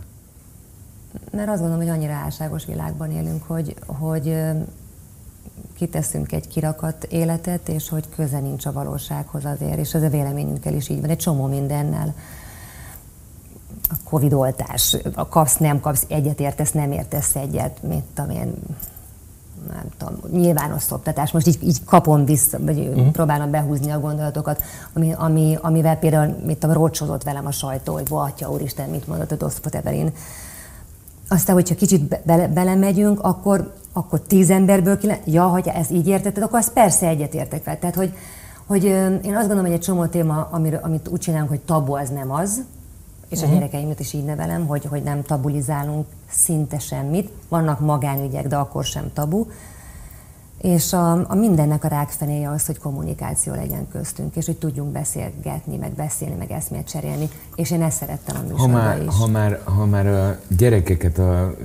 Mert 1.31 1.49
azt 1.49 1.59
gondolom, 1.59 1.85
hogy 1.85 1.95
annyira 1.95 2.13
álságos 2.13 2.65
világban 2.65 3.11
élünk, 3.11 3.43
hogy, 3.47 3.75
hogy 3.85 4.37
kiteszünk 5.77 6.31
egy 6.31 6.47
kirakat 6.47 7.03
életet, 7.03 7.69
és 7.69 7.89
hogy 7.89 8.09
köze 8.15 8.39
nincs 8.39 8.65
a 8.65 8.71
valósághoz 8.71 9.45
azért, 9.45 9.77
és 9.77 9.93
ez 9.93 10.03
a 10.03 10.09
véleményünkkel 10.09 10.73
is 10.73 10.89
így 10.89 11.01
van, 11.01 11.09
egy 11.09 11.17
csomó 11.17 11.45
mindennel. 11.45 12.13
A 13.89 13.95
Covid 14.03 14.33
oltás, 14.33 14.97
a 15.13 15.27
kapsz, 15.27 15.57
nem 15.57 15.79
kapsz, 15.79 16.05
egyet 16.07 16.39
értesz, 16.39 16.71
nem 16.71 16.91
értesz 16.91 17.35
egyet, 17.35 17.83
mit 17.83 18.03
tudom 18.13 18.29
én, 18.29 18.53
nem 19.67 19.85
tudom, 19.97 20.41
nyilvános 20.41 20.81
szoptatás, 20.81 21.31
most 21.31 21.47
így, 21.47 21.57
így 21.63 21.83
kapom 21.83 22.25
vissza, 22.25 22.57
vagy 22.59 22.79
uh-huh. 22.79 23.11
próbálom 23.11 23.51
behúzni 23.51 23.91
a 23.91 23.99
gondolatokat, 23.99 24.63
ami, 24.93 25.13
ami, 25.13 25.57
amivel 25.61 25.97
például, 25.97 26.35
mit 26.45 26.57
tudom, 26.57 26.75
rócsozott 26.75 27.23
velem 27.23 27.45
a 27.45 27.51
sajtó, 27.51 27.93
hogy 27.93 28.07
atya 28.09 28.49
úristen, 28.49 28.89
mit 28.89 29.07
mondott 29.07 29.31
a 29.31 29.35
Doszpot 29.35 29.75
Evelin. 29.75 30.11
Aztán, 31.27 31.55
hogyha 31.55 31.75
kicsit 31.75 32.23
be, 32.25 32.47
belemegyünk, 32.47 33.19
akkor, 33.21 33.73
akkor 33.93 34.21
tíz 34.21 34.49
emberből 34.49 34.97
kilen, 34.97 35.17
ja, 35.25 35.47
hogy 35.47 35.67
ez 35.67 35.91
így 35.91 36.07
értetted, 36.07 36.43
akkor 36.43 36.59
azt 36.59 36.73
persze 36.73 37.07
egyetértek 37.07 37.63
fel. 37.63 37.79
Tehát, 37.79 37.95
hogy, 37.95 38.13
hogy 38.65 38.83
én 38.83 39.35
azt 39.35 39.47
gondolom, 39.47 39.65
hogy 39.65 39.73
egy 39.73 39.79
csomó 39.79 40.05
téma, 40.05 40.47
amiről, 40.51 40.79
amit 40.83 41.07
úgy 41.07 41.19
csinálunk, 41.19 41.49
hogy 41.49 41.59
tabu, 41.59 41.93
az 41.93 42.09
nem 42.09 42.31
az, 42.31 42.61
és 43.29 43.37
uh-huh. 43.37 43.43
a 43.43 43.45
mhm. 43.45 43.53
gyerekeimet 43.53 43.99
is 43.99 44.13
így 44.13 44.25
nevelem, 44.25 44.67
hogy, 44.67 44.85
hogy 44.85 45.03
nem 45.03 45.21
tabulizálunk 45.21 46.05
szinte 46.31 46.79
semmit. 46.79 47.29
Vannak 47.49 47.79
magánügyek, 47.79 48.47
de 48.47 48.55
akkor 48.55 48.83
sem 48.83 49.11
tabu. 49.13 49.45
És 50.61 50.93
a, 50.93 51.11
a 51.11 51.35
mindennek 51.35 51.83
a 51.83 51.87
rákfenéje 51.87 52.49
az, 52.49 52.65
hogy 52.65 52.77
kommunikáció 52.77 53.53
legyen 53.53 53.87
köztünk, 53.91 54.35
és 54.35 54.45
hogy 54.45 54.57
tudjunk 54.57 54.91
beszélgetni, 54.91 55.77
meg 55.77 55.91
beszélni, 55.91 56.35
meg 56.37 56.51
eszmét 56.51 56.89
cserélni, 56.89 57.29
és 57.55 57.71
én 57.71 57.81
ezt 57.81 57.97
szerettem 57.97 58.35
a 58.35 58.41
műsorban 58.41 58.69
ha 58.69 58.77
már, 58.77 59.01
is. 59.01 59.15
Ha 59.19 59.27
már, 59.27 59.59
ha 59.63 59.85
már 59.85 60.07
a 60.07 60.39
gyerekeket, 60.57 61.17
a 61.17 61.55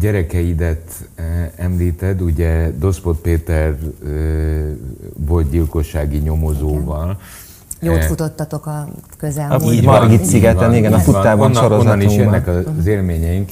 gyerekeidet 0.00 1.08
említed, 1.56 2.20
ugye 2.20 2.70
Doszpot 2.78 3.20
Péter 3.20 3.78
volt 5.26 5.50
gyilkossági 5.50 6.18
nyomozóval, 6.18 7.18
Igen 7.80 7.94
Jót 7.94 8.04
futottatok 8.04 8.66
a 8.66 8.88
közelmúltban. 9.16 9.72
Így 9.72 9.84
Margit 9.84 10.24
szigeten, 10.24 10.74
igen, 10.74 10.92
a 10.92 10.98
futtában 10.98 11.54
sorozatunkban. 11.54 11.92
Onnan 11.92 12.10
is 12.10 12.16
jönnek 12.16 12.46
az 12.78 12.86
élményeink. 12.86 13.50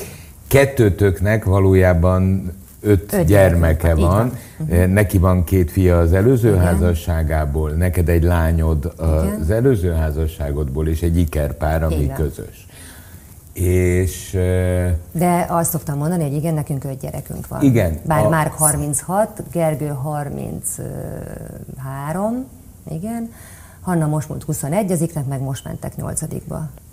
Kettőtöknek 0.50 1.44
valójában 1.44 2.52
öt, 2.80 3.12
öt 3.12 3.24
gyermeke 3.24 3.94
van. 3.94 4.08
van. 4.08 4.32
Uh-huh. 4.58 4.86
Neki 4.86 5.18
van 5.18 5.44
két 5.44 5.70
fia 5.70 5.98
az 5.98 6.12
előző 6.12 6.48
Igen. 6.48 6.60
házasságából, 6.60 7.70
neked 7.70 8.08
egy 8.08 8.22
lányod 8.22 8.92
Igen. 8.98 9.38
az 9.40 9.50
előző 9.50 9.92
házasságodból, 9.92 10.88
és 10.88 11.02
egy 11.02 11.18
ikerpár, 11.18 11.82
ami 11.82 12.00
Igen. 12.00 12.16
közös. 12.16 12.66
És... 13.52 14.30
De 15.12 15.46
azt 15.48 15.70
szoktam 15.70 15.98
mondani, 15.98 16.22
hogy 16.22 16.32
igen, 16.32 16.54
nekünk 16.54 16.84
öt 16.84 17.00
gyerekünk 17.00 17.48
van. 17.48 17.62
Igen. 17.62 17.98
Bár 18.04 18.24
a... 18.24 18.28
Márk 18.28 18.52
36, 18.52 19.42
Gergő 19.52 19.88
33, 19.88 22.46
igen, 22.90 23.30
Hanna 23.80 24.06
most 24.06 24.28
múlt 24.28 24.42
21, 24.42 24.92
az 24.92 25.00
iknek 25.00 25.26
meg 25.26 25.40
most 25.40 25.64
mentek 25.64 25.96
8 25.96 26.22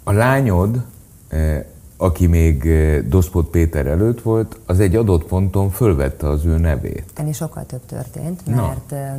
A 0.04 0.12
lányod, 0.12 0.82
eh, 1.28 1.64
aki 1.98 2.28
még 2.28 2.66
eh, 2.66 3.02
Doszpot 3.02 3.48
Péter 3.48 3.88
előtt 3.88 4.22
volt, 4.22 4.60
az 4.66 4.80
egy 4.80 4.96
adott 4.96 5.24
ponton 5.24 5.70
fölvette 5.70 6.30
az 6.30 6.46
ő 6.46 6.58
nevét. 6.58 7.04
Ennél 7.16 7.34
sokkal 7.34 7.66
több 7.66 7.86
történt, 7.86 8.46
mert, 8.46 8.90
Na. 8.90 9.16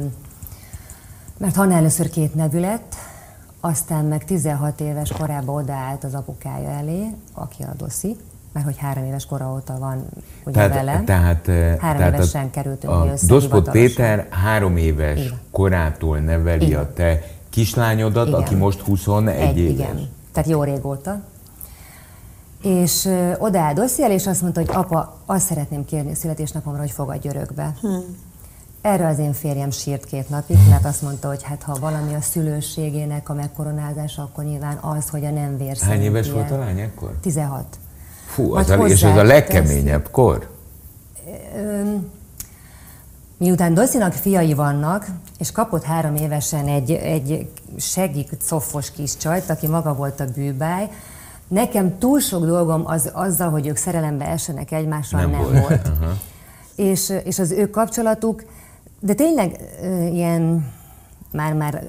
mert 1.38 1.55
Hanna 1.55 1.75
először 1.75 2.11
két 2.11 2.35
nevű 2.35 2.61
lett, 2.61 2.95
aztán 3.61 4.05
meg 4.05 4.25
16 4.25 4.81
éves 4.81 5.12
korában 5.12 5.55
odaállt 5.55 6.05
az 6.05 6.14
apukája 6.14 6.69
elé, 6.69 7.07
aki 7.33 7.62
a 7.62 7.73
Doszi, 7.77 8.17
mert 8.53 8.67
hogy 8.67 8.77
három 8.77 9.05
éves 9.05 9.27
kora 9.27 9.53
óta 9.53 9.79
van 9.79 10.07
ugye 10.45 10.55
tehát, 10.55 10.75
vele. 10.75 11.03
Tehát, 11.05 11.49
eh, 11.49 11.77
három 11.79 11.99
tehát 11.99 12.14
évesen 12.14 12.45
a, 12.45 12.51
kerültünk 12.51 12.93
a 12.93 13.09
össze 13.12 13.27
Doszpot 13.27 13.71
Péter 13.71 14.27
három 14.31 14.77
éves 14.77 15.19
igen. 15.19 15.38
korától 15.51 16.19
neveli 16.19 16.67
igen. 16.67 16.81
a 16.81 16.93
te 16.93 17.23
kislányodat, 17.51 18.29
igen. 18.29 18.41
aki 18.41 18.55
most 18.55 18.81
21 18.81 19.35
Egy, 19.35 19.59
éves. 19.59 19.73
Igen, 19.73 20.09
tehát 20.33 20.49
jó 20.49 20.62
régóta. 20.62 21.21
És 22.62 23.05
ö, 23.05 23.33
odaáll 23.38 23.75
Dossziel, 23.75 24.11
és 24.11 24.27
azt 24.27 24.42
mondta, 24.42 24.61
hogy 24.61 24.71
apa, 24.73 25.16
azt 25.27 25.47
szeretném 25.47 25.85
kérni 25.85 26.11
a 26.11 26.14
születésnapomra, 26.14 26.81
hogy 26.81 26.90
fogadj 26.90 27.29
örökbe. 27.29 27.75
Hmm. 27.81 28.16
Erre 28.81 29.07
az 29.07 29.18
én 29.18 29.33
férjem 29.33 29.71
sírt 29.71 30.05
két 30.05 30.29
napig, 30.29 30.57
mert 30.68 30.85
azt 30.85 31.03
mondta, 31.03 31.29
hogy 31.29 31.42
hát 31.42 31.62
ha 31.62 31.77
valami 31.81 32.14
a 32.14 32.21
szülőségének 32.21 33.29
a 33.29 33.35
megkoronázása, 33.35 34.23
akkor 34.23 34.44
nyilván 34.44 34.77
az, 34.77 35.09
hogy 35.09 35.25
a 35.25 35.31
nem 35.31 35.57
vér 35.57 35.77
Hány 35.81 36.03
éves 36.03 36.31
volt 36.31 36.51
a 36.51 36.59
lány 36.59 36.81
ekkor? 36.81 37.14
16. 37.21 37.64
Fú, 38.27 38.55
az 38.55 38.71
a, 38.71 38.87
és 38.87 39.03
ez 39.03 39.16
a 39.16 39.23
legkeményebb 39.23 40.03
ezt, 40.03 40.11
kor? 40.11 40.51
Miután 43.37 43.75
Doszinak 43.75 44.12
fiai 44.12 44.55
vannak, 44.55 45.07
és 45.38 45.53
kapott 45.53 45.83
három 45.83 46.16
évesen 46.16 46.66
egy, 46.66 46.90
egy 46.90 47.51
segik, 47.77 48.31
coffos 48.49 48.90
kis 48.90 49.16
csajt, 49.16 49.51
aki 49.51 49.66
maga 49.66 49.94
volt 49.94 50.21
a 50.21 50.25
bűbáj, 50.35 50.88
nekem 51.49 51.99
túl 51.99 52.21
sok 52.21 52.47
dolgom 52.47 52.83
az, 52.87 53.11
azzal, 53.15 53.51
hogy 53.51 53.67
ők 53.67 53.77
szerelembe 53.77 54.27
essenek 54.27 54.73
egymással 54.73 55.21
nem, 55.21 55.31
nem 55.31 55.41
volt. 55.41 55.59
volt. 55.59 55.91
és, 56.77 57.13
és 57.25 57.39
az 57.39 57.51
ő 57.51 57.71
kapcsolatuk, 57.71 58.45
de 59.01 59.15
tényleg 59.15 59.61
ilyen 60.13 60.73
már-már 61.33 61.85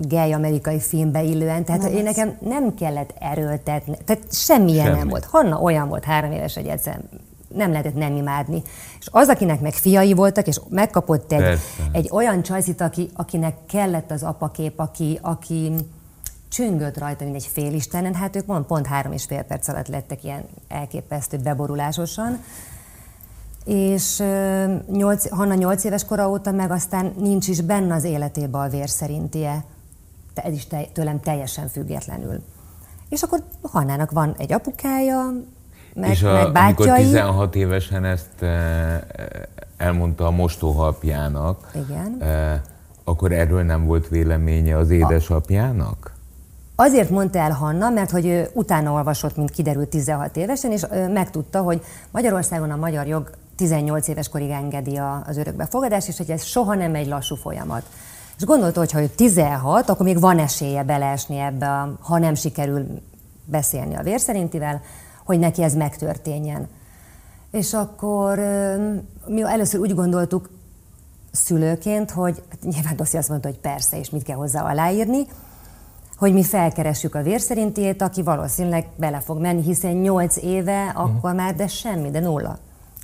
gay 0.00 0.32
amerikai 0.32 0.80
filmbe 0.80 1.22
illően, 1.22 1.64
tehát 1.64 1.82
nem 1.82 1.92
én 1.92 2.02
nekem 2.02 2.36
nem 2.40 2.74
kellett 2.74 3.14
erőltetni, 3.18 3.96
tehát 4.04 4.22
semmilyen 4.30 4.84
Semmi. 4.84 4.98
nem 4.98 5.08
volt. 5.08 5.24
Hanna 5.24 5.60
olyan 5.60 5.88
volt 5.88 6.04
három 6.04 6.32
éves, 6.32 6.54
hogy 6.54 6.66
egyszer 6.66 7.00
nem 7.54 7.70
lehetett 7.70 7.94
nem 7.94 8.16
imádni. 8.16 8.62
És 9.00 9.08
az, 9.10 9.28
akinek 9.28 9.60
meg 9.60 9.72
fiai 9.72 10.12
voltak, 10.12 10.46
és 10.46 10.60
megkapott 10.68 11.32
egy, 11.32 11.58
egy 11.92 12.08
olyan 12.12 12.42
csajzit, 12.42 12.80
aki, 12.80 13.10
akinek 13.14 13.54
kellett 13.68 14.10
az 14.10 14.22
apakép, 14.22 14.78
aki, 14.78 15.18
aki 15.22 15.72
csüngött 16.50 16.98
rajta, 16.98 17.24
mint 17.24 17.36
egy 17.36 17.50
félistenen, 17.52 18.14
hát 18.14 18.36
ők 18.36 18.44
pont, 18.44 18.66
pont 18.66 18.86
három 18.86 19.12
és 19.12 19.24
fél 19.24 19.42
perc 19.42 19.68
alatt 19.68 19.88
lettek 19.88 20.24
ilyen 20.24 20.44
elképesztő 20.68 21.36
beborulásosan 21.36 22.38
és 23.64 24.22
nyolc, 24.92 25.28
Hanna 25.28 25.54
8 25.54 25.84
éves 25.84 26.04
kora 26.04 26.28
óta 26.28 26.50
meg 26.50 26.70
aztán 26.70 27.12
nincs 27.18 27.48
is 27.48 27.60
benne 27.60 27.94
az 27.94 28.04
életében 28.04 28.60
a 28.60 28.68
vér 28.68 28.88
szerintie. 28.88 29.64
Ez 30.34 30.52
is 30.52 30.66
te, 30.66 30.82
tőlem 30.92 31.20
teljesen 31.20 31.68
függetlenül. 31.68 32.42
És 33.08 33.22
akkor 33.22 33.42
Hannának 33.62 34.10
van 34.10 34.34
egy 34.38 34.52
apukája, 34.52 35.32
meg, 35.94 36.10
és 36.10 36.22
a, 36.22 36.32
meg 36.32 36.52
bátyai. 36.52 36.88
amikor 36.88 36.96
16 36.96 37.54
évesen 37.54 38.04
ezt 38.04 38.44
elmondta 39.76 40.26
a 40.26 40.30
mostóhapjának, 40.30 41.70
Igen. 41.74 42.22
akkor 43.04 43.32
erről 43.32 43.62
nem 43.62 43.86
volt 43.86 44.08
véleménye 44.08 44.76
az 44.76 44.90
édesapjának? 44.90 46.09
Azért 46.82 47.10
mondta 47.10 47.38
el 47.38 47.50
Hanna, 47.50 47.90
mert 47.90 48.10
hogy 48.10 48.26
ő 48.26 48.50
utána 48.52 48.92
olvasott, 48.92 49.36
mint 49.36 49.50
kiderült 49.50 49.88
16 49.88 50.36
évesen, 50.36 50.72
és 50.72 50.86
megtudta, 51.12 51.62
hogy 51.62 51.82
Magyarországon 52.10 52.70
a 52.70 52.76
magyar 52.76 53.06
jog 53.06 53.30
18 53.56 54.08
éves 54.08 54.28
korig 54.28 54.50
engedi 54.50 54.96
az 55.26 55.36
örökbefogadást, 55.36 56.08
és 56.08 56.16
hogy 56.16 56.30
ez 56.30 56.42
soha 56.42 56.74
nem 56.74 56.94
egy 56.94 57.06
lassú 57.06 57.34
folyamat. 57.34 57.82
És 58.36 58.44
gondolta, 58.44 58.78
hogy 58.78 58.92
ha 58.92 59.00
ő 59.00 59.06
16, 59.06 59.88
akkor 59.88 60.06
még 60.06 60.20
van 60.20 60.38
esélye 60.38 60.82
beleesni 60.82 61.38
ebbe, 61.38 61.88
ha 62.00 62.18
nem 62.18 62.34
sikerül 62.34 62.86
beszélni 63.44 63.96
a 63.96 64.02
vérszerintivel, 64.02 64.80
hogy 65.24 65.38
neki 65.38 65.62
ez 65.62 65.74
megtörténjen. 65.74 66.68
És 67.50 67.74
akkor 67.74 68.38
mi 69.26 69.42
először 69.42 69.80
úgy 69.80 69.94
gondoltuk 69.94 70.50
szülőként, 71.32 72.10
hogy 72.10 72.42
hát 72.50 72.62
nyilván 72.62 72.96
Doszi 72.96 73.16
azt 73.16 73.28
mondta, 73.28 73.48
hogy 73.48 73.58
persze, 73.58 73.98
és 73.98 74.10
mit 74.10 74.22
kell 74.22 74.36
hozzá 74.36 74.62
aláírni, 74.62 75.26
hogy 76.20 76.32
mi 76.32 76.44
felkeressük 76.44 77.14
a 77.14 77.22
vérszerintiét, 77.22 78.02
aki 78.02 78.22
valószínűleg 78.22 78.86
bele 78.96 79.20
fog 79.20 79.40
menni, 79.40 79.62
hiszen 79.62 79.92
8 79.92 80.36
éve 80.36 80.92
akkor 80.94 81.34
már, 81.34 81.54
de 81.54 81.66
semmi, 81.66 82.10
de 82.10 82.20
nulla 82.20 82.58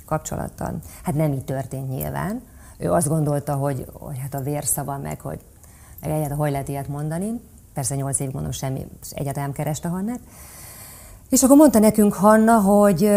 kapcsolattal. 0.05 0.79
Hát 1.03 1.15
nem 1.15 1.31
így 1.31 1.43
történt 1.43 1.89
nyilván. 1.89 2.41
Ő 2.77 2.91
azt 2.91 3.07
gondolta, 3.07 3.55
hogy, 3.55 3.85
hogy 3.93 4.17
hát 4.19 4.33
a 4.33 4.39
vérszava 4.39 4.97
meg, 4.97 5.21
hogy 5.21 5.39
meg 6.01 6.09
egyáltalán 6.09 6.37
hogy 6.37 6.51
lehet 6.51 6.67
ilyet 6.67 6.87
mondani. 6.87 7.41
Persze 7.73 7.95
nyolc 7.95 8.19
évig 8.19 8.33
mondom 8.33 8.51
semmi, 8.51 8.87
egyáltalán 9.11 9.51
kereste 9.51 9.87
Hannát. 9.87 10.19
És 11.29 11.43
akkor 11.43 11.57
mondta 11.57 11.79
nekünk 11.79 12.13
Hanna, 12.13 12.59
hogy, 12.59 13.11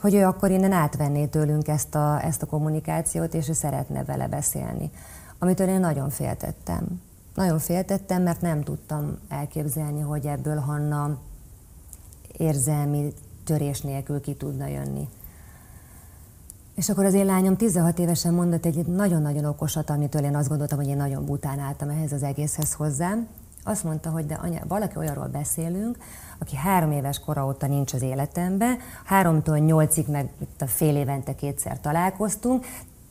hogy 0.00 0.14
ő 0.14 0.24
akkor 0.24 0.50
innen 0.50 0.72
átvenné 0.72 1.26
tőlünk 1.26 1.68
ezt 1.68 1.94
a, 1.94 2.24
ezt 2.24 2.42
a 2.42 2.46
kommunikációt, 2.46 3.34
és 3.34 3.48
ő 3.48 3.52
szeretne 3.52 4.04
vele 4.04 4.26
beszélni. 4.26 4.90
Amitől 5.38 5.68
én 5.68 5.80
nagyon 5.80 6.10
féltettem. 6.10 7.00
Nagyon 7.34 7.58
féltettem, 7.58 8.22
mert 8.22 8.40
nem 8.40 8.62
tudtam 8.62 9.18
elképzelni, 9.28 10.00
hogy 10.00 10.26
ebből 10.26 10.58
Hanna 10.58 11.18
érzelmi 12.36 13.12
törés 13.44 13.80
nélkül 13.80 14.20
ki 14.20 14.34
tudna 14.34 14.66
jönni. 14.66 15.08
És 16.74 16.88
akkor 16.88 17.04
az 17.04 17.14
én 17.14 17.24
lányom 17.24 17.56
16 17.56 17.98
évesen 17.98 18.34
mondott 18.34 18.66
egy 18.66 18.86
nagyon-nagyon 18.86 19.44
okosat, 19.44 19.90
amitől 19.90 20.22
én 20.22 20.36
azt 20.36 20.48
gondoltam, 20.48 20.78
hogy 20.78 20.88
én 20.88 20.96
nagyon 20.96 21.24
bután 21.24 21.58
álltam 21.58 21.88
ehhez 21.88 22.12
az 22.12 22.22
egészhez 22.22 22.72
hozzám. 22.72 23.28
Azt 23.64 23.84
mondta, 23.84 24.10
hogy 24.10 24.26
de 24.26 24.34
anya, 24.34 24.60
valaki 24.68 24.96
olyanról 24.96 25.26
beszélünk, 25.26 25.98
aki 26.38 26.56
három 26.56 26.90
éves 26.90 27.18
kora 27.18 27.46
óta 27.46 27.66
nincs 27.66 27.92
az 27.92 28.02
életemben, 28.02 28.78
háromtól 29.04 29.58
nyolcig 29.58 30.08
meg 30.08 30.30
itt 30.38 30.62
a 30.62 30.66
fél 30.66 30.96
évente 30.96 31.34
kétszer 31.34 31.80
találkoztunk, 31.80 32.66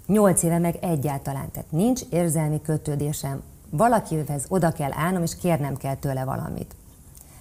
nyolc 0.07 0.43
éve 0.43 0.57
meg 0.57 0.77
egyáltalán, 0.81 1.51
tehát 1.51 1.71
nincs 1.71 2.01
érzelmi 2.09 2.61
kötődésem. 2.61 3.41
Valakihez 3.71 4.45
oda 4.47 4.71
kell 4.71 4.91
állnom, 4.93 5.23
és 5.23 5.35
kérnem 5.35 5.77
kell 5.77 5.95
tőle 5.95 6.23
valamit. 6.23 6.75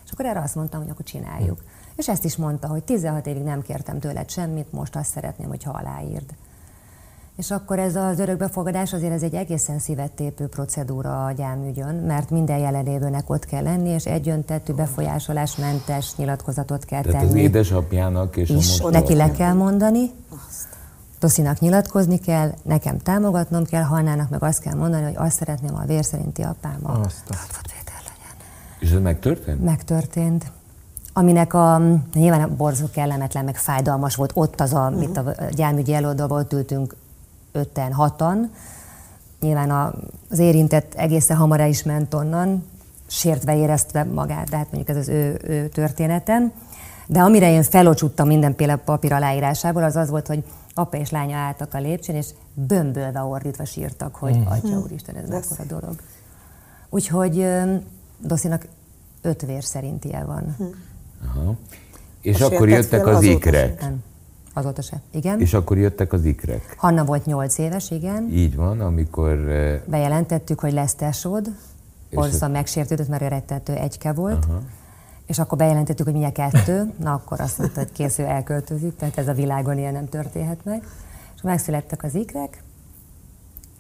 És 0.05 0.11
akkor 0.11 0.25
erre 0.25 0.41
azt 0.41 0.55
mondtam, 0.55 0.81
hogy 0.81 0.91
akkor 0.91 1.05
csináljuk. 1.05 1.63
És 1.97 2.09
ezt 2.09 2.25
is 2.25 2.37
mondta, 2.37 2.67
hogy 2.67 2.83
16 2.83 3.27
évig 3.27 3.43
nem 3.43 3.63
kértem 3.63 3.99
tőled 3.99 4.31
semmit, 4.31 4.73
most 4.73 4.97
azt 4.97 5.11
szeretném, 5.11 5.49
hogy 5.49 5.63
aláírd. 5.67 6.35
És 7.37 7.51
akkor 7.51 7.79
ez 7.79 7.97
az 7.97 8.19
örökbefogadás 8.19 8.93
azért 8.93 9.13
ez 9.13 9.23
egy 9.23 9.35
egészen 9.35 9.79
szívettépő 9.79 10.47
procedúra 10.47 11.25
a 11.25 11.33
gyámügyön, 11.33 11.95
mert 11.95 12.31
minden 12.31 12.59
jelenlévőnek 12.59 13.31
ott 13.31 13.45
kell 13.45 13.63
lenni, 13.63 13.89
és 13.89 14.07
egyöntetű 14.07 14.73
befolyásolásmentes 14.73 16.17
nyilatkozatot 16.17 16.85
kell 16.85 17.03
Tehát 17.03 17.21
tenni. 17.21 17.31
az 17.31 17.37
édesapjának 17.37 18.37
és 18.37 18.51
is 18.51 18.81
a 18.81 18.91
neki 18.91 19.15
le 19.15 19.31
kell 19.31 19.53
mondani, 19.53 20.11
Toszinak 21.21 21.59
nyilatkozni 21.59 22.19
kell, 22.19 22.55
nekem 22.63 22.99
támogatnom 22.99 23.65
kell, 23.65 23.83
Hannának 23.83 24.29
meg 24.29 24.43
azt 24.43 24.61
kell 24.61 24.75
mondani, 24.75 25.03
hogy 25.03 25.17
azt 25.17 25.37
szeretném, 25.37 25.75
a 25.75 25.85
vér 25.87 26.05
szerinti 26.05 26.43
apámmal. 26.43 27.03
Azt. 27.05 27.23
legyen. 27.29 28.37
És 28.79 28.91
ez 28.91 29.01
megtörtént? 29.01 29.65
Megtörtént 29.65 30.53
aminek 31.13 31.55
a, 31.55 31.83
nyilván 32.15 32.41
a 32.41 32.57
borzó 32.57 32.87
kellemetlen, 32.93 33.45
meg 33.45 33.57
fájdalmas 33.57 34.15
volt 34.15 34.31
ott 34.35 34.61
az, 34.61 34.73
a, 34.75 34.79
uh-huh. 34.79 34.99
mit 34.99 35.17
a 35.17 35.35
gyámügyi 35.51 35.95
előadóban 35.95 36.39
ott 36.39 36.53
ültünk 36.53 36.95
ötten, 37.53 37.93
hatan. 37.93 38.51
Nyilván 39.41 39.71
a, 39.71 39.93
az 40.31 40.39
érintett 40.39 40.95
egészen 40.95 41.37
hamar 41.37 41.61
el 41.61 41.69
is 41.69 41.83
ment 41.83 42.15
onnan, 42.15 42.65
sértve 43.07 43.57
éreztve 43.57 44.05
magát, 44.05 44.49
de 44.49 44.57
hát 44.57 44.73
mondjuk 44.73 44.97
ez 44.97 45.03
az 45.03 45.09
ő, 45.09 45.41
ő 45.43 45.69
történetem. 45.69 46.53
De 47.07 47.21
amire 47.21 47.51
én 47.51 47.63
felocsuttam 47.63 48.27
mindenféle 48.27 48.77
papír 48.77 49.13
aláírásából, 49.13 49.83
az 49.83 49.97
az 49.97 50.11
volt, 50.11 50.27
hogy 50.27 50.45
apa 50.81 50.97
és 50.97 51.11
lánya 51.11 51.37
álltak 51.37 51.75
a 51.75 51.79
lépcsőn, 51.79 52.17
és 52.17 52.27
bömbölve 52.55 53.21
ordítva 53.21 53.65
sírtak, 53.65 54.15
hogy 54.15 54.37
mm. 54.37 54.47
atya 54.47 54.79
úristen, 54.79 55.17
ez 55.17 55.29
mekkora 55.29 55.65
dolog. 55.65 55.95
Úgyhogy 56.89 57.47
Doszinak 58.19 58.67
öt 59.23 59.43
vér 59.43 59.65
szerintie 59.65 60.25
van. 60.25 60.55
Hm. 60.59 60.65
Aha. 61.27 61.55
És 62.21 62.41
a 62.41 62.47
akkor 62.47 62.69
jöttek 62.69 63.07
az 63.07 63.23
ikrek. 63.23 63.81
Nem. 63.81 64.03
Azóta 64.53 64.83
se. 64.83 65.01
Igen. 65.11 65.41
És 65.41 65.55
akkor 65.55 65.79
jöttek 65.79 66.13
az 66.13 66.25
ikrek. 66.25 66.75
Hanna 66.77 67.05
volt 67.05 67.25
nyolc 67.25 67.59
éves, 67.59 67.91
igen. 67.91 68.29
Így 68.33 68.57
van, 68.57 68.81
amikor... 68.81 69.39
Bejelentettük, 69.87 70.61
hogy 70.61 70.73
lesz 70.73 70.95
tesód. 70.95 71.51
Orza 72.15 72.47
ez... 72.47 72.53
megsértődött, 72.53 73.09
mert 73.09 73.23
ő 73.23 73.29
rettető 73.29 73.75
egyke 73.75 74.13
volt. 74.13 74.45
Aha. 74.45 74.61
És 75.31 75.39
akkor 75.39 75.59
bejelentettük, 75.59 76.05
hogy 76.05 76.15
milyen 76.15 76.33
kettő. 76.33 76.93
Na 76.97 77.13
akkor 77.13 77.41
azt 77.41 77.59
mondta, 77.59 77.81
hogy 77.81 77.93
készül 77.93 78.25
elköltözik, 78.25 78.97
tehát 78.97 79.19
ez 79.19 79.29
a 79.29 79.33
világon 79.33 79.79
ilyen 79.79 79.93
nem 79.93 80.09
történhet 80.09 80.65
meg. 80.65 80.83
És 81.35 81.43
megszülettek 81.43 82.03
az 82.03 82.15
ikrek, 82.15 82.63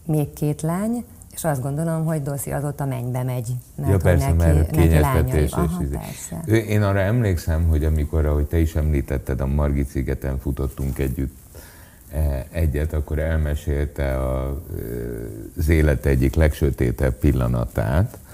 még 0.06 0.32
két 0.32 0.60
lány, 0.60 1.04
és 1.30 1.36
És 1.36 1.44
azt 1.44 1.62
gondolom, 1.62 2.04
hogy 2.04 2.22
Doszi 2.22 2.50
azóta 2.50 2.84
mennybe 2.84 3.22
megy. 3.22 3.48
Mert 3.74 3.90
ja 3.90 3.96
persze, 3.96 4.32
neki, 4.32 4.36
mert 4.36 4.70
kényeztetés. 4.70 5.52
Aha, 5.52 5.82
izé. 5.82 5.96
persze. 5.96 6.62
Én 6.62 6.82
arra 6.82 7.00
emlékszem, 7.00 7.68
hogy 7.68 7.84
amikor, 7.84 8.26
ahogy 8.26 8.46
te 8.46 8.58
is 8.58 8.74
említetted, 8.74 9.40
a 9.40 9.46
Margit 9.46 9.88
szigeten 9.88 10.38
futottunk 10.38 10.98
együtt 10.98 11.36
e, 12.12 12.46
egyet, 12.50 12.92
akkor 12.92 13.18
elmesélte 13.18 14.18
a, 14.18 14.62
az 15.58 15.68
élet 15.68 16.06
egyik 16.06 16.34
legsötétebb 16.34 17.14
pillanatát, 17.14 18.14
e, 18.14 18.29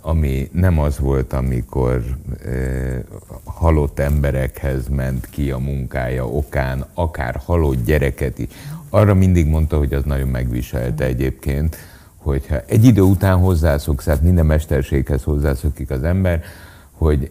ami 0.00 0.48
nem 0.52 0.78
az 0.78 0.98
volt, 0.98 1.32
amikor 1.32 2.02
e, 2.44 3.04
halott 3.44 3.98
emberekhez 3.98 4.88
ment 4.88 5.26
ki 5.30 5.50
a 5.50 5.58
munkája 5.58 6.28
okán, 6.28 6.84
akár 6.94 7.40
halott 7.44 7.84
gyereket 7.84 8.38
is, 8.38 8.48
arra 8.90 9.14
mindig 9.14 9.46
mondta, 9.46 9.78
hogy 9.78 9.92
az 9.92 10.04
nagyon 10.04 10.28
megviselte 10.28 11.04
egyébként, 11.04 11.76
hogyha 12.16 12.60
egy 12.66 12.84
idő 12.84 13.00
után 13.00 13.38
hozzászoksz, 13.38 14.06
hát 14.06 14.22
minden 14.22 14.46
mesterséghez 14.46 15.22
hozzászokik 15.22 15.90
az 15.90 16.02
ember, 16.02 16.42
hogy 16.92 17.30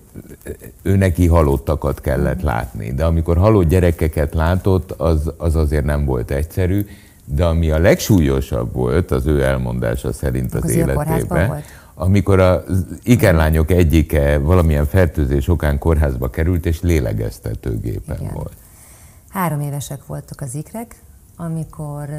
ő 0.82 0.96
neki 0.96 1.28
halottakat 1.28 2.02
kellett 2.02 2.42
látni. 2.42 2.94
De 2.94 3.06
amikor 3.06 3.38
halott 3.38 3.68
gyerekeket 3.68 4.34
látott, 4.34 4.92
az, 4.92 5.32
az 5.38 5.56
azért 5.56 5.86
nem 5.86 6.06
volt 6.06 6.32
egyszerű, 6.32 6.86
de 7.26 7.46
ami 7.46 7.72
a 7.72 7.80
legsúlyosabb 7.80 8.74
volt 8.74 9.12
az 9.12 9.26
ő 9.26 9.44
elmondása 9.44 10.14
szerint 10.14 10.54
az, 10.54 10.64
az 10.64 10.70
életében, 10.70 11.64
amikor 11.96 12.40
az 12.40 12.86
ikerlányok 13.04 13.72
egyike 13.72 14.38
valamilyen 14.38 14.86
fertőzés 14.86 15.48
okán 15.48 15.78
kórházba 15.78 16.30
került, 16.30 16.66
és 16.66 16.82
lélegeztetőgépen 16.82 18.18
Igen. 18.20 18.34
volt. 18.34 18.54
Három 19.30 19.60
évesek 19.60 20.06
voltak 20.06 20.42
az 20.42 20.56
ikrek, 20.56 20.96
amikor 21.36 22.10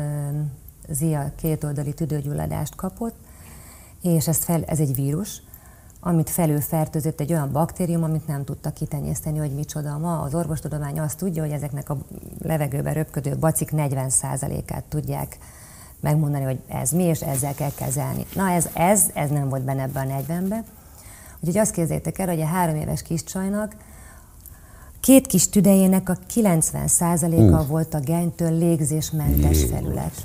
Zia 0.89 1.33
kétoldali 1.37 1.93
tüdőgyulladást 1.93 2.75
kapott, 2.75 3.15
és 4.03 4.29
ez, 4.29 4.45
fel, 4.45 4.65
ez 4.65 4.79
egy 4.79 4.95
vírus, 4.95 5.43
amit 6.01 6.31
felülfertőzött 6.31 7.21
egy 7.21 7.33
olyan 7.33 7.53
baktérium, 7.53 8.03
amit 8.03 8.27
nem 8.27 8.45
tudta 8.45 8.71
kitenyészteni, 8.71 9.39
hogy 9.39 9.55
micsoda. 9.55 9.99
Ma 9.99 10.21
az 10.21 10.35
orvostudomány 10.35 11.01
azt 11.01 11.19
tudja, 11.19 11.43
hogy 11.43 11.53
ezeknek 11.53 11.91
a 11.91 11.97
levegőben 12.43 12.95
röpködő 12.95 13.37
bacik 13.37 13.71
40%-át 13.73 14.85
tudják 14.85 15.39
megmondani, 16.05 16.45
hogy 16.45 16.59
ez 16.69 16.91
mi, 16.91 17.03
és 17.03 17.21
ezzel 17.21 17.55
kell 17.55 17.73
kezelni. 17.75 18.27
Na 18.35 18.51
ez, 18.51 18.69
ez, 18.73 19.03
ez 19.15 19.31
nem 19.31 19.49
volt 19.49 19.63
benne 19.63 19.83
ebben 19.83 20.11
a 20.11 20.33
40-ben. 20.33 20.65
Úgyhogy 21.41 21.59
azt 21.59 21.73
képzeljétek 21.73 22.19
el, 22.19 22.27
hogy 22.27 22.41
a 22.41 22.47
három 22.47 22.77
éves 22.77 23.03
kis 23.03 23.25
csajnak 23.25 23.75
Két 25.05 25.27
kis 25.27 25.49
tüdejének 25.49 26.09
a 26.09 26.17
90%-a 26.35 27.61
uh. 27.61 27.67
volt 27.67 27.95
a 27.95 28.01
genytől 28.01 28.59
légzésmentes 28.59 29.61
Jé. 29.61 29.67
felület. 29.67 30.23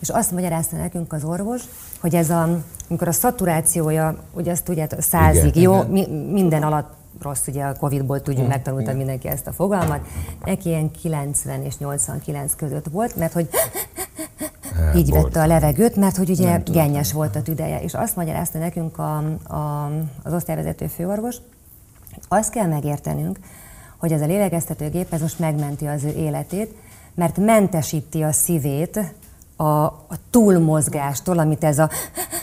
És 0.00 0.08
azt 0.08 0.30
magyarázta 0.30 0.76
nekünk 0.76 1.12
az 1.12 1.24
orvos, 1.24 1.62
hogy 2.00 2.14
ez 2.14 2.30
a, 2.30 2.62
amikor 2.88 3.08
a 3.08 3.12
szaturációja, 3.12 4.16
ugye 4.32 4.50
azt 4.50 4.64
tudjátok, 4.64 5.02
százig, 5.02 5.56
jó, 5.56 5.74
igen. 5.74 5.86
Mi, 5.86 6.06
minden 6.32 6.62
alatt 6.62 6.94
rossz, 7.20 7.46
ugye 7.46 7.64
a 7.64 7.76
Covid-ból 7.76 8.22
tudjuk, 8.22 8.48
megtanulta 8.48 8.92
mindenki 8.92 9.28
ezt 9.28 9.46
a 9.46 9.52
fogalmat, 9.52 10.00
neki 10.44 10.68
ilyen 10.68 10.90
90 10.90 11.62
és 11.62 11.78
89 11.78 12.54
között 12.54 12.86
volt, 12.90 13.16
mert 13.16 13.32
hogy 13.32 13.48
így 14.96 15.10
vette 15.10 15.40
a 15.40 15.46
levegőt, 15.46 15.96
mert 15.96 16.16
hogy 16.16 16.30
ugye 16.30 16.62
gennyes 16.64 17.12
volt 17.12 17.36
a 17.36 17.42
tüdeje. 17.42 17.82
És 17.82 17.94
azt 17.94 18.16
magyarázta 18.16 18.58
nekünk 18.58 18.98
a, 18.98 19.16
a, 19.54 19.90
az 20.22 20.32
osztályvezető 20.32 20.86
főorvos, 20.86 21.36
azt 22.28 22.50
kell 22.50 22.66
megértenünk, 22.66 23.38
hogy 23.98 24.12
ez 24.12 24.20
a 24.20 24.26
lélegeztetőgép 24.26 25.12
ez 25.12 25.20
most 25.20 25.38
megmenti 25.38 25.86
az 25.86 26.04
ő 26.04 26.08
életét, 26.08 26.74
mert 27.14 27.36
mentesíti 27.36 28.22
a 28.22 28.32
szívét 28.32 29.14
a, 29.56 29.64
a 29.84 30.16
túlmozgástól, 30.30 31.38
amit 31.38 31.64
ez 31.64 31.78
a, 31.78 31.90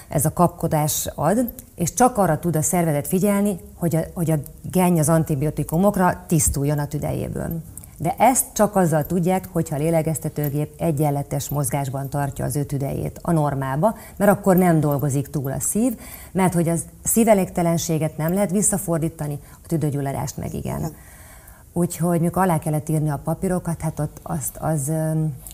ez 0.10 0.26
a 0.26 0.34
kapkodás 0.34 1.08
ad, 1.16 1.52
és 1.76 1.94
csak 1.94 2.18
arra 2.18 2.40
tud 2.40 2.56
a 2.56 2.62
szervezet 2.62 3.08
figyelni, 3.08 3.60
hogy 3.76 3.96
a, 3.96 4.00
hogy 4.14 4.32
a 4.32 4.40
genny 4.72 5.00
az 5.00 5.10
antibiotikumokra 5.10 6.24
tisztuljon 6.28 6.80
a 6.80 6.88
tüdejéből. 6.88 7.62
De 8.02 8.16
ezt 8.18 8.46
csak 8.54 8.76
azzal 8.76 9.06
tudják, 9.06 9.48
hogyha 9.52 9.76
a 9.76 9.80
lélegeztetőgép 9.80 10.74
egyenletes 10.78 11.50
mozgásban 11.50 12.10
tartja 12.10 12.46
az 12.46 12.56
ő 12.56 12.64
tüdejét 12.64 13.20
a 13.22 13.32
normába, 13.32 13.96
mert 14.18 14.32
akkor 14.32 14.56
nem 14.58 14.80
dolgozik 14.80 15.28
túl 15.28 15.52
a 15.52 15.60
szív, 15.60 16.00
mert 16.32 16.54
hogy 16.54 16.70
az 16.70 16.86
szívelégtelenséget 17.04 18.18
nem 18.18 18.34
lehet 18.34 18.52
visszafordítani, 18.52 19.40
a 19.64 19.68
tüdőgyulladást 19.68 20.38
meg 20.38 20.54
igen. 20.54 20.96
Úgyhogy 21.74 22.22
mikor 22.22 22.44
alá 22.44 22.60
kellett 22.60 22.90
írni 22.90 23.10
a 23.10 23.22
papírokat, 23.24 23.82
hát 23.82 24.00
ott 24.00 24.20
azt, 24.22 24.58
az, 24.58 24.92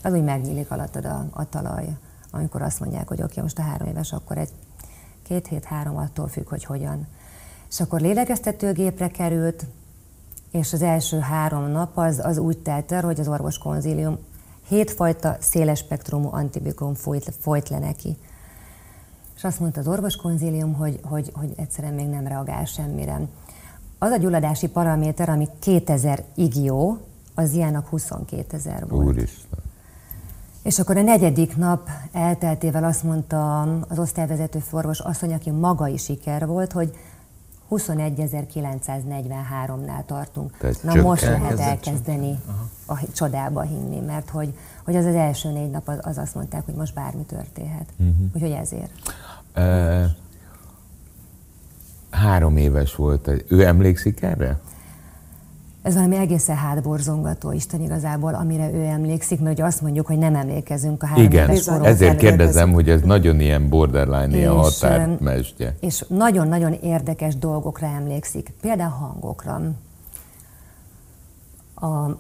az 0.04 0.14
úgy 0.14 0.24
megnyílik 0.24 0.72
alattad 0.72 1.06
a, 1.06 1.26
a 1.32 1.50
talaj, 1.50 1.86
amikor 2.32 2.62
azt 2.62 2.80
mondják, 2.80 3.08
hogy 3.08 3.22
oké, 3.22 3.32
okay, 3.32 3.44
most 3.44 3.60
a 3.60 3.62
három 3.62 3.88
éves, 3.88 4.14
akkor 4.14 4.38
egy 4.38 4.52
két 5.24 5.48
hét, 5.48 5.66
három 5.66 5.98
attól 5.98 6.28
függ, 6.28 6.50
hogy 6.50 6.64
hogyan. 6.64 7.08
És 7.70 7.80
akkor 7.80 8.00
lélegeztetőgépre 8.00 9.08
került, 9.08 9.66
és 10.52 10.74
az 10.74 10.82
első 10.82 11.20
három 11.20 11.72
nap 11.72 11.98
az, 11.98 12.20
az 12.24 12.38
úgy 12.38 12.58
telt 12.58 12.92
el, 12.92 13.02
hogy 13.04 13.20
az 13.20 13.28
orvos 13.28 13.58
konzílium 13.58 14.18
hétfajta 14.68 15.38
széles 15.40 15.80
spektrumú 15.80 16.30
antibiotikum 16.32 16.94
folyt, 16.94 17.34
folyt 17.40 17.70
le 17.70 17.80
neki. 17.80 18.18
És 19.36 19.44
azt 19.44 19.60
mondta 19.60 19.80
az 19.80 19.88
orvos 19.88 20.16
konzílium, 20.16 20.74
hogy, 20.74 21.00
hogy, 21.04 21.32
hogy 21.34 21.54
egyszerűen 21.56 21.94
még 21.94 22.08
nem 22.08 22.28
reagál 22.28 22.66
semmire 22.66 23.22
az 24.00 24.12
a 24.12 24.18
gyulladási 24.18 24.68
paraméter, 24.68 25.30
ami 25.30 25.48
2000 25.60 26.24
igió, 26.36 26.98
az 27.36 27.54
ilyenek 27.54 27.88
22 27.88 28.56
ezer 28.56 28.88
volt. 28.88 29.06
Úristen. 29.06 29.60
És 30.64 30.80
akkor 30.80 30.98
a 30.98 31.02
negyedik 31.02 31.58
nap 31.58 31.90
elteltével 32.12 32.84
azt 32.84 33.04
mondta 33.04 33.62
az 33.88 34.00
osztályvezető 34.00 34.60
forvos 34.60 35.00
asszony, 35.00 35.34
aki 35.34 35.50
maga 35.50 35.88
is 35.88 36.04
siker 36.04 36.48
volt, 36.48 36.72
hogy 36.72 36.96
21.943-nál 37.72 40.06
tartunk. 40.06 40.58
Tehát 40.58 40.84
Na 40.84 41.02
most 41.02 41.22
lehet 41.22 41.60
elkezdeni 41.60 42.40
a 42.88 43.00
csodába 43.14 43.62
hinni, 43.62 44.00
mert 44.00 44.30
hogy, 44.30 44.54
hogy 44.86 44.96
az 44.96 45.06
az 45.06 45.16
első 45.16 45.52
négy 45.52 45.70
nap 45.70 45.88
az, 45.88 46.00
az 46.02 46.18
azt 46.18 46.36
mondták, 46.36 46.66
hogy 46.66 46.74
most 46.74 46.94
bármi 46.94 47.24
történhet. 47.24 47.86
Uh-huh. 47.98 48.16
Úgyhogy 48.34 48.52
ezért. 48.52 48.92
Uh 49.56 50.06
három 52.18 52.58
éves 52.58 52.96
volt. 52.96 53.32
Ő 53.48 53.66
emlékszik 53.66 54.22
erre? 54.22 54.60
Ez 55.88 55.94
valami 55.94 56.16
egészen 56.16 56.56
hátborzongató, 56.56 57.52
Isten 57.52 57.82
igazából, 57.82 58.34
amire 58.34 58.72
ő 58.72 58.84
emlékszik, 58.84 59.40
mert 59.40 59.54
ugye 59.54 59.66
azt 59.66 59.82
mondjuk, 59.82 60.06
hogy 60.06 60.18
nem 60.18 60.36
emlékezünk 60.36 61.04
a 61.04 61.06
három 61.06 61.24
Igen, 61.24 61.50
éves 61.50 61.68
ezért 61.68 62.18
kérdezem, 62.18 62.74
hogy 62.74 62.90
ez 62.90 63.02
nagyon 63.02 63.40
ilyen 63.40 63.70
borderline, 63.70 64.38
ilyen 64.38 64.52
határmesdje. 64.52 65.76
És 65.80 66.06
nagyon-nagyon 66.08 66.74
érdekes 66.74 67.36
dolgokra 67.36 67.88
emlékszik, 67.88 68.54
például 68.62 68.90
hangokra. 68.90 69.62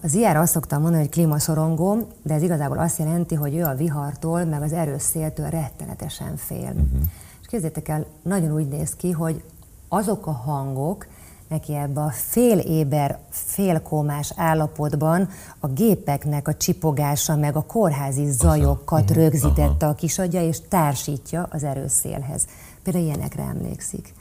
Az 0.01 0.13
ilyenre 0.13 0.39
azt 0.39 0.51
szoktam 0.51 0.81
mondani, 0.81 1.01
hogy 1.01 1.11
klímaszorongó, 1.11 2.07
de 2.23 2.33
ez 2.33 2.41
igazából 2.41 2.77
azt 2.77 2.97
jelenti, 2.97 3.35
hogy 3.35 3.55
ő 3.55 3.63
a 3.63 3.75
vihartól, 3.75 4.43
meg 4.43 4.61
az 4.61 4.73
erős 4.73 5.01
széltől 5.01 5.49
rettenetesen 5.49 6.35
fél. 6.35 6.57
Uh-huh. 6.57 7.01
És 7.41 7.47
képzétek 7.47 7.87
el, 7.87 8.05
nagyon 8.21 8.53
úgy 8.53 8.67
néz 8.67 8.95
ki, 8.95 9.11
hogy 9.11 9.43
azok 9.87 10.27
a 10.27 10.31
hangok, 10.31 11.07
neki 11.47 11.75
ebbe 11.75 12.01
a 12.01 12.09
fél 12.09 12.57
éber, 12.57 13.19
félkómás 13.29 14.33
állapotban 14.35 15.29
a 15.59 15.67
gépeknek 15.67 16.47
a 16.47 16.53
csipogása, 16.53 17.35
meg 17.35 17.55
a 17.55 17.61
kórházi 17.61 18.31
zajokat 18.31 19.09
mhm. 19.09 19.19
rögzítette 19.19 19.87
a 19.87 19.93
kisadja, 19.93 20.41
és 20.41 20.57
társítja 20.69 21.47
az 21.51 21.63
erőszélhez. 21.63 22.47
Például 22.83 23.05
ilyenekre 23.05 23.43
emlékszik. 23.43 24.13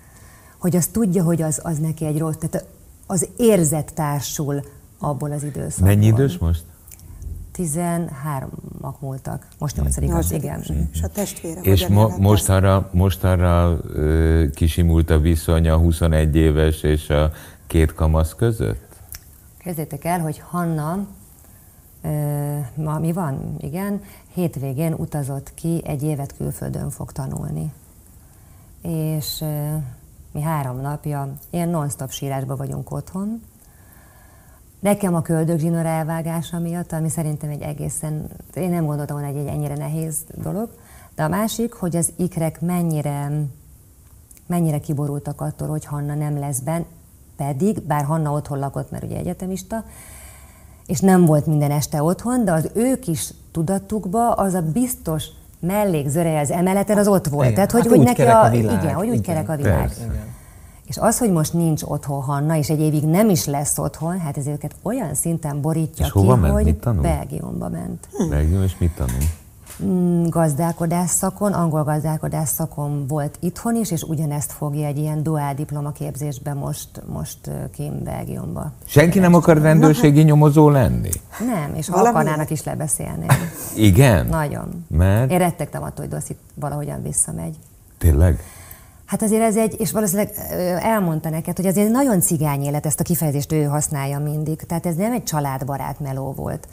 Hogy 0.58 0.76
azt 0.76 0.92
tudja, 0.92 1.22
hogy 1.24 1.42
az, 1.42 1.60
az 1.62 1.78
neki 1.78 2.04
egy 2.04 2.18
rossz, 2.18 2.36
tehát 2.36 2.66
az 3.06 3.28
érzet 3.36 3.94
társul 3.94 4.62
abból 4.98 5.32
az 5.32 5.42
időszakból. 5.42 5.86
Mennyi 5.88 6.06
idős 6.06 6.38
most? 6.38 6.64
13-ak 7.56 8.98
múltak. 9.00 9.46
Most 9.58 9.76
8 9.76 9.96
az, 10.12 10.32
igen. 10.32 10.88
És 10.92 11.02
a 11.02 11.08
testvére. 11.08 11.60
És 11.60 11.86
mo- 11.86 12.18
most 12.18 12.48
arra, 12.48 12.90
most 12.92 13.24
arra 13.24 13.78
ö, 13.92 14.44
kisimult 14.54 15.10
a 15.10 15.18
viszony 15.18 15.68
a 15.68 15.76
21 15.76 16.36
éves 16.36 16.82
és 16.82 17.10
a 17.10 17.30
két 17.66 17.94
kamasz 17.94 18.34
között? 18.34 18.96
Kezdjétek 19.58 20.04
el, 20.04 20.20
hogy 20.20 20.42
Hanna, 20.48 21.06
ö, 22.02 22.58
ma 22.74 22.98
mi 22.98 23.12
van? 23.12 23.56
Igen, 23.60 24.02
hétvégén 24.34 24.92
utazott 24.92 25.54
ki, 25.54 25.82
egy 25.84 26.02
évet 26.02 26.36
külföldön 26.36 26.90
fog 26.90 27.12
tanulni. 27.12 27.72
És 28.82 29.40
ö, 29.40 29.76
mi 30.32 30.40
három 30.40 30.80
napja 30.80 31.32
ilyen 31.50 31.68
non-stop 31.68 32.10
sírásban 32.10 32.56
vagyunk 32.56 32.90
otthon, 32.90 33.42
Nekem 34.80 35.14
a 35.14 35.22
köldögzsinór 35.22 35.86
elvágása 35.86 36.58
miatt, 36.58 36.92
ami 36.92 37.08
szerintem 37.08 37.50
egy 37.50 37.62
egészen, 37.62 38.28
én 38.54 38.70
nem 38.70 38.86
gondoltam 38.86 39.16
volna, 39.16 39.32
hogy 39.32 39.40
egy 39.40 39.54
ennyire 39.54 39.76
nehéz 39.76 40.16
dolog, 40.34 40.68
de 41.14 41.22
a 41.22 41.28
másik, 41.28 41.72
hogy 41.72 41.96
az 41.96 42.12
ikrek 42.16 42.60
mennyire, 42.60 43.30
mennyire 44.46 44.78
kiborultak 44.78 45.40
attól, 45.40 45.68
hogy 45.68 45.84
Hanna 45.84 46.14
nem 46.14 46.38
lesz 46.38 46.58
benn, 46.58 46.82
pedig, 47.36 47.82
bár 47.82 48.04
Hanna 48.04 48.32
otthon 48.32 48.58
lakott, 48.58 48.90
mert 48.90 49.04
ugye 49.04 49.16
egyetemista, 49.16 49.84
és 50.86 51.00
nem 51.00 51.24
volt 51.24 51.46
minden 51.46 51.70
este 51.70 52.02
otthon, 52.02 52.44
de 52.44 52.52
az 52.52 52.70
ő 52.74 52.98
kis 52.98 53.34
tudatukba 53.52 54.32
az 54.32 54.54
a 54.54 54.62
biztos 54.62 55.24
mellék 55.60 56.06
az 56.06 56.50
emeleten 56.50 56.98
az 56.98 57.08
ott 57.08 57.26
volt. 57.26 57.44
Igen. 57.44 57.54
Tehát, 57.54 57.70
hogy, 57.70 57.80
hát 57.80 57.90
hogy 57.90 58.00
neki 58.00 58.22
a, 58.22 58.44
a 58.44 58.50
világ. 58.50 58.82
igen, 58.82 58.94
hogy 58.94 59.08
úgy 59.08 59.12
igen. 59.12 59.34
kerek 59.34 59.48
a 59.48 59.56
világ. 59.56 59.90
Igen. 59.98 60.34
És 60.86 60.96
az, 60.96 61.18
hogy 61.18 61.32
most 61.32 61.52
nincs 61.52 61.82
otthon 61.82 62.22
Hanna, 62.22 62.56
és 62.56 62.68
egy 62.68 62.80
évig 62.80 63.04
nem 63.04 63.28
is 63.28 63.44
lesz 63.44 63.78
otthon, 63.78 64.20
hát 64.20 64.36
ez 64.36 64.46
őket 64.46 64.74
olyan 64.82 65.14
szinten 65.14 65.60
borítja 65.60 66.06
és 66.06 66.12
ki, 66.12 66.26
ment? 66.26 66.52
hogy 66.52 66.64
mit 66.64 66.76
tanul? 66.76 67.02
Belgiumba 67.02 67.68
ment. 67.68 68.08
Hm. 68.12 68.28
Belgium, 68.28 68.62
és 68.62 68.78
mit 68.78 68.90
tanul? 68.94 69.22
Mm, 69.84 70.24
gazdálkodás 70.26 71.10
szakon, 71.10 71.52
angol 71.52 71.84
gazdálkodás 71.84 72.48
szakon 72.48 73.06
volt 73.06 73.36
itthon 73.40 73.76
is, 73.76 73.90
és 73.90 74.02
ugyanezt 74.02 74.52
fogja 74.52 74.86
egy 74.86 74.98
ilyen 74.98 75.22
duál 75.22 75.54
diplomaképzésbe 75.54 76.54
most, 76.54 76.88
most 77.06 77.50
kim 77.72 78.02
Belgiumba. 78.02 78.72
Senki 78.84 79.18
nem 79.18 79.34
akar 79.34 79.60
rendőrségi 79.60 80.22
nyomozó 80.22 80.70
lenni? 80.70 81.10
Nem, 81.38 81.74
és 81.74 81.88
ha 81.88 82.00
akarnának 82.00 82.50
is 82.50 82.64
lebeszélni. 82.64 83.26
Igen? 83.76 84.26
Nagyon. 84.26 84.84
Mert? 84.88 85.30
Én 85.30 85.38
rettegtem 85.38 85.82
attól, 85.82 86.04
hogy 86.04 86.08
Dosszit 86.08 86.38
valahogyan 86.54 87.02
visszamegy. 87.02 87.54
Tényleg? 87.98 88.40
Hát 89.06 89.22
azért 89.22 89.42
ez 89.42 89.56
egy, 89.56 89.80
és 89.80 89.92
valószínűleg 89.92 90.30
elmondta 90.80 91.28
neked, 91.28 91.56
hogy 91.56 91.66
azért 91.66 91.90
nagyon 91.90 92.20
cigány 92.20 92.62
élet, 92.62 92.86
ezt 92.86 93.00
a 93.00 93.04
kifejezést 93.04 93.52
ő 93.52 93.64
használja 93.64 94.18
mindig. 94.18 94.56
Tehát 94.56 94.86
ez 94.86 94.94
nem 94.94 95.12
egy 95.12 95.22
családbarát 95.22 96.00
meló 96.00 96.32
volt. 96.32 96.68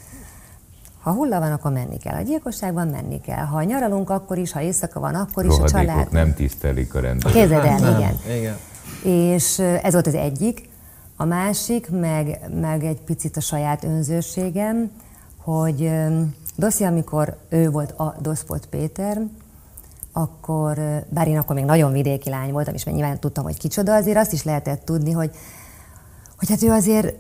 Ha 1.01 1.11
hulla 1.11 1.39
van, 1.39 1.51
akkor 1.51 1.71
menni 1.71 1.97
kell. 1.97 2.15
A 2.15 2.21
gyilkosságban 2.21 2.87
menni 2.87 3.21
kell. 3.21 3.45
Ha 3.45 3.63
nyaralunk, 3.63 4.09
akkor 4.09 4.37
is, 4.37 4.51
ha 4.51 4.61
éjszaka 4.61 4.99
van, 4.99 5.15
akkor 5.15 5.45
is 5.45 5.57
a 5.57 5.67
család... 5.67 6.11
nem 6.11 6.33
tisztelik 6.33 6.95
a 6.95 6.99
rendet. 6.99 7.31
Képzeld 7.31 7.65
el, 7.65 7.77
igen. 7.77 8.19
igen. 8.37 8.57
És 9.03 9.59
ez 9.59 9.93
volt 9.93 10.07
az 10.07 10.15
egyik. 10.15 10.69
A 11.15 11.25
másik, 11.25 11.89
meg, 11.89 12.39
meg 12.61 12.83
egy 12.83 13.01
picit 13.01 13.37
a 13.37 13.41
saját 13.41 13.83
önzőségem, 13.83 14.91
hogy 15.37 15.91
Doszi, 16.55 16.83
amikor 16.83 17.37
ő 17.49 17.69
volt 17.69 17.91
a 17.91 18.15
Doszpot 18.19 18.65
Péter, 18.65 19.21
akkor, 20.13 21.03
bár 21.09 21.27
én 21.27 21.37
akkor 21.37 21.55
még 21.55 21.65
nagyon 21.65 21.91
vidéki 21.91 22.29
lány 22.29 22.51
voltam, 22.51 22.73
és 22.73 22.85
nyilván 22.85 23.19
tudtam, 23.19 23.43
hogy 23.43 23.57
kicsoda, 23.57 23.93
azért 23.93 24.17
azt 24.17 24.33
is 24.33 24.43
lehetett 24.43 24.85
tudni, 24.85 25.11
hogy, 25.11 25.31
hogy 26.37 26.49
hát 26.49 26.63
ő 26.63 26.69
azért 26.69 27.15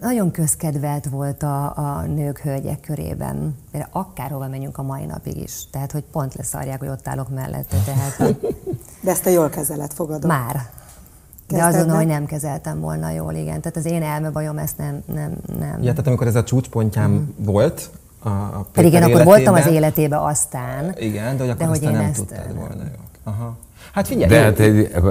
nagyon 0.00 0.30
közkedvelt 0.30 1.06
volt 1.06 1.42
a, 1.42 1.76
a 1.76 2.02
nők, 2.06 2.38
hölgyek 2.38 2.80
körében. 2.80 3.56
Mert 3.72 3.88
akárhova 3.90 4.48
menjünk 4.48 4.78
a 4.78 4.82
mai 4.82 5.04
napig 5.04 5.36
is. 5.36 5.70
Tehát, 5.70 5.92
hogy 5.92 6.04
pont 6.12 6.34
leszarják, 6.34 6.78
hogy 6.78 6.88
ott 6.88 7.08
állok 7.08 7.28
mellette. 7.34 7.76
Tehát, 7.84 8.16
De 9.02 9.10
ezt 9.10 9.26
a 9.26 9.30
jól 9.30 9.48
kezelet 9.48 9.92
fogadom. 9.92 10.30
Már. 10.30 10.70
De 11.48 11.64
azon, 11.64 11.90
hogy 11.90 12.06
nem 12.06 12.26
kezeltem 12.26 12.80
volna 12.80 13.10
jól, 13.10 13.34
igen. 13.34 13.60
Tehát 13.60 13.76
az 13.76 13.84
én 13.84 14.02
elmebajom 14.02 14.58
ezt 14.58 14.78
nem, 14.78 15.02
nem, 15.06 15.32
nem. 15.58 15.82
Ja, 15.82 15.90
tehát 15.90 16.06
amikor 16.06 16.26
ez 16.26 16.34
a 16.34 16.44
csúcspontjám 16.44 17.10
mm. 17.10 17.44
volt, 17.44 17.90
a, 18.22 18.28
a 18.28 18.66
Pedig 18.72 18.92
én 18.92 19.02
akkor 19.02 19.24
voltam 19.24 19.54
az 19.54 19.66
életébe 19.66 20.24
aztán. 20.24 20.94
Igen, 20.98 21.36
de 21.36 21.42
hogy 21.42 21.50
akkor 21.50 21.66
de 21.66 21.66
hogy 21.66 21.80
nem 21.80 22.04
ezt... 22.04 22.16
tudtad 22.16 22.54
volna. 22.54 22.82
Aha. 23.24 23.56
Hát 23.92 24.06
figyelj! 24.06 24.28
De 24.28 24.40
hát 24.40 24.58
egy, 24.58 24.90
a, 24.94 25.06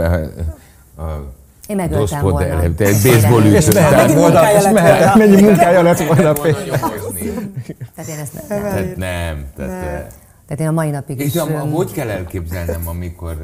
a, 1.01 1.33
én 1.67 1.75
megöltem 1.75 2.21
volna. 2.21 2.45
El, 2.45 2.75
te 2.75 2.85
egy 2.85 3.01
baseball 3.03 3.41
ütő. 3.41 3.55
És 3.55 3.73
mehetett 3.73 4.13
volna, 4.13 4.51
és 4.51 4.63
mehetett, 4.63 5.15
mennyi 5.15 5.41
munkája 5.41 5.81
lett 5.81 5.99
volna. 5.99 6.33
Tehát 6.33 8.09
én 8.09 8.19
ezt 8.19 8.33
nem. 8.33 8.47
Tehát 8.47 8.95
nem. 8.95 9.45
Tehát, 9.55 10.13
tehát 10.45 10.59
én 10.59 10.67
a 10.67 10.71
mai 10.71 10.89
napig 10.89 11.19
is... 11.19 11.35
És 11.35 11.41
hogy 11.71 11.91
kell 11.91 12.09
elképzelnem, 12.09 12.87
amikor, 12.87 13.37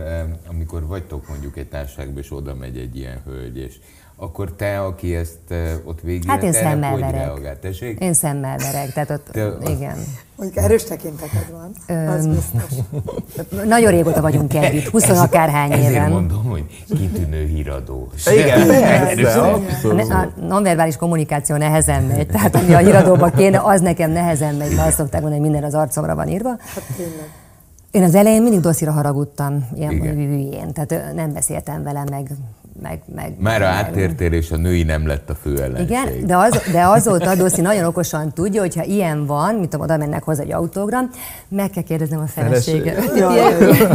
amikor 0.50 0.88
vagytok 0.88 1.28
mondjuk 1.28 1.58
egy 1.58 1.68
társaságban, 1.68 2.18
és 2.18 2.32
oda 2.32 2.56
megy 2.56 2.78
egy 2.78 2.98
ilyen 2.98 3.22
hölgy, 3.26 3.58
és 3.58 3.76
akkor 4.18 4.52
te, 4.52 4.80
aki 4.80 5.16
ezt 5.16 5.54
ott 5.84 6.02
végig 6.02 6.30
Hát 6.30 6.44
én 6.44 6.54
szemmel 6.54 6.92
hogy 6.92 7.00
verek. 7.00 7.26
Reagál? 7.26 7.60
Tessék? 7.60 8.00
Én 8.00 8.14
szemmel 8.14 8.58
verek, 8.58 8.94
tehát 8.94 9.10
ott, 9.10 9.28
te, 9.32 9.54
igen. 9.70 9.98
Mondjuk 10.36 10.64
erős 10.64 10.84
tekinteted 10.84 11.52
van, 11.52 11.98
az 12.08 12.28
biztos. 12.28 12.80
Nagyon 13.68 13.92
régóta 13.92 14.22
vagyunk 14.22 14.54
együtt, 14.54 14.88
20 14.88 15.10
akárhány 15.10 15.72
éven. 15.72 15.86
Ezért 15.86 16.10
mondom, 16.10 16.44
hogy 16.44 16.86
kitűnő 16.88 17.46
híradó. 17.46 18.10
Igen, 18.32 18.68
persze, 18.68 19.42
A 20.16 20.32
nonverbális 20.48 20.96
kommunikáció 20.96 21.56
nehezen 21.56 22.04
megy, 22.04 22.28
tehát 22.28 22.56
ami 22.56 22.74
a 22.74 22.78
híradóban 22.78 23.32
kéne, 23.32 23.62
az 23.64 23.82
nekem 23.82 24.12
nehezen 24.12 24.56
megy, 24.56 24.76
mert 24.76 24.88
azt 24.88 24.98
szokták 24.98 25.22
mondani, 25.22 25.42
hogy 25.42 25.52
minden 25.52 25.70
az 25.70 25.74
arcomra 25.74 26.16
van 26.16 26.28
írva. 26.28 26.50
Hát 26.50 26.84
tényleg. 26.98 27.30
Én 27.92 28.04
az 28.04 28.16
elején 28.16 28.42
mindig 28.42 28.60
dosszira 28.60 28.92
haragudtam, 28.92 29.68
ilyen 29.76 30.02
hülyén, 30.02 30.74
tehát 30.74 31.14
nem 31.14 31.34
beszéltem 31.34 31.84
vele, 31.84 32.04
meg 32.10 32.32
meg, 32.82 33.00
meg 33.16 33.34
Már 33.40 33.62
a 33.62 33.66
áttértél, 33.66 34.32
és 34.32 34.52
a 34.52 34.58
női 34.58 34.84
nem 34.84 35.08
lett 35.08 35.30
a 35.30 35.36
fő 35.42 35.62
ellenség. 35.62 35.90
Igen, 35.90 36.26
de, 36.26 36.38
az, 36.38 36.62
de 36.72 36.84
azóta 36.84 37.36
Doszi 37.36 37.62
nagyon 37.62 37.86
okosan 37.86 38.34
tudja, 38.34 38.62
hogy 38.62 38.76
ha 38.76 38.84
ilyen 38.84 39.26
van, 39.26 39.56
mint 39.56 39.74
oda 39.74 39.98
mennek 39.98 40.24
hozzá 40.24 40.42
egy 40.42 40.52
autogram, 40.52 41.10
meg 41.48 41.70
kell 41.70 41.84
kérdeznem 41.84 42.20
a 42.20 42.28
feleséget. 42.28 43.12
Ja, 43.16 43.32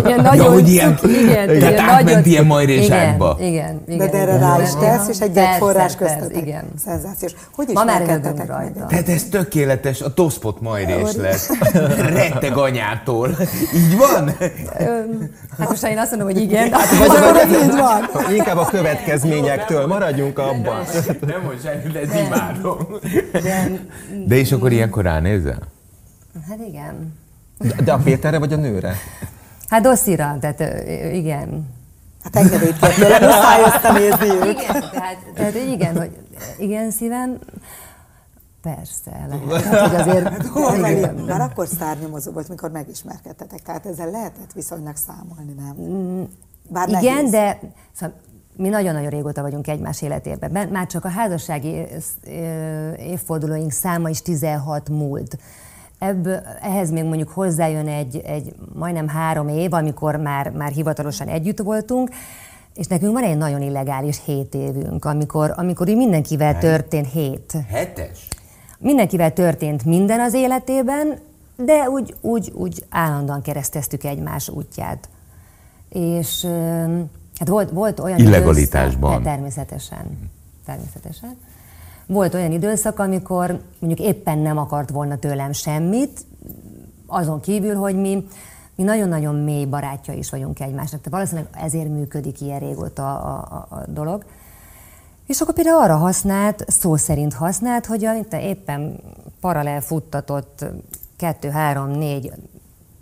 ilyen, 0.05 0.21
nagyon 0.21 0.45
ja, 0.45 0.51
hogy 0.51 0.69
ilyen, 0.69 0.99
igen, 1.03 1.47
tehát 1.47 1.61
ilyen 1.61 1.79
átment 1.79 2.27
ilyen. 2.27 2.69
Igen, 2.69 3.37
igen, 3.41 3.83
igen. 3.87 4.11
De, 4.11 4.19
erre 4.19 4.39
rá 4.39 4.63
is 4.63 4.75
tesz, 4.81 5.09
és 5.09 5.21
egy 5.21 5.41
forrás 5.59 5.97
köztetek. 5.97 6.37
Igen. 6.37 6.65
Szenzációs. 6.85 7.35
Hogy 7.55 7.69
is 7.69 7.75
Ma 7.75 7.85
már 7.85 8.07
rajta. 8.47 8.87
Tehát 8.89 9.09
ez 9.09 9.25
tökéletes, 9.31 10.01
a 10.01 10.15
toszpot 10.15 10.61
majrés 10.61 11.15
lett. 11.17 11.57
Retteg 12.15 12.57
anyától. 12.57 13.37
Így 13.75 13.97
van? 13.97 14.31
Hát 15.59 15.69
most 15.69 15.85
én 15.85 15.99
azt 15.99 16.11
mondom, 16.11 16.29
hogy 16.29 16.41
igen. 16.41 16.73
Hát, 16.73 16.99
vagy, 16.99 17.51
így 17.51 17.77
van. 17.77 18.35
Inkább 18.35 18.57
a 18.57 18.70
következményektől, 18.71 19.87
maradjunk 19.87 20.39
abban. 20.39 20.85
Nem 21.27 21.43
most 21.43 21.63
semmi, 21.63 21.93
de 21.93 22.01
ez 22.01 22.15
imádom. 22.15 22.79
De 24.27 24.35
és 24.35 24.53
akkor 24.53 24.73
ilyenkor 24.73 25.05
ránézel? 25.05 25.59
Hát 26.49 26.59
igen. 26.69 27.19
De, 27.85 27.93
a 27.93 27.99
Péterre 27.99 28.39
vagy 28.39 28.53
a 28.53 28.57
nőre? 28.57 28.95
Hát 29.69 29.83
Dosszira, 29.83 30.37
tehát 30.41 30.61
igen. 31.13 31.69
Hát 32.23 32.37
engedélyt 32.37 32.79
kell 32.79 32.91
tőle, 32.91 33.19
muszáj 33.27 33.99
nézni 33.99 34.27
őt. 34.27 34.61
Igen, 34.61 34.91
tehát, 34.93 35.17
tehát 35.35 35.55
igen, 35.55 35.97
hogy 35.97 36.11
igen 36.59 36.91
szívem, 36.91 37.39
Persze, 38.63 39.27
lehet. 39.29 39.65
Hát, 39.65 39.91
hogy 39.91 40.01
azért, 40.01 40.29
hát, 40.29 40.91
igen. 40.91 41.15
Már 41.15 41.41
akkor 41.41 41.67
szárnyomozó 41.67 42.33
volt, 42.33 42.49
mikor 42.49 42.71
megismerkedtetek, 42.71 43.63
tehát 43.63 43.87
ezzel 43.87 44.11
lehetett 44.11 44.53
viszonylag 44.53 44.97
számolni, 44.97 45.53
nem? 45.53 45.77
Mm, 45.81 46.23
Bár 46.69 46.89
igen, 46.89 47.15
nehéz. 47.15 47.31
de 47.31 47.61
szóval 47.93 48.17
mi 48.61 48.69
nagyon-nagyon 48.69 49.11
régóta 49.11 49.43
vagyunk 49.43 49.69
egymás 49.69 50.03
életében. 50.03 50.69
Már 50.69 50.87
csak 50.87 51.05
a 51.05 51.09
házassági 51.09 51.87
évfordulóink 52.99 53.73
száma 53.73 54.09
is 54.09 54.23
16 54.23 54.89
múlt. 54.89 55.39
Ebből, 55.99 56.41
ehhez 56.63 56.91
még 56.91 57.05
mondjuk 57.05 57.29
hozzájön 57.29 57.89
egy, 57.89 58.17
egy 58.25 58.55
majdnem 58.75 59.09
három 59.09 59.49
év, 59.49 59.73
amikor 59.73 60.17
már, 60.17 60.51
már 60.51 60.73
hivatalosan 60.73 61.29
együtt 61.29 61.59
voltunk, 61.59 62.11
és 62.75 62.87
nekünk 62.87 63.13
van 63.13 63.23
egy 63.23 63.37
nagyon 63.37 63.63
illegális 63.63 64.21
hét 64.25 64.55
évünk, 64.55 65.05
amikor, 65.05 65.53
amikor 65.57 65.89
így 65.89 65.97
mindenkivel 65.97 66.59
történt 66.59 67.11
hét. 67.13 67.57
Hetes? 67.69 68.29
Mindenkivel 68.79 69.33
történt 69.33 69.85
minden 69.85 70.21
az 70.21 70.35
életében, 70.35 71.19
de 71.57 71.89
úgy, 71.89 72.15
úgy, 72.21 72.53
úgy 72.55 72.85
állandóan 72.89 73.43
kereszteztük 73.43 74.05
egymás 74.05 74.49
útját. 74.49 75.09
És 75.89 76.47
Hát 77.41 77.49
volt, 77.49 77.71
volt 77.71 78.01
olyan 78.01 78.19
Illegalitásban. 78.19 79.11
Időszak, 79.11 79.33
természetesen. 79.33 80.31
Természetesen. 80.65 81.37
Volt 82.07 82.35
olyan 82.35 82.53
időszak, 82.53 82.99
amikor 82.99 83.63
mondjuk 83.79 84.09
éppen 84.09 84.39
nem 84.39 84.59
akart 84.59 84.91
volna 84.91 85.19
tőlem 85.19 85.53
semmit, 85.53 86.25
azon 87.07 87.41
kívül, 87.41 87.75
hogy 87.75 87.97
mi, 87.97 88.27
mi 88.75 88.83
nagyon-nagyon 88.83 89.35
mély 89.35 89.65
barátja 89.65 90.15
is 90.15 90.31
vagyunk 90.31 90.61
egymásnak. 90.61 91.01
Tehát 91.01 91.11
valószínűleg 91.11 91.65
ezért 91.65 91.89
működik 91.89 92.41
ilyen 92.41 92.59
régóta 92.59 93.19
a, 93.19 93.67
a, 93.71 93.75
a 93.75 93.85
dolog. 93.87 94.25
És 95.27 95.41
akkor 95.41 95.55
például 95.55 95.83
arra 95.83 95.97
használt, 95.97 96.65
szó 96.69 96.97
szerint 96.97 97.35
használt, 97.35 97.87
hogy 97.87 98.05
a, 98.05 98.13
éppen 98.33 99.01
paralel 99.41 99.81
futtatott 99.81 100.65
kettő, 101.17 101.49
három, 101.49 101.89
négy 101.89 102.33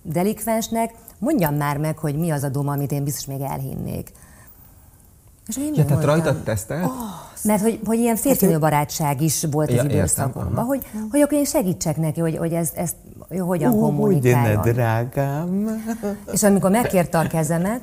delikvensnek 0.03 0.95
mondjam 1.19 1.55
már 1.55 1.77
meg, 1.77 1.99
hogy 1.99 2.17
mi 2.17 2.31
az 2.31 2.43
a 2.43 2.49
duma, 2.49 2.73
amit 2.73 2.93
én 2.93 3.05
biztos 3.05 3.27
még 3.27 3.41
elhinnék. 3.41 4.13
És 5.49 5.57
én 5.57 5.73
ja, 5.75 5.85
tehát 5.85 6.05
rajtad 6.05 6.43
tesztelt? 6.43 6.85
Oh, 6.85 6.93
mert 7.43 7.63
hogy, 7.63 7.81
hogy 7.85 7.99
ilyen 7.99 8.17
férfinő 8.17 8.53
hát 8.53 8.61
barátság 8.61 9.21
is 9.21 9.45
volt 9.51 9.71
ja, 9.71 9.79
az 9.79 9.85
időszakomban, 9.85 10.65
hogy, 10.65 10.87
hogy 11.11 11.21
akkor 11.21 11.39
én 11.39 11.45
segítsek 11.45 11.97
neki, 11.97 12.21
hogy, 12.21 12.37
hogy 12.37 12.53
ezt, 12.53 12.77
ezt 12.77 12.97
hogyan 13.39 13.73
uh, 13.73 13.81
kommunikáljon. 13.81 14.61
Ugye, 14.61 14.73
drágám. 14.73 15.83
És 16.33 16.43
amikor 16.43 16.71
megkérte 16.71 17.19
a 17.19 17.27
kezemet, 17.27 17.81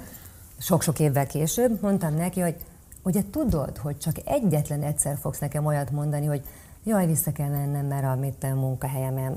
sok-sok 0.59 0.99
évvel 0.99 1.27
később, 1.27 1.81
mondtam 1.81 2.15
neki, 2.15 2.39
hogy 2.39 2.55
ugye 3.03 3.21
tudod, 3.31 3.77
hogy 3.77 3.97
csak 3.97 4.15
egyetlen 4.25 4.81
egyszer 4.81 5.17
fogsz 5.21 5.39
nekem 5.39 5.65
olyat 5.65 5.91
mondani, 5.91 6.25
hogy 6.25 6.41
jaj, 6.83 7.05
vissza 7.05 7.31
kell 7.31 7.49
mennem, 7.49 7.85
mert 7.85 8.05
a 8.05 8.15
mit 8.19 8.43
a 8.43 8.55
munkahelyemen 8.55 9.33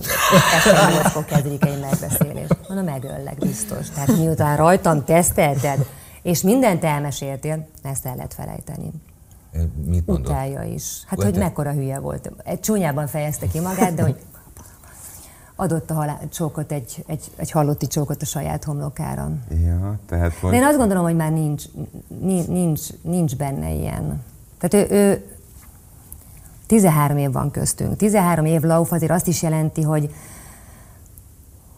este 0.55 0.91
nyolckor 0.91 1.25
kezdődik 1.25 1.65
egy 1.65 1.81
megbeszélés. 1.81 2.49
Mondom, 2.69 2.87
megöllek 2.87 3.39
biztos. 3.39 3.91
Tehát 3.91 4.17
miután 4.17 4.57
rajtam 4.57 5.05
tesztelted, 5.05 5.87
és 6.29 6.43
mindent 6.43 6.85
elmeséltél, 6.85 7.67
ezt 7.83 8.07
el 8.07 8.15
lehet 8.15 8.35
felejteni. 8.35 8.91
Mit 9.87 10.07
mondod? 10.07 10.27
Utálja 10.27 10.63
is. 10.63 11.03
Hát, 11.07 11.23
hogy 11.23 11.39
mekkora 11.39 11.73
hülye 11.73 11.99
volt. 11.99 12.33
Egy 12.45 12.61
csúnyában 12.61 13.07
fejezte 13.07 13.47
ki 13.47 13.61
magát, 13.61 13.95
de 13.95 14.03
hogy 14.03 14.17
adott 15.57 15.91
a 15.91 15.95
halál, 15.95 16.21
csókot, 16.33 16.73
egy, 16.73 17.05
egy, 17.07 17.31
egy 17.37 17.51
halotti 17.51 17.87
csókot 17.87 18.23
a 18.23 18.25
saját 18.25 18.65
homlokára. 18.65 19.31
Ja, 19.65 19.99
tehát 20.07 20.33
De 20.43 20.57
én 20.57 20.63
azt 20.63 20.77
gondolom, 20.77 21.03
hogy 21.03 21.17
már 21.17 21.33
nincs, 21.33 21.65
nincs, 22.49 22.83
nincs 23.03 23.37
benne 23.37 23.71
ilyen. 23.71 24.23
Tehát 24.59 24.91
ő, 24.91 24.95
ő 24.97 25.25
13 26.67 27.17
év 27.17 27.33
van 27.33 27.51
köztünk. 27.51 27.97
13 27.97 28.45
év 28.45 28.63
lauf 28.63 28.93
azért 28.93 29.13
azt 29.13 29.27
is 29.27 29.43
jelenti, 29.43 29.83
hogy, 29.83 30.15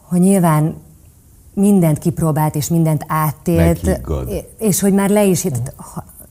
hogy 0.01 0.19
nyilván 0.19 0.75
mindent 1.53 1.97
kipróbált, 1.97 2.55
és 2.55 2.67
mindent 2.67 3.03
áttélt, 3.07 3.83
Meghigad. 3.83 4.45
és 4.57 4.79
hogy 4.79 4.93
már 4.93 5.09
le 5.09 5.23
is, 5.23 5.45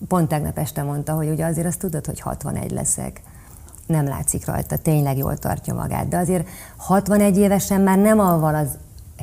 pont 0.08 0.28
tegnap 0.28 0.58
este 0.58 0.82
mondta, 0.82 1.12
hogy 1.12 1.28
ugye 1.28 1.44
azért 1.44 1.66
azt 1.66 1.78
tudod, 1.78 2.06
hogy 2.06 2.20
61 2.20 2.70
leszek. 2.70 3.22
Nem 3.86 4.06
látszik 4.06 4.46
rajta, 4.46 4.76
tényleg 4.76 5.18
jól 5.18 5.36
tartja 5.36 5.74
magát. 5.74 6.08
De 6.08 6.16
azért 6.16 6.48
61 6.76 7.36
évesen 7.36 7.80
már 7.80 7.98
nem 7.98 8.18
avval 8.18 8.54
az 8.54 8.68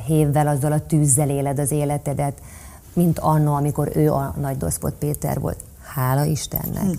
hévvel, 0.06 0.46
azzal 0.46 0.72
a 0.72 0.86
tűzzel 0.86 1.30
éled 1.30 1.58
az 1.58 1.70
életedet, 1.70 2.40
mint 2.92 3.18
anno, 3.18 3.54
amikor 3.54 3.90
ő 3.94 4.12
a 4.12 4.34
nagy 4.40 4.56
doszpot 4.56 4.92
Péter 4.92 5.40
volt. 5.40 5.58
Hála 5.94 6.24
Istennek. 6.24 6.82
Hm. 6.82 6.90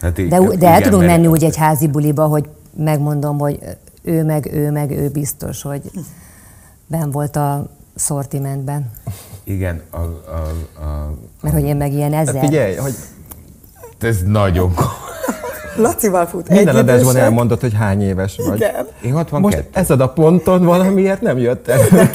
Hát 0.00 0.18
így, 0.18 0.28
de, 0.28 0.38
de 0.38 0.52
igen, 0.52 0.72
el 0.72 0.80
tudunk 0.80 1.04
menni 1.04 1.26
úgy 1.26 1.44
egy 1.44 1.56
házi 1.56 1.88
buliba, 1.88 2.26
hogy 2.26 2.48
megmondom, 2.76 3.38
hogy 3.38 3.58
ő 4.02 4.24
meg, 4.24 4.52
ő 4.52 4.70
meg, 4.70 4.90
ő 4.90 5.08
biztos, 5.08 5.62
hogy 5.62 5.90
ben 6.86 7.10
volt 7.10 7.36
a 7.36 7.66
szortimentben. 7.94 8.90
Igen, 9.44 9.82
a, 9.90 9.96
a, 9.96 10.00
a, 10.82 11.14
Mert 11.40 11.54
hogy 11.54 11.64
én 11.64 11.76
meg 11.76 11.92
ilyen 11.92 12.12
ezer. 12.12 12.44
Figyelj, 12.44 12.74
hogy... 12.74 12.94
Ez 14.00 14.22
nagyon 14.26 14.74
Lacival 15.76 16.26
fut 16.26 16.48
Minden 16.48 16.76
adásban 16.76 17.16
elmondott, 17.16 17.60
hogy 17.60 17.74
hány 17.74 18.02
éves 18.02 18.36
vagy. 18.46 18.56
Igen. 18.56 18.86
Én 19.04 19.12
62. 19.12 19.42
Most 19.42 19.64
ez 19.72 19.90
a 19.90 20.08
ponton 20.08 20.64
valamiért 20.64 21.20
nem 21.20 21.38
jött 21.38 21.68
el. 21.68 21.80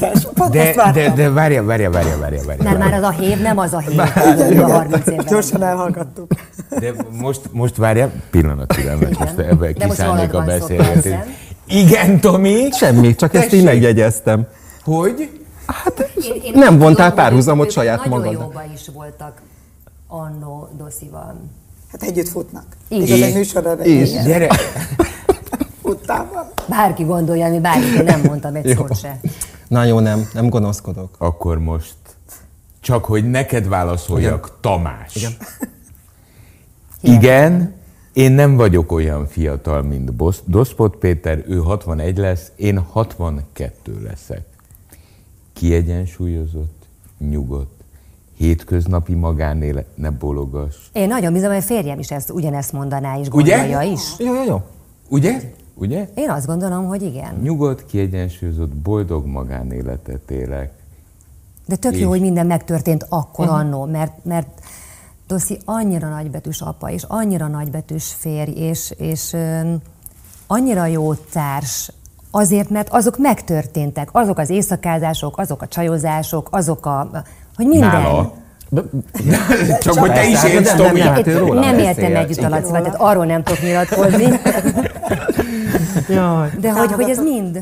De, 0.51 0.91
de, 0.93 1.09
de 1.15 1.29
várja, 1.29 1.63
várja, 1.63 1.91
várja, 1.91 2.17
várja, 2.19 2.41
várja. 2.45 2.63
Mert 2.63 2.77
már 2.77 2.93
az 2.93 3.03
a 3.03 3.09
hív 3.09 3.41
nem 3.41 3.57
az 3.57 3.73
a 3.73 3.79
hív. 3.79 4.01
Igen, 4.49 4.63
a 4.63 4.71
30 4.71 5.07
évben. 5.07 5.25
Gyorsan 5.29 5.63
elhallgattuk. 5.63 6.31
De 6.79 6.93
most, 7.21 7.41
most 7.51 7.75
várja, 7.75 8.11
pillanat 8.29 8.67
türelmet, 8.67 9.19
most 9.19 9.37
ebben 9.37 9.73
kiszállnék 9.73 10.33
a 10.33 10.41
beszélgetést. 10.41 11.25
Igen, 11.67 12.19
Tomi? 12.19 12.69
Semmi, 12.71 13.15
csak 13.15 13.31
Tessék. 13.31 13.45
ezt 13.45 13.55
így 13.55 13.63
megjegyeztem. 13.63 14.47
Hogy? 14.83 15.29
Hát 15.67 16.11
én, 16.15 16.41
én 16.43 16.51
nem 16.55 16.77
vontál 16.77 17.13
párhuzamot 17.13 17.71
saját 17.71 18.05
magad. 18.05 18.25
Nagyon 18.25 18.41
jóban 18.41 18.71
is 18.73 18.87
voltak 18.93 19.41
annó 20.07 20.69
Doszival. 20.77 21.35
Hát 21.91 22.03
együtt 22.03 22.27
futnak. 22.27 22.65
Így. 22.89 23.07
Igaz, 23.07 23.21
egy 23.21 23.33
műsorra 23.33 23.73
És 23.73 24.11
gyere! 24.11 24.49
Futtában. 25.81 26.45
Bárki 26.69 27.03
gondolja, 27.03 27.45
ami 27.45 27.59
bárki, 27.59 28.01
nem 28.01 28.21
mondtam 28.21 28.55
egy 28.63 28.75
szót 28.75 28.99
se. 28.99 29.19
Na 29.67 29.83
jó, 29.83 29.99
nem, 29.99 30.29
nem 30.33 30.49
gonoszkodok. 30.49 31.15
Akkor 31.17 31.59
most 31.59 31.95
csak, 32.79 33.05
hogy 33.05 33.29
neked 33.29 33.67
válaszoljak, 33.67 34.45
Igen. 34.45 34.57
Tamás. 34.61 35.15
Igen. 35.15 35.31
Igen, 37.01 37.73
én 38.13 38.31
nem 38.31 38.55
vagyok 38.55 38.91
olyan 38.91 39.27
fiatal, 39.27 39.81
mint 39.81 40.11
Doszpot 40.45 40.95
Péter, 40.95 41.43
ő 41.47 41.57
61 41.57 42.17
lesz, 42.17 42.51
én 42.55 42.77
62 42.77 44.01
leszek. 44.03 44.45
Kiegyensúlyozott, 45.57 46.85
nyugodt, 47.17 47.83
hétköznapi 48.35 49.13
magánélet, 49.13 49.85
ne 49.95 50.09
bologass. 50.09 50.75
Én 50.93 51.07
nagyon 51.07 51.33
bizony, 51.33 51.53
hogy 51.53 51.63
férjem 51.63 51.99
is 51.99 52.11
ezt, 52.11 52.29
ugyanezt 52.29 52.71
mondaná 52.71 53.19
és 53.19 53.29
gondolja 53.29 53.77
Ugye? 53.77 53.91
is. 53.91 54.01
Jó, 54.17 54.33
jó, 54.33 54.43
jó. 54.43 54.61
Ugye? 55.09 55.53
Ugye? 55.73 56.09
Én 56.15 56.29
azt 56.29 56.45
gondolom, 56.45 56.85
hogy 56.85 57.01
igen. 57.01 57.35
Nyugodt, 57.41 57.85
kiegyensúlyozott, 57.85 58.75
boldog 58.75 59.25
magánéletet 59.25 60.31
élek. 60.31 60.71
De 61.65 61.75
tök 61.75 61.93
és... 61.93 61.99
jó, 61.99 62.09
hogy 62.09 62.21
minden 62.21 62.45
megtörtént 62.45 63.05
akkor 63.09 63.45
uh-huh. 63.45 63.59
annó, 63.59 63.85
mert, 63.85 64.25
mert 64.25 64.47
Doszi 65.27 65.59
annyira 65.65 66.09
nagybetűs 66.09 66.61
apa, 66.61 66.91
és 66.91 67.03
annyira 67.03 67.47
nagybetűs 67.47 68.13
férj, 68.13 68.51
és, 68.51 68.93
és 68.97 69.33
um, 69.33 69.77
annyira 70.47 70.85
jó 70.85 71.13
társ, 71.13 71.91
azért, 72.37 72.69
mert 72.69 72.89
azok 72.89 73.17
megtörténtek, 73.17 74.09
azok 74.11 74.37
az 74.37 74.49
éjszakázások, 74.49 75.37
azok 75.37 75.61
a 75.61 75.67
csajozások, 75.67 76.47
azok 76.51 76.85
a 76.85 77.09
hogy 77.55 77.67
minden. 77.67 77.89
Nála. 77.89 78.33
Csak, 78.75 78.89
Csak 79.83 79.93
hogy 79.93 80.11
te 80.11 80.27
is 80.27 80.43
élsz, 80.43 80.73
Tomi. 80.73 80.99
Nem, 80.99 81.21
nem, 81.25 81.53
nem 81.53 81.77
értem 81.77 82.15
együtt 82.15 82.43
a 82.43 82.49
Lacival, 82.49 82.81
tehát 82.81 82.99
arról 82.99 83.25
nem 83.25 83.43
tudok 83.43 83.61
nyilatkozni. 83.61 84.25
De 86.59 86.71
hogy, 86.71 86.91
hogy 86.91 87.09
ez 87.09 87.17
mind. 87.17 87.61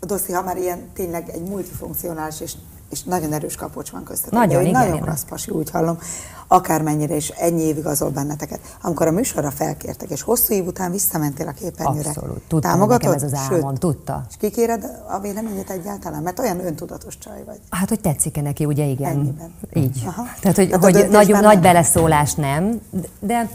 A 0.00 0.06
dosszi, 0.06 0.32
ha 0.32 0.42
már 0.42 0.56
ilyen 0.56 0.78
tényleg 0.94 1.28
egy 1.32 1.42
multifunkcionális 1.48 2.40
és 2.40 2.52
és 2.90 3.02
nagyon 3.02 3.32
erős 3.32 3.54
kapocs 3.54 3.90
van 3.90 4.02
köztetek. 4.04 4.32
Nagyon, 4.38 4.66
igen, 4.66 4.72
Nagyon 4.72 5.00
klassz 5.00 5.24
pasi, 5.24 5.50
úgy 5.50 5.70
hallom, 5.70 5.98
akármennyire 6.46 7.16
is 7.16 7.28
ennyi 7.28 7.62
évig 7.62 7.86
azol 7.86 8.10
benneteket. 8.10 8.60
Amikor 8.82 9.06
a 9.06 9.10
műsorra 9.10 9.50
felkértek, 9.50 10.10
és 10.10 10.22
hosszú 10.22 10.54
év 10.54 10.66
után 10.66 10.90
visszamentél 10.90 11.48
a 11.48 11.52
képernyőre. 11.52 12.08
Abszolút. 12.08 12.42
Tudtam, 12.48 12.70
Támogatod? 12.70 13.14
ez 13.14 13.22
az 13.22 13.34
álmom, 13.34 13.70
Sőt, 13.70 13.80
tudta. 13.80 14.24
És 14.28 14.36
kikéred 14.36 14.84
a 15.08 15.18
véleményét 15.18 15.70
egyáltalán? 15.70 16.22
Mert 16.22 16.38
olyan 16.38 16.66
öntudatos 16.66 17.18
csaj 17.18 17.42
vagy. 17.46 17.58
Hát, 17.70 17.88
hogy 17.88 18.00
tetszik-e 18.00 18.40
neki, 18.40 18.64
ugye 18.64 18.84
igen. 18.84 19.10
Ennyiben. 19.10 19.54
Így. 19.72 20.02
Aha. 20.06 20.22
Tehát, 20.40 20.56
hogy, 20.56 20.68
Tehát 20.68 20.84
hogy 20.84 21.08
nagy, 21.10 21.28
nagy 21.28 21.60
beleszólás 21.60 22.34
nem, 22.34 22.80
de, 23.20 23.50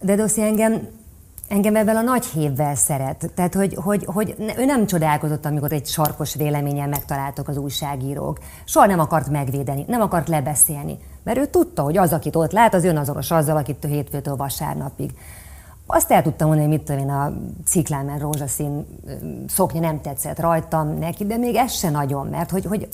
de 0.00 0.14
Doszi 0.14 0.42
engem 0.42 0.88
engem 1.48 1.76
ebben 1.76 1.96
a 1.96 2.00
nagy 2.00 2.24
hévvel 2.24 2.74
szeret. 2.74 3.30
Tehát, 3.34 3.54
hogy, 3.54 3.74
hogy, 3.74 4.04
hogy 4.04 4.34
ő 4.58 4.64
nem 4.64 4.86
csodálkozott, 4.86 5.44
amikor 5.46 5.72
egy 5.72 5.86
sarkos 5.86 6.34
véleményen 6.34 6.88
megtaláltok 6.88 7.48
az 7.48 7.56
újságírók. 7.56 8.38
Soha 8.64 8.86
nem 8.86 8.98
akart 8.98 9.28
megvédeni, 9.28 9.84
nem 9.88 10.00
akart 10.00 10.28
lebeszélni. 10.28 10.98
Mert 11.22 11.38
ő 11.38 11.46
tudta, 11.46 11.82
hogy 11.82 11.96
az, 11.96 12.12
akit 12.12 12.36
ott 12.36 12.52
lát, 12.52 12.74
az 12.74 12.84
önazonos 12.84 13.30
azzal, 13.30 13.56
akit 13.56 13.84
a 13.84 13.88
hétfőtől 13.88 14.36
vasárnapig. 14.36 15.10
Azt 15.86 16.10
el 16.10 16.22
tudtam 16.22 16.48
mondani, 16.48 16.68
hogy 16.68 16.78
mit 16.78 16.86
tudom 16.86 17.02
én, 17.02 17.10
a 17.10 17.32
ciklámen 17.66 18.18
rózsaszín 18.18 18.86
szoknya 19.48 19.80
nem 19.80 20.00
tetszett 20.00 20.40
rajtam 20.40 20.98
neki, 20.98 21.24
de 21.24 21.36
még 21.36 21.54
ez 21.54 21.72
se 21.72 21.90
nagyon, 21.90 22.26
mert 22.26 22.50
hogy, 22.50 22.64
hogy 22.64 22.88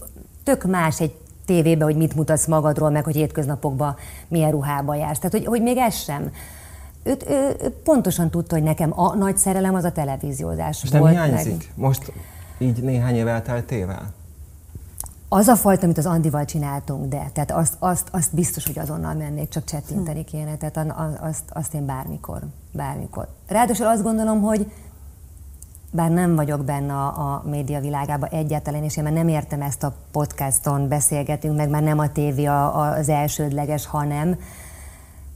tök 0.44 0.64
más 0.64 1.00
egy 1.00 1.14
tévébe, 1.46 1.84
hogy 1.84 1.96
mit 1.96 2.14
mutatsz 2.14 2.46
magadról, 2.46 2.90
meg 2.90 3.04
hogy 3.04 3.14
hétköznapokban 3.14 3.96
milyen 4.28 4.50
ruhába 4.50 4.94
jársz. 4.94 5.18
Tehát, 5.18 5.36
hogy, 5.36 5.46
hogy 5.46 5.62
még 5.62 5.76
ez 5.76 5.94
sem. 5.94 6.32
Őt, 7.02 7.30
ő, 7.30 7.56
ő 7.62 7.70
pontosan 7.84 8.30
tudta, 8.30 8.54
hogy 8.54 8.64
nekem 8.64 9.00
a 9.00 9.14
nagy 9.14 9.36
szerelem 9.36 9.74
az 9.74 9.84
a 9.84 9.92
televíziózás 9.92 10.82
Most 10.82 10.96
volt. 10.96 11.14
nem 11.14 11.24
hiányzik? 11.24 11.52
Meg. 11.52 11.86
Most 11.86 12.12
így 12.58 12.82
néhány 12.82 13.14
év 13.14 13.26
elteltével? 13.26 14.12
Az 15.28 15.46
a 15.46 15.56
fajta, 15.56 15.84
amit 15.84 15.98
az 15.98 16.06
Andival 16.06 16.44
csináltunk, 16.44 17.08
de, 17.08 17.30
tehát 17.32 17.50
azt, 17.50 17.74
azt, 17.78 18.08
azt 18.10 18.34
biztos, 18.34 18.66
hogy 18.66 18.78
azonnal 18.78 19.14
mennék, 19.14 19.48
csak 19.48 19.64
csettinteni 19.64 20.24
kéne, 20.24 20.56
tehát 20.56 20.94
azt, 21.20 21.44
azt 21.48 21.74
én 21.74 21.86
bármikor, 21.86 22.40
bármikor. 22.72 23.28
Ráadásul 23.48 23.86
azt 23.86 24.02
gondolom, 24.02 24.40
hogy 24.40 24.72
bár 25.90 26.10
nem 26.10 26.34
vagyok 26.34 26.64
benne 26.64 26.92
a, 26.92 27.06
a 27.06 27.42
média 27.48 27.80
világában 27.80 28.28
egyáltalán, 28.28 28.84
és 28.84 28.96
én 28.96 29.04
már 29.04 29.12
nem 29.12 29.28
értem 29.28 29.62
ezt 29.62 29.82
a 29.82 29.94
podcaston 30.12 30.88
beszélgetünk, 30.88 31.56
meg 31.56 31.68
már 31.68 31.82
nem 31.82 31.98
a 31.98 32.12
tévé 32.12 32.44
a, 32.44 32.80
a, 32.80 32.96
az 32.96 33.08
elsődleges, 33.08 33.86
hanem, 33.86 34.38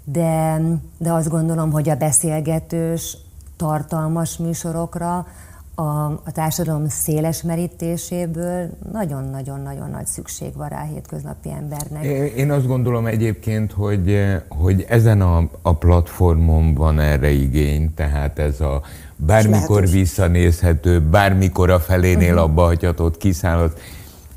de, 0.05 0.61
de 0.99 1.13
azt 1.13 1.29
gondolom, 1.29 1.71
hogy 1.71 1.89
a 1.89 1.95
beszélgetős, 1.95 3.17
tartalmas 3.57 4.37
műsorokra 4.37 5.27
a, 5.75 5.83
a 6.07 6.33
társadalom 6.33 6.89
széles 6.89 7.43
merítéséből 7.43 8.71
nagyon-nagyon-nagyon 8.93 9.91
nagy 9.91 10.07
szükség 10.07 10.57
van 10.57 10.69
rá 10.69 10.81
a 10.81 10.93
hétköznapi 10.93 11.51
embernek. 11.51 12.05
Én 12.37 12.51
azt 12.51 12.67
gondolom 12.67 13.07
egyébként, 13.07 13.73
hogy, 13.73 14.19
hogy 14.49 14.85
ezen 14.89 15.21
a, 15.21 15.49
a 15.63 15.75
platformon 15.75 16.75
van 16.75 17.01
erre 17.01 17.31
igény, 17.31 17.95
tehát 17.95 18.39
ez 18.39 18.61
a 18.61 18.83
bármikor 19.17 19.89
visszanézhető, 19.89 21.01
bármikor 21.01 21.71
a 21.71 21.81
felénél 21.81 22.33
uh-huh. 22.33 22.45
abba 22.45 22.63
hagyhatott, 22.63 23.17
kiszállott. 23.17 23.81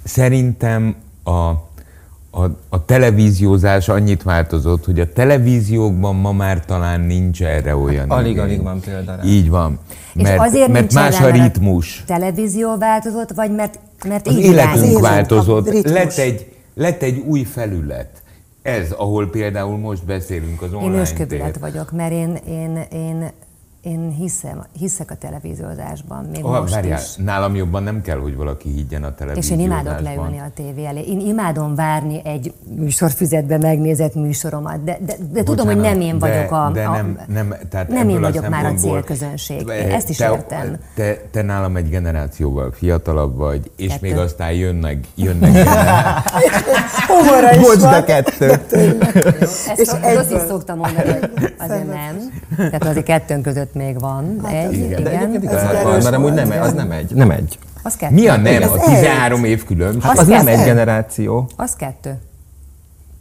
Szerintem 0.04 0.96
a, 1.24 1.67
a, 2.38 2.50
a 2.70 2.86
televíziózás 2.86 3.90
annyit 3.90 4.24
változott, 4.24 4.86
hogy 4.86 5.00
a 5.00 5.14
televíziókban 5.14 6.16
ma 6.16 6.32
már 6.32 6.66
talán 6.66 7.02
nincs 7.02 7.44
erre 7.44 7.76
olyan 7.76 8.10
hát, 8.10 8.20
Alig, 8.20 8.40
alig 8.40 8.64
van 8.64 8.80
például. 8.80 9.24
Így 9.24 9.50
van. 9.50 9.80
Mert, 10.14 10.36
És 10.36 10.48
azért 10.48 10.72
mert 10.72 10.94
más 10.94 11.22
a 11.22 11.30
ritmus. 11.30 12.00
A 12.02 12.06
televízió 12.06 12.78
változott, 12.78 13.32
vagy 13.32 13.56
mert, 13.56 13.80
mert 14.08 14.28
az 14.28 14.34
így 14.34 14.44
életünk 14.44 15.00
változott. 15.00 15.84
Lett 15.84 16.18
egy, 16.18 16.52
lett 16.74 17.02
egy 17.02 17.18
új 17.18 17.44
felület. 17.44 18.10
Ez, 18.62 18.92
ahol 18.92 19.30
például 19.30 19.78
most 19.78 20.06
beszélünk 20.06 20.62
az 20.62 20.74
online 20.74 20.94
Én 20.94 21.00
őskövület 21.00 21.58
vagyok, 21.58 21.92
mert 21.92 22.12
én, 22.12 22.38
én, 22.48 22.80
én 22.92 23.32
én 23.88 24.16
hiszem, 24.20 24.66
hiszek 24.80 25.12
a 25.12 25.16
televíziózásban. 25.16 26.26
Még 26.32 26.46
oh, 26.46 26.60
most 26.60 26.74
várjál, 26.74 27.00
is. 27.00 27.16
nálam 27.16 27.56
jobban 27.56 27.84
nem 27.84 28.02
kell, 28.02 28.18
hogy 28.18 28.36
valaki 28.36 28.70
higgyen 28.70 29.04
a 29.04 29.16
televíziózásban. 29.16 29.60
És 29.60 29.66
én 29.66 29.72
imádok 29.72 30.02
leülni 30.02 30.38
a 30.38 30.52
tévé 30.54 30.86
elé. 30.86 31.02
Én 31.02 31.20
imádom 31.20 31.76
várni 31.76 32.22
egy 32.24 32.54
műsorfüzetbe 32.76 33.58
megnézett 33.58 34.16
műsoromat, 34.16 34.84
de, 34.84 34.98
de, 35.06 35.06
de 35.06 35.16
Bocsánat, 35.20 35.46
tudom, 35.46 35.66
hogy 35.66 35.78
nem 35.78 36.02
én 36.02 36.20
vagyok 36.20 36.50
de, 36.50 36.56
a... 36.56 36.70
De 36.72 36.84
a 36.84 36.92
nem, 36.92 37.20
nem, 37.28 37.56
tehát 37.70 37.88
nem 37.88 38.10
én 38.10 38.22
vagyok 38.22 38.50
már 38.50 38.66
a 38.66 38.74
célközönség. 38.74 39.68
Én 39.68 39.92
ezt 39.92 40.10
is 40.10 40.18
te, 40.18 40.32
értem. 40.32 40.78
Te, 40.96 41.18
te 41.32 41.42
nálam 41.42 41.76
egy 41.76 41.90
generációval 41.90 42.72
fiatalabb 42.72 43.38
vagy, 43.38 43.72
és 43.76 43.88
Kettő. 43.88 44.08
még 44.08 44.18
aztán 44.18 44.52
jönnek, 44.52 45.06
jönnek 45.16 45.52
generációk. 45.52 46.46
Humora 47.08 47.56
is 47.56 47.62
Bocs, 47.62 47.82
de 47.82 48.04
kettő. 48.04 48.50
Ezt 49.68 49.80
És 49.80 49.88
azt 50.18 50.32
is 50.32 50.42
szoktam 50.48 50.78
mondani, 50.78 51.12
hogy 51.12 51.54
azért 51.58 51.88
nem. 51.88 52.16
Tehát 52.58 52.86
azért 52.86 53.06
kettőnk 53.06 53.44
között 53.44 53.74
még 53.78 54.00
van 54.00 54.46
egy, 54.46 54.74
igen. 54.74 54.86
igen. 54.86 55.04
De 55.04 55.20
Ez 55.20 55.44
igazad 55.44 55.76
erős 55.76 55.84
van, 55.84 56.04
mert 56.04 56.16
amúgy 56.16 56.34
nem, 56.34 56.50
az 56.50 56.72
igen. 56.72 56.76
nem 56.76 56.92
egy. 56.92 57.12
Nem 57.16 57.32
egy. 57.32 57.60
Az 57.84 57.96
kettő. 57.96 58.14
Mi 58.14 58.28
a 58.28 58.36
nem? 58.38 58.62
A 58.62 58.76
egy. 58.76 58.82
13 58.82 59.44
év 59.44 59.66
különbség? 59.66 60.02
Hát 60.02 60.12
Az 60.12 60.20
az 60.20 60.28
nem 60.28 60.48
egy 60.48 60.64
generáció. 60.64 61.50
Az 61.56 61.76
kettő. 61.76 62.18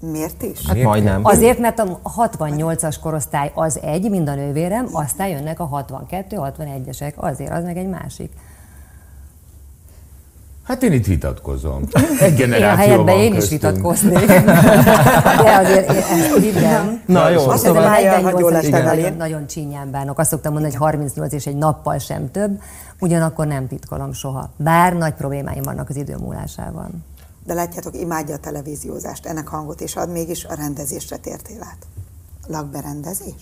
Miért 0.01 0.43
is? 0.43 0.67
Hát 0.67 0.73
Miért 0.73 0.89
majdnem. 0.89 1.21
Azért, 1.25 1.59
mert 1.59 1.79
a 1.79 2.01
68-as 2.17 2.97
korosztály 3.03 3.51
az 3.55 3.81
egy, 3.83 4.11
mind 4.11 4.29
a 4.29 4.35
nővérem, 4.35 4.89
aztán 4.93 5.29
jönnek 5.29 5.61
a 5.61 5.65
62, 5.65 6.37
61-esek. 6.41 7.15
Azért, 7.15 7.53
az 7.53 7.65
meg 7.65 7.77
egy 7.77 7.89
másik. 7.89 8.33
Hát 10.67 10.83
én 10.83 10.93
itt 10.93 11.07
vitatkozom. 11.07 11.83
Egy 12.21 12.29
Én 12.29 12.33
a 12.33 12.37
generáció 12.37 12.77
helyedben 12.85 13.05
van 13.05 13.25
én 13.25 13.35
is 13.35 13.49
vitatkoznék. 13.49 14.27
De 15.43 15.57
azért 15.63 15.91
én 15.91 16.57
ezt. 16.57 17.07
Na 17.07 17.29
jó, 17.29 17.49
Azt 17.49 17.65
szóval- 17.65 17.95
hiszem, 17.95 18.23
hogy 18.23 18.43
lesz 18.53 18.69
nagyon, 18.69 19.13
nagyon 19.17 19.47
csínyán 19.47 19.91
bánok. 19.91 20.19
Azt 20.19 20.31
szoktam 20.31 20.53
mondani, 20.53 20.75
hogy 20.75 20.83
38 20.83 21.33
és 21.33 21.47
egy 21.47 21.57
nappal 21.57 21.99
sem 21.99 22.31
több, 22.31 22.61
ugyanakkor 23.01 23.47
nem 23.47 23.69
titkolom 23.69 24.13
soha. 24.13 24.51
Bár 24.57 24.93
nagy 24.93 25.15
problémáim 25.15 25.63
vannak 25.63 25.89
az 25.89 25.97
idő 25.97 26.17
múlásával. 26.17 26.91
De 27.45 27.55
látjátok, 27.55 27.97
imádja 28.01 28.35
a 28.35 28.39
televíziózást, 28.39 29.27
ennek 29.27 29.49
hangot 29.49 29.81
és 29.81 29.97
ad, 29.97 30.11
mégis 30.11 30.45
a 30.45 30.55
rendezésre 30.55 31.17
tértél 31.17 31.63
át. 31.63 31.87
Lakberendezés? 32.47 33.35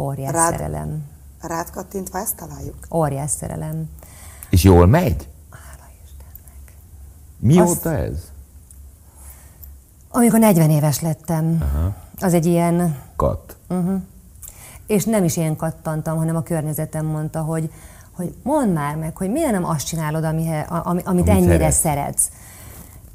Óriás 0.00 0.32
Rád- 0.32 0.50
szerelem. 0.56 1.02
Rád 1.42 1.70
kattintva 1.70 2.18
ezt 2.18 2.36
találjuk? 2.36 2.74
Óriás 2.94 3.30
szerelem. 3.30 3.84
És 4.50 4.62
jól 4.62 4.86
megy? 4.86 5.28
Mióta 7.40 7.96
ez? 7.96 8.30
Amikor 10.10 10.38
40 10.38 10.70
éves 10.70 11.00
lettem, 11.00 11.58
Aha. 11.74 11.94
az 12.20 12.34
egy 12.34 12.46
ilyen, 12.46 12.96
Kat. 13.16 13.56
és 14.86 15.04
nem 15.04 15.24
is 15.24 15.36
én 15.36 15.56
kattantam, 15.56 16.16
hanem 16.16 16.36
a 16.36 16.42
környezetem 16.42 17.06
mondta, 17.06 17.40
hogy, 17.40 17.70
hogy 18.12 18.34
mondd 18.42 18.70
már 18.72 18.96
meg, 18.96 19.16
hogy 19.16 19.30
miért 19.30 19.50
nem 19.50 19.64
azt 19.64 19.86
csinálod, 19.86 20.24
amihe, 20.24 20.60
ami, 20.60 20.82
amit 21.04 21.06
Amit 21.06 21.28
ennyire 21.28 21.70
szeretsz. 21.70 21.78
szeretsz. 21.78 22.28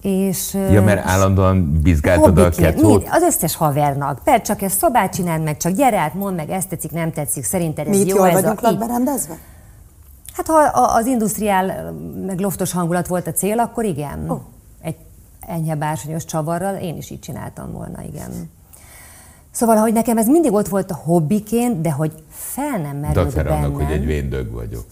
És, 0.02 0.54
Ja, 0.54 0.82
mert 0.82 1.06
állandóan 1.06 1.82
bizgáltad 1.82 2.38
a 2.38 2.50
mind- 2.76 3.08
az 3.12 3.22
összes 3.22 3.56
havernak. 3.56 4.20
Persze, 4.24 4.42
csak 4.42 4.62
ezt 4.62 4.78
szobát 4.78 5.14
csináld 5.14 5.44
meg, 5.44 5.58
csak 5.58 5.72
gyere 5.72 6.00
át, 6.00 6.14
mondd 6.14 6.36
meg, 6.36 6.50
ezt 6.50 6.70
tetszik, 6.70 6.92
nem 6.92 7.12
tetszik, 7.12 7.44
szerinted 7.44 7.88
ez 7.88 7.96
Mi 7.96 8.02
itt 8.02 8.08
jó, 8.08 8.16
jól 8.16 8.28
ez 8.28 8.34
vagyunk 8.34 8.62
a... 8.64 8.68
így. 8.70 8.78
lakberendezve? 8.78 9.38
Hát 10.34 10.48
ha 10.48 10.60
az 10.74 11.06
industriál, 11.06 11.92
meg 12.26 12.40
loftos 12.40 12.72
hangulat 12.72 13.08
volt 13.08 13.28
a 13.28 13.32
cél, 13.32 13.60
akkor 13.60 13.84
igen. 13.86 14.30
Ó. 14.30 14.42
Egy 14.82 14.96
enyhe 15.40 15.76
bársonyos 15.76 16.26
csavarral 16.26 16.76
én 16.76 16.98
is 16.98 17.10
így 17.10 17.20
csináltam 17.20 17.72
volna, 17.72 18.02
igen. 18.02 18.50
Szóval, 19.52 19.76
hogy 19.76 19.94
nekem 19.94 20.18
ez 20.18 20.28
mindig 20.28 20.54
ott 20.54 20.68
volt 20.68 20.92
a 20.92 20.96
hobbiként, 20.96 21.82
de 21.82 21.92
hogy 21.92 22.12
fel 22.30 22.78
nem 22.78 22.98
merült 22.98 23.36
bennem. 23.36 23.54
annak, 23.54 23.76
hogy 23.76 23.92
egy 23.92 24.06
véndög 24.06 24.52
vagyok. 24.52 24.86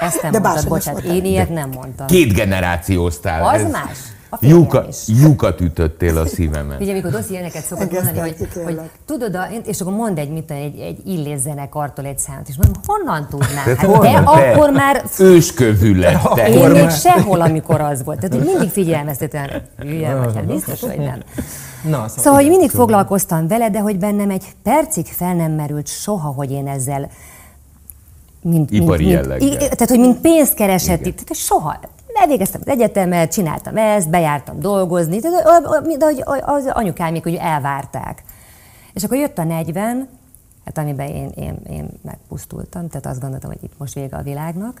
Ezt 0.00 0.22
nem 0.22 0.32
De 0.32 0.38
mondtad, 0.38 0.68
bocsánat, 0.68 1.02
én 1.02 1.24
ilyet 1.24 1.48
nem 1.48 1.70
mondtam. 1.70 2.06
Két 2.06 2.32
generációztál. 2.32 3.46
Az 3.46 3.60
ez- 3.60 3.70
más. 3.70 3.98
Lyuka, 4.40 4.84
lyukat 5.06 5.60
ütöttél 5.60 6.18
a 6.18 6.26
szívemen. 6.26 6.80
Ugye, 6.80 6.92
amikor 6.92 7.10
Doszi 7.10 7.32
ilyeneket 7.32 7.64
szokott 7.64 7.92
mondani, 7.92 8.18
hogy, 8.18 8.36
hogy 8.64 8.80
tudod, 9.06 9.34
a, 9.34 9.46
és 9.66 9.80
akkor 9.80 9.92
mond 9.92 10.18
egy, 10.18 10.30
mit, 10.30 10.50
egy, 10.50 10.78
egy 10.78 11.06
illés 11.06 11.38
zenekartól 11.40 12.04
egy 12.04 12.18
számot, 12.18 12.48
és 12.48 12.54
mondom, 12.56 12.82
honnan 12.86 13.26
tudnám? 13.30 13.64
De 13.64 13.74
Hát 13.76 13.86
honnan? 13.86 14.24
de 14.24 14.30
Te 14.30 14.50
akkor 14.52 14.70
már 14.70 15.04
Őskövű 15.18 15.98
lettek. 15.98 16.48
én 16.48 16.70
még 16.70 16.90
sehol, 16.90 17.40
amikor 17.40 17.80
az 17.80 18.04
volt. 18.04 18.20
Tehát 18.20 18.34
hogy 18.34 18.44
mindig 18.44 18.70
figyelmeztetően, 18.70 19.50
hülye 19.78 20.14
vagy, 20.14 20.34
hát 20.34 20.46
biztos, 20.46 20.80
hogy 20.80 20.98
nem. 20.98 21.18
Na, 21.82 21.90
szóval, 21.90 22.08
Szóval, 22.08 22.40
hogy 22.40 22.48
mindig 22.48 22.70
foglalkoztam 22.70 23.48
vele, 23.48 23.70
de 23.70 23.78
hogy 23.78 23.98
bennem 23.98 24.30
egy 24.30 24.44
percig 24.62 25.06
fel 25.06 25.34
nem 25.34 25.52
merült 25.52 25.86
soha, 25.88 26.28
hogy 26.28 26.50
én 26.50 26.68
ezzel 26.68 27.10
mint, 28.42 28.70
Ipari 28.70 29.04
mint, 29.04 29.14
jelleggel. 29.16 29.48
Mint, 29.48 29.58
tehát, 29.58 29.88
hogy 29.88 29.98
mint 29.98 30.20
pénzkereseti, 30.20 31.12
tehát 31.14 31.34
soha. 31.34 31.78
Elvégeztem 32.22 32.60
az 32.64 32.72
egyetemet, 32.72 33.32
csináltam 33.32 33.76
ezt, 33.76 34.10
bejártam 34.10 34.60
dolgozni, 34.60 35.18
de 35.18 35.28
hogy 36.24 36.42
az 36.44 36.66
anyukámék 36.72 37.22
hogy 37.22 37.34
elvárták. 37.34 38.22
És 38.92 39.04
akkor 39.04 39.16
jött 39.16 39.38
a 39.38 39.44
40, 39.44 40.08
hát 40.64 40.78
amiben 40.78 41.06
én, 41.06 41.30
én, 41.34 41.58
én 41.70 41.88
megpusztultam, 42.02 42.88
tehát 42.88 43.06
azt 43.06 43.20
gondoltam, 43.20 43.50
hogy 43.50 43.62
itt 43.62 43.78
most 43.78 43.94
vége 43.94 44.16
a 44.16 44.22
világnak. 44.22 44.80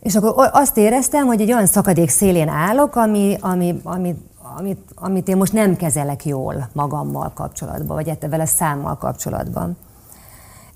És 0.00 0.14
akkor 0.14 0.50
azt 0.52 0.76
éreztem, 0.76 1.26
hogy 1.26 1.40
egy 1.40 1.52
olyan 1.52 1.66
szakadék 1.66 2.08
szélén 2.08 2.48
állok, 2.48 2.96
ami, 2.96 3.36
ami, 3.40 3.80
ami, 3.82 4.14
amit, 4.56 4.80
amit 4.94 5.28
én 5.28 5.36
most 5.36 5.52
nem 5.52 5.76
kezelek 5.76 6.24
jól 6.24 6.68
magammal 6.72 7.32
kapcsolatban, 7.34 7.96
vagy 7.96 8.40
a 8.40 8.46
számmal 8.46 8.96
kapcsolatban. 8.96 9.76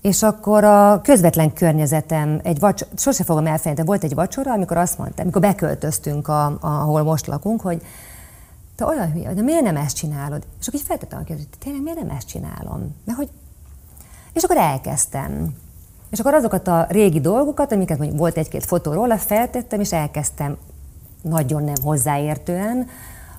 És 0.07 0.23
akkor 0.23 0.63
a 0.63 1.01
közvetlen 1.01 1.53
környezetem, 1.53 2.39
egy 2.43 2.59
vacsora, 2.59 2.91
sose 2.97 3.23
fogom 3.23 3.45
elfelejteni, 3.45 3.87
volt 3.87 4.03
egy 4.03 4.13
vacsora, 4.13 4.51
amikor 4.51 4.77
azt 4.77 4.97
mondta, 4.97 5.21
amikor 5.21 5.41
beköltöztünk, 5.41 6.27
a, 6.27 6.45
a, 6.45 6.57
ahol 6.61 7.03
most 7.03 7.27
lakunk, 7.27 7.61
hogy 7.61 7.81
te 8.75 8.85
olyan 8.85 9.11
hülye, 9.11 9.33
de 9.33 9.41
miért 9.41 9.63
nem 9.63 9.75
ezt 9.75 9.95
csinálod? 9.95 10.43
És 10.59 10.67
akkor 10.67 10.79
így 10.79 10.85
feltettem 10.85 11.19
a 11.19 11.23
kérdést, 11.23 11.47
hogy 11.49 11.59
tényleg 11.59 11.81
miért 11.81 11.99
nem 11.99 12.15
ezt 12.17 12.27
csinálom? 12.27 12.95
Mert 13.05 13.17
hogy... 13.17 13.29
És 14.33 14.43
akkor 14.43 14.57
elkezdtem. 14.57 15.55
És 16.09 16.19
akkor 16.19 16.33
azokat 16.33 16.67
a 16.67 16.85
régi 16.89 17.19
dolgokat, 17.19 17.71
amiket 17.71 17.97
mondjuk 17.97 18.19
volt 18.19 18.37
egy-két 18.37 18.65
fotó 18.65 18.93
róla, 18.93 19.17
feltettem, 19.17 19.79
és 19.79 19.93
elkezdtem 19.93 20.57
nagyon 21.21 21.63
nem 21.63 21.83
hozzáértően. 21.83 22.87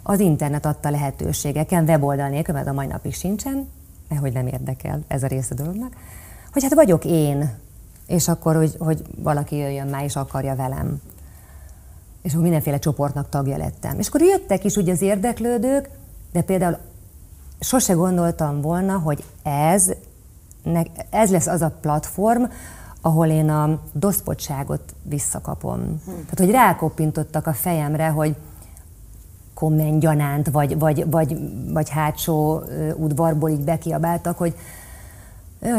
Az 0.02 0.20
internet 0.20 0.66
adta 0.66 0.90
lehetőségeken, 0.90 1.84
weboldal 1.84 2.28
nélkül, 2.28 2.54
mert 2.54 2.66
a 2.68 2.72
mai 2.72 2.86
napig 2.86 3.14
sincsen, 3.14 3.68
mert 4.08 4.20
hogy 4.20 4.32
nem 4.32 4.46
érdekel 4.46 5.00
ez 5.06 5.22
a 5.22 5.26
része 5.26 5.54
dolognak, 5.54 5.92
hogy 6.60 6.68
hát 6.68 6.78
vagyok 6.78 7.04
én, 7.04 7.50
és 8.06 8.28
akkor, 8.28 8.56
hogy, 8.56 8.74
hogy 8.78 9.02
valaki 9.16 9.56
jöjjön 9.56 9.86
már 9.86 10.04
és 10.04 10.16
akarja 10.16 10.56
velem. 10.56 11.00
És 12.22 12.30
akkor 12.30 12.42
mindenféle 12.42 12.78
csoportnak 12.78 13.28
tagja 13.28 13.56
lettem. 13.56 13.98
És 13.98 14.08
akkor 14.08 14.20
jöttek 14.20 14.64
is 14.64 14.76
ugye 14.76 14.92
az 14.92 15.02
érdeklődők, 15.02 15.90
de 16.32 16.42
például 16.42 16.78
sose 17.60 17.92
gondoltam 17.92 18.60
volna, 18.60 18.98
hogy 18.98 19.24
ez, 19.42 19.90
ez 21.10 21.30
lesz 21.30 21.46
az 21.46 21.62
a 21.62 21.72
platform, 21.80 22.42
ahol 23.00 23.26
én 23.26 23.48
a 23.50 23.80
doszpotságot 23.92 24.94
visszakapom. 25.02 25.78
Hmm. 25.78 26.00
Tehát, 26.04 26.38
hogy 26.38 26.50
rákoppintottak 26.50 27.46
a 27.46 27.52
fejemre, 27.52 28.08
hogy 28.08 28.36
kommentgyanánt, 29.54 30.50
vagy, 30.50 30.78
vagy, 30.78 31.10
vagy, 31.10 31.38
vagy 31.72 31.88
hátsó 31.88 32.62
udvarból 32.96 33.50
így 33.50 33.64
bekiabáltak, 33.64 34.38
hogy 34.38 34.54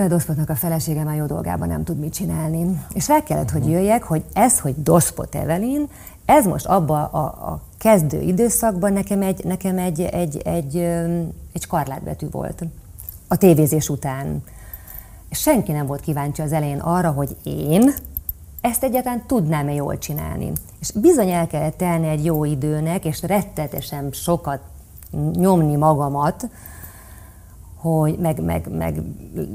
doszpotnak 0.07 0.49
a 0.49 0.55
felesége 0.55 1.03
már 1.03 1.15
jó 1.15 1.25
dolgában 1.25 1.67
nem 1.67 1.83
tud 1.83 1.99
mit 1.99 2.13
csinálni. 2.13 2.83
És 2.93 3.07
rá 3.07 3.23
kellett, 3.23 3.51
hogy 3.51 3.69
jöjjek, 3.69 4.03
hogy 4.03 4.23
ez, 4.33 4.59
hogy 4.59 4.83
doszpot 4.83 5.35
Evelyn, 5.35 5.89
ez 6.25 6.45
most 6.45 6.65
abba 6.65 7.05
a, 7.05 7.51
a 7.51 7.61
kezdő 7.77 8.21
időszakban 8.21 8.93
nekem 8.93 9.21
egy, 9.21 9.43
nekem 9.43 9.77
egy, 9.77 10.01
egy, 10.01 10.37
egy, 10.37 10.77
egy 11.53 11.61
skarlátbetű 11.61 12.27
volt. 12.31 12.63
A 13.27 13.37
tévézés 13.37 13.89
után. 13.89 14.43
Senki 15.31 15.71
nem 15.71 15.85
volt 15.85 16.01
kíváncsi 16.01 16.41
az 16.41 16.51
elején 16.51 16.79
arra, 16.79 17.11
hogy 17.11 17.35
én 17.43 17.93
ezt 18.61 18.83
egyáltalán 18.83 19.23
tudnám-e 19.27 19.73
jól 19.73 19.97
csinálni. 19.97 20.51
És 20.79 20.91
bizony 20.91 21.29
el 21.29 21.47
kellett 21.47 21.77
telni 21.77 22.07
egy 22.07 22.25
jó 22.25 22.43
időnek, 22.43 23.05
és 23.05 23.21
rettetesen 23.21 24.09
sokat 24.11 24.59
nyomni 25.33 25.75
magamat, 25.75 26.47
hogy 27.81 28.17
meg, 28.19 28.43
meg, 28.43 28.67
meg 28.77 29.01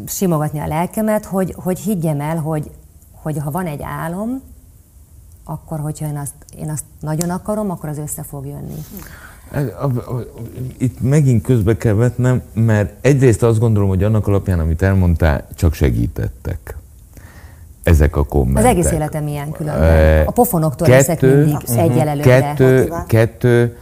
simogatni 0.06 0.58
a 0.58 0.66
lelkemet, 0.66 1.24
hogy, 1.24 1.54
hogy 1.56 1.78
higgyem 1.78 2.20
el, 2.20 2.36
hogy, 2.36 2.70
hogy 3.12 3.38
ha 3.38 3.50
van 3.50 3.66
egy 3.66 3.82
álom, 3.82 4.42
akkor 5.44 5.80
hogyha 5.80 6.06
én 6.06 6.16
azt, 6.16 6.34
én 6.58 6.70
azt 6.70 6.84
nagyon 7.00 7.30
akarom, 7.30 7.70
akkor 7.70 7.88
az 7.88 7.98
össze 7.98 8.22
fog 8.22 8.46
jönni. 8.46 8.74
Itt 10.78 11.00
megint 11.00 11.42
közbe 11.42 11.76
kell 11.76 11.92
vetnem, 11.92 12.42
mert 12.52 12.92
egyrészt 13.00 13.42
azt 13.42 13.58
gondolom, 13.58 13.88
hogy 13.88 14.02
annak 14.02 14.26
alapján, 14.26 14.58
amit 14.58 14.82
elmondtál, 14.82 15.46
csak 15.54 15.74
segítettek. 15.74 16.76
Ezek 17.82 18.16
a 18.16 18.24
kommentek. 18.24 18.64
Az 18.64 18.70
egész 18.70 18.90
életem 18.90 19.26
ilyen 19.26 19.50
különben. 19.50 20.26
A 20.26 20.30
pofonoktól 20.30 20.88
leszek 20.88 21.20
mindig 21.20 21.56
egyel 21.76 22.08
előre. 22.08 22.40
Kettő, 22.40 22.76
Motivál. 22.78 23.04
kettő, 23.06 23.76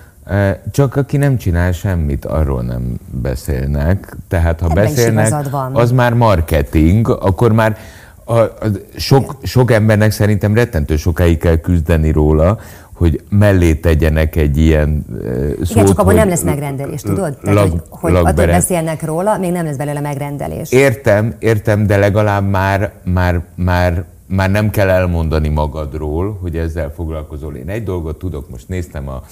Csak 0.70 0.96
aki 0.96 1.16
nem 1.16 1.36
csinál 1.36 1.72
semmit, 1.72 2.24
arról 2.24 2.62
nem 2.62 2.98
beszélnek. 3.10 4.16
Tehát 4.28 4.60
ha 4.60 4.66
Ebben 4.70 4.84
beszélnek, 4.84 5.34
az 5.72 5.90
már 5.90 6.14
marketing, 6.14 7.08
akkor 7.08 7.52
már 7.52 7.78
a, 8.24 8.38
a, 8.38 8.52
sok, 8.96 9.36
sok 9.42 9.70
embernek 9.70 10.10
szerintem 10.10 10.54
rettentő 10.54 10.96
sokáig 10.96 11.38
kell 11.38 11.56
küzdeni 11.56 12.10
róla, 12.10 12.58
hogy 12.92 13.20
mellé 13.28 13.74
tegyenek 13.74 14.36
egy 14.36 14.58
ilyen 14.58 15.04
szót, 15.62 15.70
Igen, 15.70 15.86
csak 15.86 15.98
abban 15.98 16.14
nem 16.14 16.28
lesz 16.28 16.42
megrendelés, 16.42 17.00
tudod? 17.00 17.36
Tehát, 17.36 17.54
lag, 17.54 17.70
hogy, 17.70 18.12
hogy 18.12 18.14
attól 18.14 18.46
beszélnek 18.46 19.04
róla, 19.04 19.38
még 19.38 19.52
nem 19.52 19.64
lesz 19.64 19.76
belőle 19.76 20.00
megrendelés. 20.00 20.72
Értem, 20.72 21.34
értem, 21.38 21.86
de 21.86 21.96
legalább 21.96 22.48
már, 22.50 22.92
már, 23.04 23.42
már, 23.54 24.04
már 24.26 24.50
nem 24.50 24.70
kell 24.70 24.88
elmondani 24.88 25.48
magadról, 25.48 26.38
hogy 26.40 26.56
ezzel 26.56 26.92
foglalkozol. 26.94 27.56
Én 27.56 27.68
egy 27.68 27.84
dolgot 27.84 28.18
tudok, 28.18 28.50
most 28.50 28.68
néztem 28.68 29.08
a, 29.08 29.22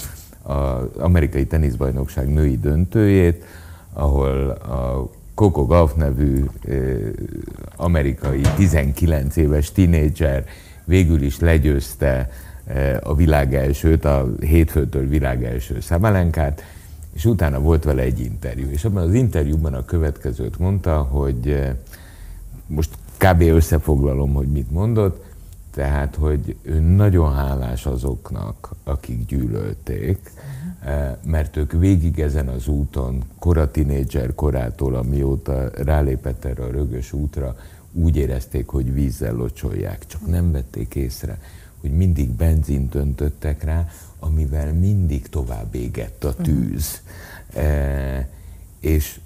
az 0.50 0.96
amerikai 0.98 1.46
teniszbajnokság 1.46 2.32
női 2.32 2.58
döntőjét, 2.58 3.44
ahol 3.92 4.48
a 4.50 5.10
Coco 5.34 5.66
Gauff 5.66 5.92
nevű 5.94 6.44
amerikai 7.76 8.40
19 8.56 9.36
éves 9.36 9.72
tinédzser 9.72 10.44
végül 10.84 11.22
is 11.22 11.38
legyőzte 11.38 12.30
a 13.02 13.14
világ 13.14 13.54
elsőt, 13.54 14.04
a 14.04 14.28
hétfőtől 14.40 15.08
világ 15.08 15.44
első 15.44 15.80
Szabalenkát, 15.80 16.62
és 17.12 17.24
utána 17.24 17.60
volt 17.60 17.84
vele 17.84 18.02
egy 18.02 18.20
interjú. 18.20 18.68
És 18.70 18.84
abban 18.84 19.02
az 19.02 19.14
interjúban 19.14 19.74
a 19.74 19.84
következőt 19.84 20.58
mondta, 20.58 20.96
hogy 20.98 21.60
most 22.66 22.90
kb. 23.16 23.40
összefoglalom, 23.40 24.32
hogy 24.32 24.48
mit 24.48 24.70
mondott, 24.70 25.24
tehát, 25.70 26.14
hogy 26.14 26.56
ő 26.62 26.78
nagyon 26.80 27.34
hálás 27.34 27.86
azoknak, 27.86 28.74
akik 28.84 29.26
gyűlölték, 29.26 30.30
mert 31.22 31.56
ők 31.56 31.72
végig 31.72 32.20
ezen 32.20 32.48
az 32.48 32.68
úton, 32.68 33.24
kora 33.38 33.70
tinédzser 33.70 34.34
korától, 34.34 34.94
amióta 34.94 35.70
rálépett 35.84 36.44
erre 36.44 36.64
a 36.64 36.70
rögös 36.70 37.12
útra, 37.12 37.56
úgy 37.92 38.16
érezték, 38.16 38.68
hogy 38.68 38.94
vízzel 38.94 39.34
locsolják, 39.34 40.06
csak 40.06 40.26
nem 40.26 40.52
vették 40.52 40.94
észre, 40.94 41.38
hogy 41.80 41.90
mindig 41.90 42.30
benzint 42.30 42.94
öntöttek 42.94 43.64
rá, 43.64 43.88
amivel 44.18 44.72
mindig 44.72 45.28
tovább 45.28 45.74
égett 45.74 46.24
a 46.24 46.34
tűz. 46.34 47.00
Uh-huh. 47.48 47.64
E, 47.64 48.28
és 48.80 49.20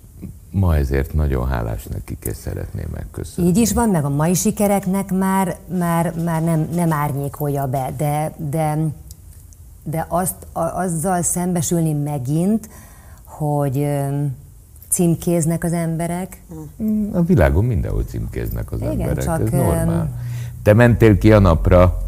ma 0.54 0.76
ezért 0.76 1.14
nagyon 1.14 1.48
hálás 1.48 1.84
nekik, 1.84 2.24
és 2.24 2.36
szeretném 2.36 2.86
megköszönni. 2.92 3.48
Így 3.48 3.56
is 3.56 3.72
van, 3.72 3.88
meg 3.88 4.04
a 4.04 4.08
mai 4.08 4.34
sikereknek 4.34 5.12
már, 5.12 5.56
már, 5.78 6.14
már 6.24 6.42
nem, 6.42 6.68
nem 6.74 6.92
árnyékolja 6.92 7.66
be, 7.66 7.92
de, 7.96 8.34
de, 8.50 8.78
de 9.82 10.06
azt, 10.08 10.34
a, 10.52 10.60
azzal 10.60 11.22
szembesülni 11.22 11.92
megint, 11.92 12.68
hogy 13.24 13.86
címkéznek 14.88 15.64
az 15.64 15.72
emberek. 15.72 16.42
A 17.12 17.22
világon 17.22 17.64
mindenhol 17.64 18.04
címkéznek 18.04 18.72
az 18.72 18.80
Igen, 18.80 18.90
emberek, 18.90 19.24
csak, 19.24 19.40
ez 19.40 19.50
normál. 19.50 20.10
Te 20.62 20.72
mentél 20.72 21.18
ki 21.18 21.32
a 21.32 21.38
napra, 21.38 22.02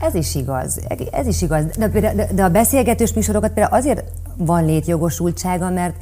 ez 0.00 0.14
is 0.14 0.34
igaz, 0.34 0.80
ez 1.12 1.26
is 1.26 1.42
igaz. 1.42 1.64
De, 1.78 1.88
de, 1.88 2.28
de 2.32 2.44
a 2.44 2.48
beszélgetős 2.48 3.12
műsorokat 3.12 3.52
például 3.52 3.76
azért 3.76 4.04
van 4.36 4.64
létjogosultsága, 4.64 5.70
mert 5.70 5.94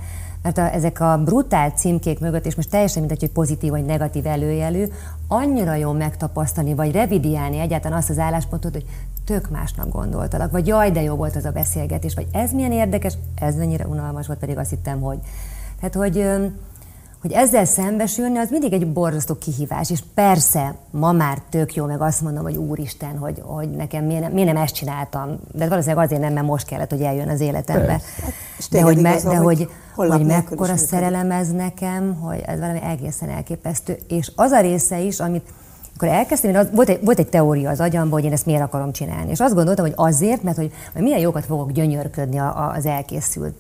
mert 0.42 0.58
a, 0.58 0.74
ezek 0.74 1.00
a 1.00 1.22
brutál 1.24 1.70
címkék 1.70 2.20
mögött, 2.20 2.46
és 2.46 2.54
most 2.54 2.70
teljesen 2.70 3.00
mindegy, 3.00 3.20
hogy 3.20 3.30
pozitív 3.30 3.70
vagy 3.70 3.84
negatív 3.84 4.26
előjelű, 4.26 4.84
annyira 5.28 5.74
jó 5.74 5.92
megtapasztalni, 5.92 6.74
vagy 6.74 6.92
revidiálni 6.92 7.58
egyáltalán 7.58 7.98
azt 7.98 8.10
az 8.10 8.18
álláspontot, 8.18 8.72
hogy 8.72 8.86
tök 9.24 9.50
másnak 9.50 9.88
gondoltalak, 9.88 10.50
vagy 10.50 10.66
jaj, 10.66 10.90
de 10.90 11.02
jó 11.02 11.14
volt 11.14 11.36
az 11.36 11.44
a 11.44 11.50
beszélgetés, 11.50 12.14
vagy 12.14 12.26
ez 12.32 12.52
milyen 12.52 12.72
érdekes, 12.72 13.14
ez 13.34 13.56
mennyire 13.56 13.86
unalmas 13.86 14.26
volt, 14.26 14.38
pedig 14.38 14.58
azt 14.58 14.70
hittem, 14.70 15.00
hogy... 15.00 15.18
Tehát, 15.80 15.94
hogy 15.94 16.26
hogy 17.20 17.32
ezzel 17.32 17.64
szembesülni, 17.64 18.38
az 18.38 18.50
mindig 18.50 18.72
egy 18.72 18.92
borzasztó 18.92 19.34
kihívás, 19.34 19.90
és 19.90 20.00
persze 20.14 20.74
ma 20.90 21.12
már 21.12 21.38
tök 21.50 21.74
jó, 21.74 21.84
meg 21.84 22.00
azt 22.00 22.20
mondom, 22.20 22.42
hogy 22.42 22.56
úristen, 22.56 23.18
hogy, 23.18 23.42
hogy 23.44 23.70
nekem 23.70 24.04
miért 24.04 24.22
nem, 24.22 24.32
miért 24.32 24.52
nem 24.52 24.62
ezt 24.62 24.74
csináltam, 24.74 25.38
de 25.52 25.68
valószínűleg 25.68 26.04
azért 26.04 26.20
nem, 26.20 26.32
mert 26.32 26.46
most 26.46 26.66
kellett, 26.66 26.90
hogy 26.90 27.02
eljön 27.02 27.28
az 27.28 27.40
életembe. 27.40 27.92
Hát, 27.92 28.32
de 28.70 28.82
hogy, 28.82 29.00
me, 29.00 29.20
de 29.22 29.36
hogy, 29.36 29.68
hogy, 29.94 30.08
hogy 30.08 30.26
mekkora 30.26 30.76
szerelem 30.76 31.30
ez 31.30 31.50
nekem, 31.50 32.14
hogy 32.14 32.42
ez 32.46 32.58
valami 32.58 32.80
egészen 32.82 33.28
elképesztő. 33.28 33.98
És 34.08 34.32
az 34.34 34.50
a 34.50 34.60
része 34.60 35.00
is, 35.00 35.20
amit 35.20 35.52
akkor 35.94 36.08
elkezdtem, 36.08 36.54
az, 36.54 36.68
volt, 36.72 36.88
egy, 36.88 37.04
volt 37.04 37.18
egy 37.18 37.28
teória 37.28 37.70
az 37.70 37.80
agyamban, 37.80 38.12
hogy 38.12 38.24
én 38.24 38.32
ezt 38.32 38.46
miért 38.46 38.62
akarom 38.62 38.92
csinálni. 38.92 39.30
És 39.30 39.40
azt 39.40 39.54
gondoltam, 39.54 39.84
hogy 39.84 39.94
azért, 39.96 40.42
mert 40.42 40.56
hogy, 40.56 40.72
hogy 40.92 41.02
milyen 41.02 41.18
jókat 41.18 41.44
fogok 41.44 41.72
gyönyörködni 41.72 42.38
az 42.76 42.86
elkészült 42.86 43.54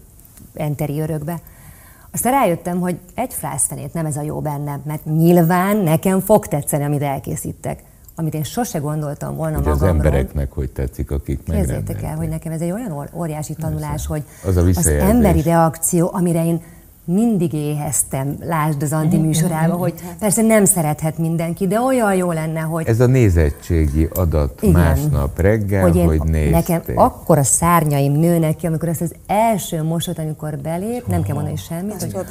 enteriőrökbe. 0.54 1.40
Aztán 2.12 2.32
rájöttem, 2.32 2.80
hogy 2.80 2.98
egy 3.14 3.34
frászfenét 3.34 3.92
nem 3.92 4.06
ez 4.06 4.16
a 4.16 4.22
jó 4.22 4.40
bennem, 4.40 4.82
mert 4.84 5.04
nyilván 5.04 5.76
nekem 5.76 6.20
fog 6.20 6.46
tetszeni, 6.46 6.84
amit 6.84 7.02
elkészítek. 7.02 7.82
Amit 8.14 8.34
én 8.34 8.42
sose 8.42 8.78
gondoltam 8.78 9.36
volna 9.36 9.56
hogy 9.56 9.64
magamról. 9.64 9.88
az 9.88 9.94
embereknek 9.94 10.52
hogy 10.52 10.70
tetszik, 10.70 11.10
akik 11.10 11.42
Képzeljétek 11.44 12.02
el, 12.02 12.16
hogy 12.16 12.28
nekem 12.28 12.52
ez 12.52 12.60
egy 12.60 12.70
olyan 12.70 13.08
óriási 13.14 13.54
tanulás, 13.54 14.06
hogy 14.06 14.22
az, 14.44 14.56
a 14.56 14.60
az 14.60 14.86
emberi 14.86 15.42
reakció, 15.42 16.10
amire 16.12 16.44
én 16.44 16.62
mindig 17.08 17.52
éheztem, 17.52 18.36
lásd 18.40 18.82
az 18.82 18.92
Anti 18.92 19.16
műsorába, 19.16 19.74
hogy 19.74 19.94
persze 20.18 20.42
nem 20.42 20.64
szerethet 20.64 21.18
mindenki, 21.18 21.66
de 21.66 21.80
olyan 21.80 22.14
jó 22.14 22.32
lenne, 22.32 22.60
hogy... 22.60 22.86
Ez 22.86 23.00
a 23.00 23.06
nézettségi 23.06 24.08
adat 24.14 24.62
Igen, 24.62 24.72
másnap 24.72 25.38
reggel, 25.38 25.82
hogy, 25.82 25.96
én, 25.96 26.06
hogy 26.06 26.22
nézték. 26.22 26.50
Nekem 26.50 26.82
akkor 26.96 27.38
a 27.38 27.42
szárnyaim 27.42 28.12
nőnek 28.12 28.56
ki, 28.56 28.66
amikor 28.66 28.88
ezt 28.88 29.00
az 29.00 29.14
első 29.26 29.82
mosot, 29.82 30.18
amikor 30.18 30.58
belép, 30.58 31.06
nem 31.06 31.22
kell 31.22 31.34
mondani 31.34 31.56
semmit, 31.56 32.02
hogy... 32.02 32.26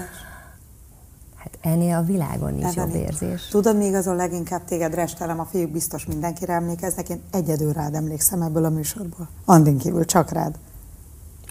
Hát 1.35 1.57
ennél 1.61 1.95
a 1.95 2.01
világon 2.01 2.53
nincs 2.53 2.75
jobb 2.75 2.95
érzés. 2.95 3.47
Tudod, 3.47 3.77
még 3.77 3.93
azon 3.93 4.15
leginkább 4.15 4.61
téged 4.65 4.93
restelem, 4.93 5.39
a 5.39 5.45
fiúk 5.51 5.71
biztos 5.71 6.05
mindenkire 6.05 6.53
emlékeznek, 6.53 7.09
én 7.09 7.21
egyedül 7.31 7.73
rád 7.73 7.93
emlékszem 7.93 8.41
ebből 8.41 8.65
a 8.65 8.69
műsorból. 8.69 9.27
Andin 9.45 9.77
kívül, 9.77 10.05
csak 10.05 10.31
rád. 10.31 10.55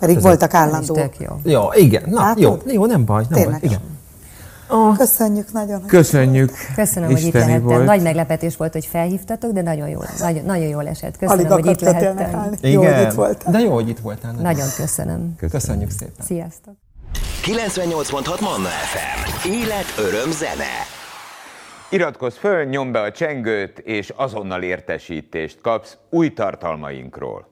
Pedig 0.01 0.20
voltak 0.20 0.55
állandó. 0.55 0.99
jó. 1.18 1.36
jó, 1.42 1.62
igen. 1.74 2.03
Na, 2.07 2.20
Látod? 2.20 2.42
jó, 2.42 2.57
jó, 2.66 2.86
nem 2.86 3.05
baj. 3.05 3.24
Nem 3.28 3.40
Tényleg. 3.40 3.61
baj. 3.61 3.68
Igen. 3.68 3.80
Oh. 4.68 4.97
Köszönjük 4.97 5.53
nagyon. 5.53 5.86
Köszönjük. 5.86 6.53
Köszönöm, 6.74 7.11
hogy 7.11 7.22
itt 7.22 7.32
lehettem. 7.32 7.62
Volt. 7.62 7.84
Nagy 7.84 8.03
meglepetés 8.03 8.57
volt, 8.57 8.72
hogy 8.72 8.86
felhívtatok, 8.86 9.53
de 9.53 9.62
nagyon 9.62 9.88
jól, 9.88 10.07
nagyon, 10.18 10.44
nagyon 10.44 10.66
jól 10.68 10.86
esett. 10.88 11.16
Köszönöm, 11.16 11.53
Alig 11.53 11.64
hogy 11.64 11.72
itt 11.72 11.80
lehettem. 11.80 12.53
Igen. 12.61 12.70
Jó, 12.70 12.82
hogy 12.82 13.03
itt 13.03 13.12
voltál. 13.12 13.53
De 13.53 13.59
jó, 13.59 13.72
hogy 13.72 13.88
itt 13.88 13.99
voltál. 13.99 14.30
Nagyon, 14.30 14.47
nagyon 14.47 14.68
köszönöm. 14.76 15.34
köszönöm. 15.36 15.51
Köszönjük 15.51 15.90
szépen. 15.90 16.24
Sziasztok. 16.24 16.74
98.6 17.42 18.40
Manna 18.40 18.68
FM. 18.68 19.49
Élet, 19.49 19.94
öröm, 19.99 20.30
zene. 20.30 20.74
Iratkozz 21.90 22.36
föl, 22.36 22.64
nyomd 22.64 22.92
be 22.92 23.01
a 23.01 23.12
csengőt, 23.12 23.78
és 23.78 24.12
azonnal 24.16 24.62
értesítést 24.62 25.61
kapsz 25.61 25.97
új 26.11 26.32
tartalmainkról. 26.32 27.49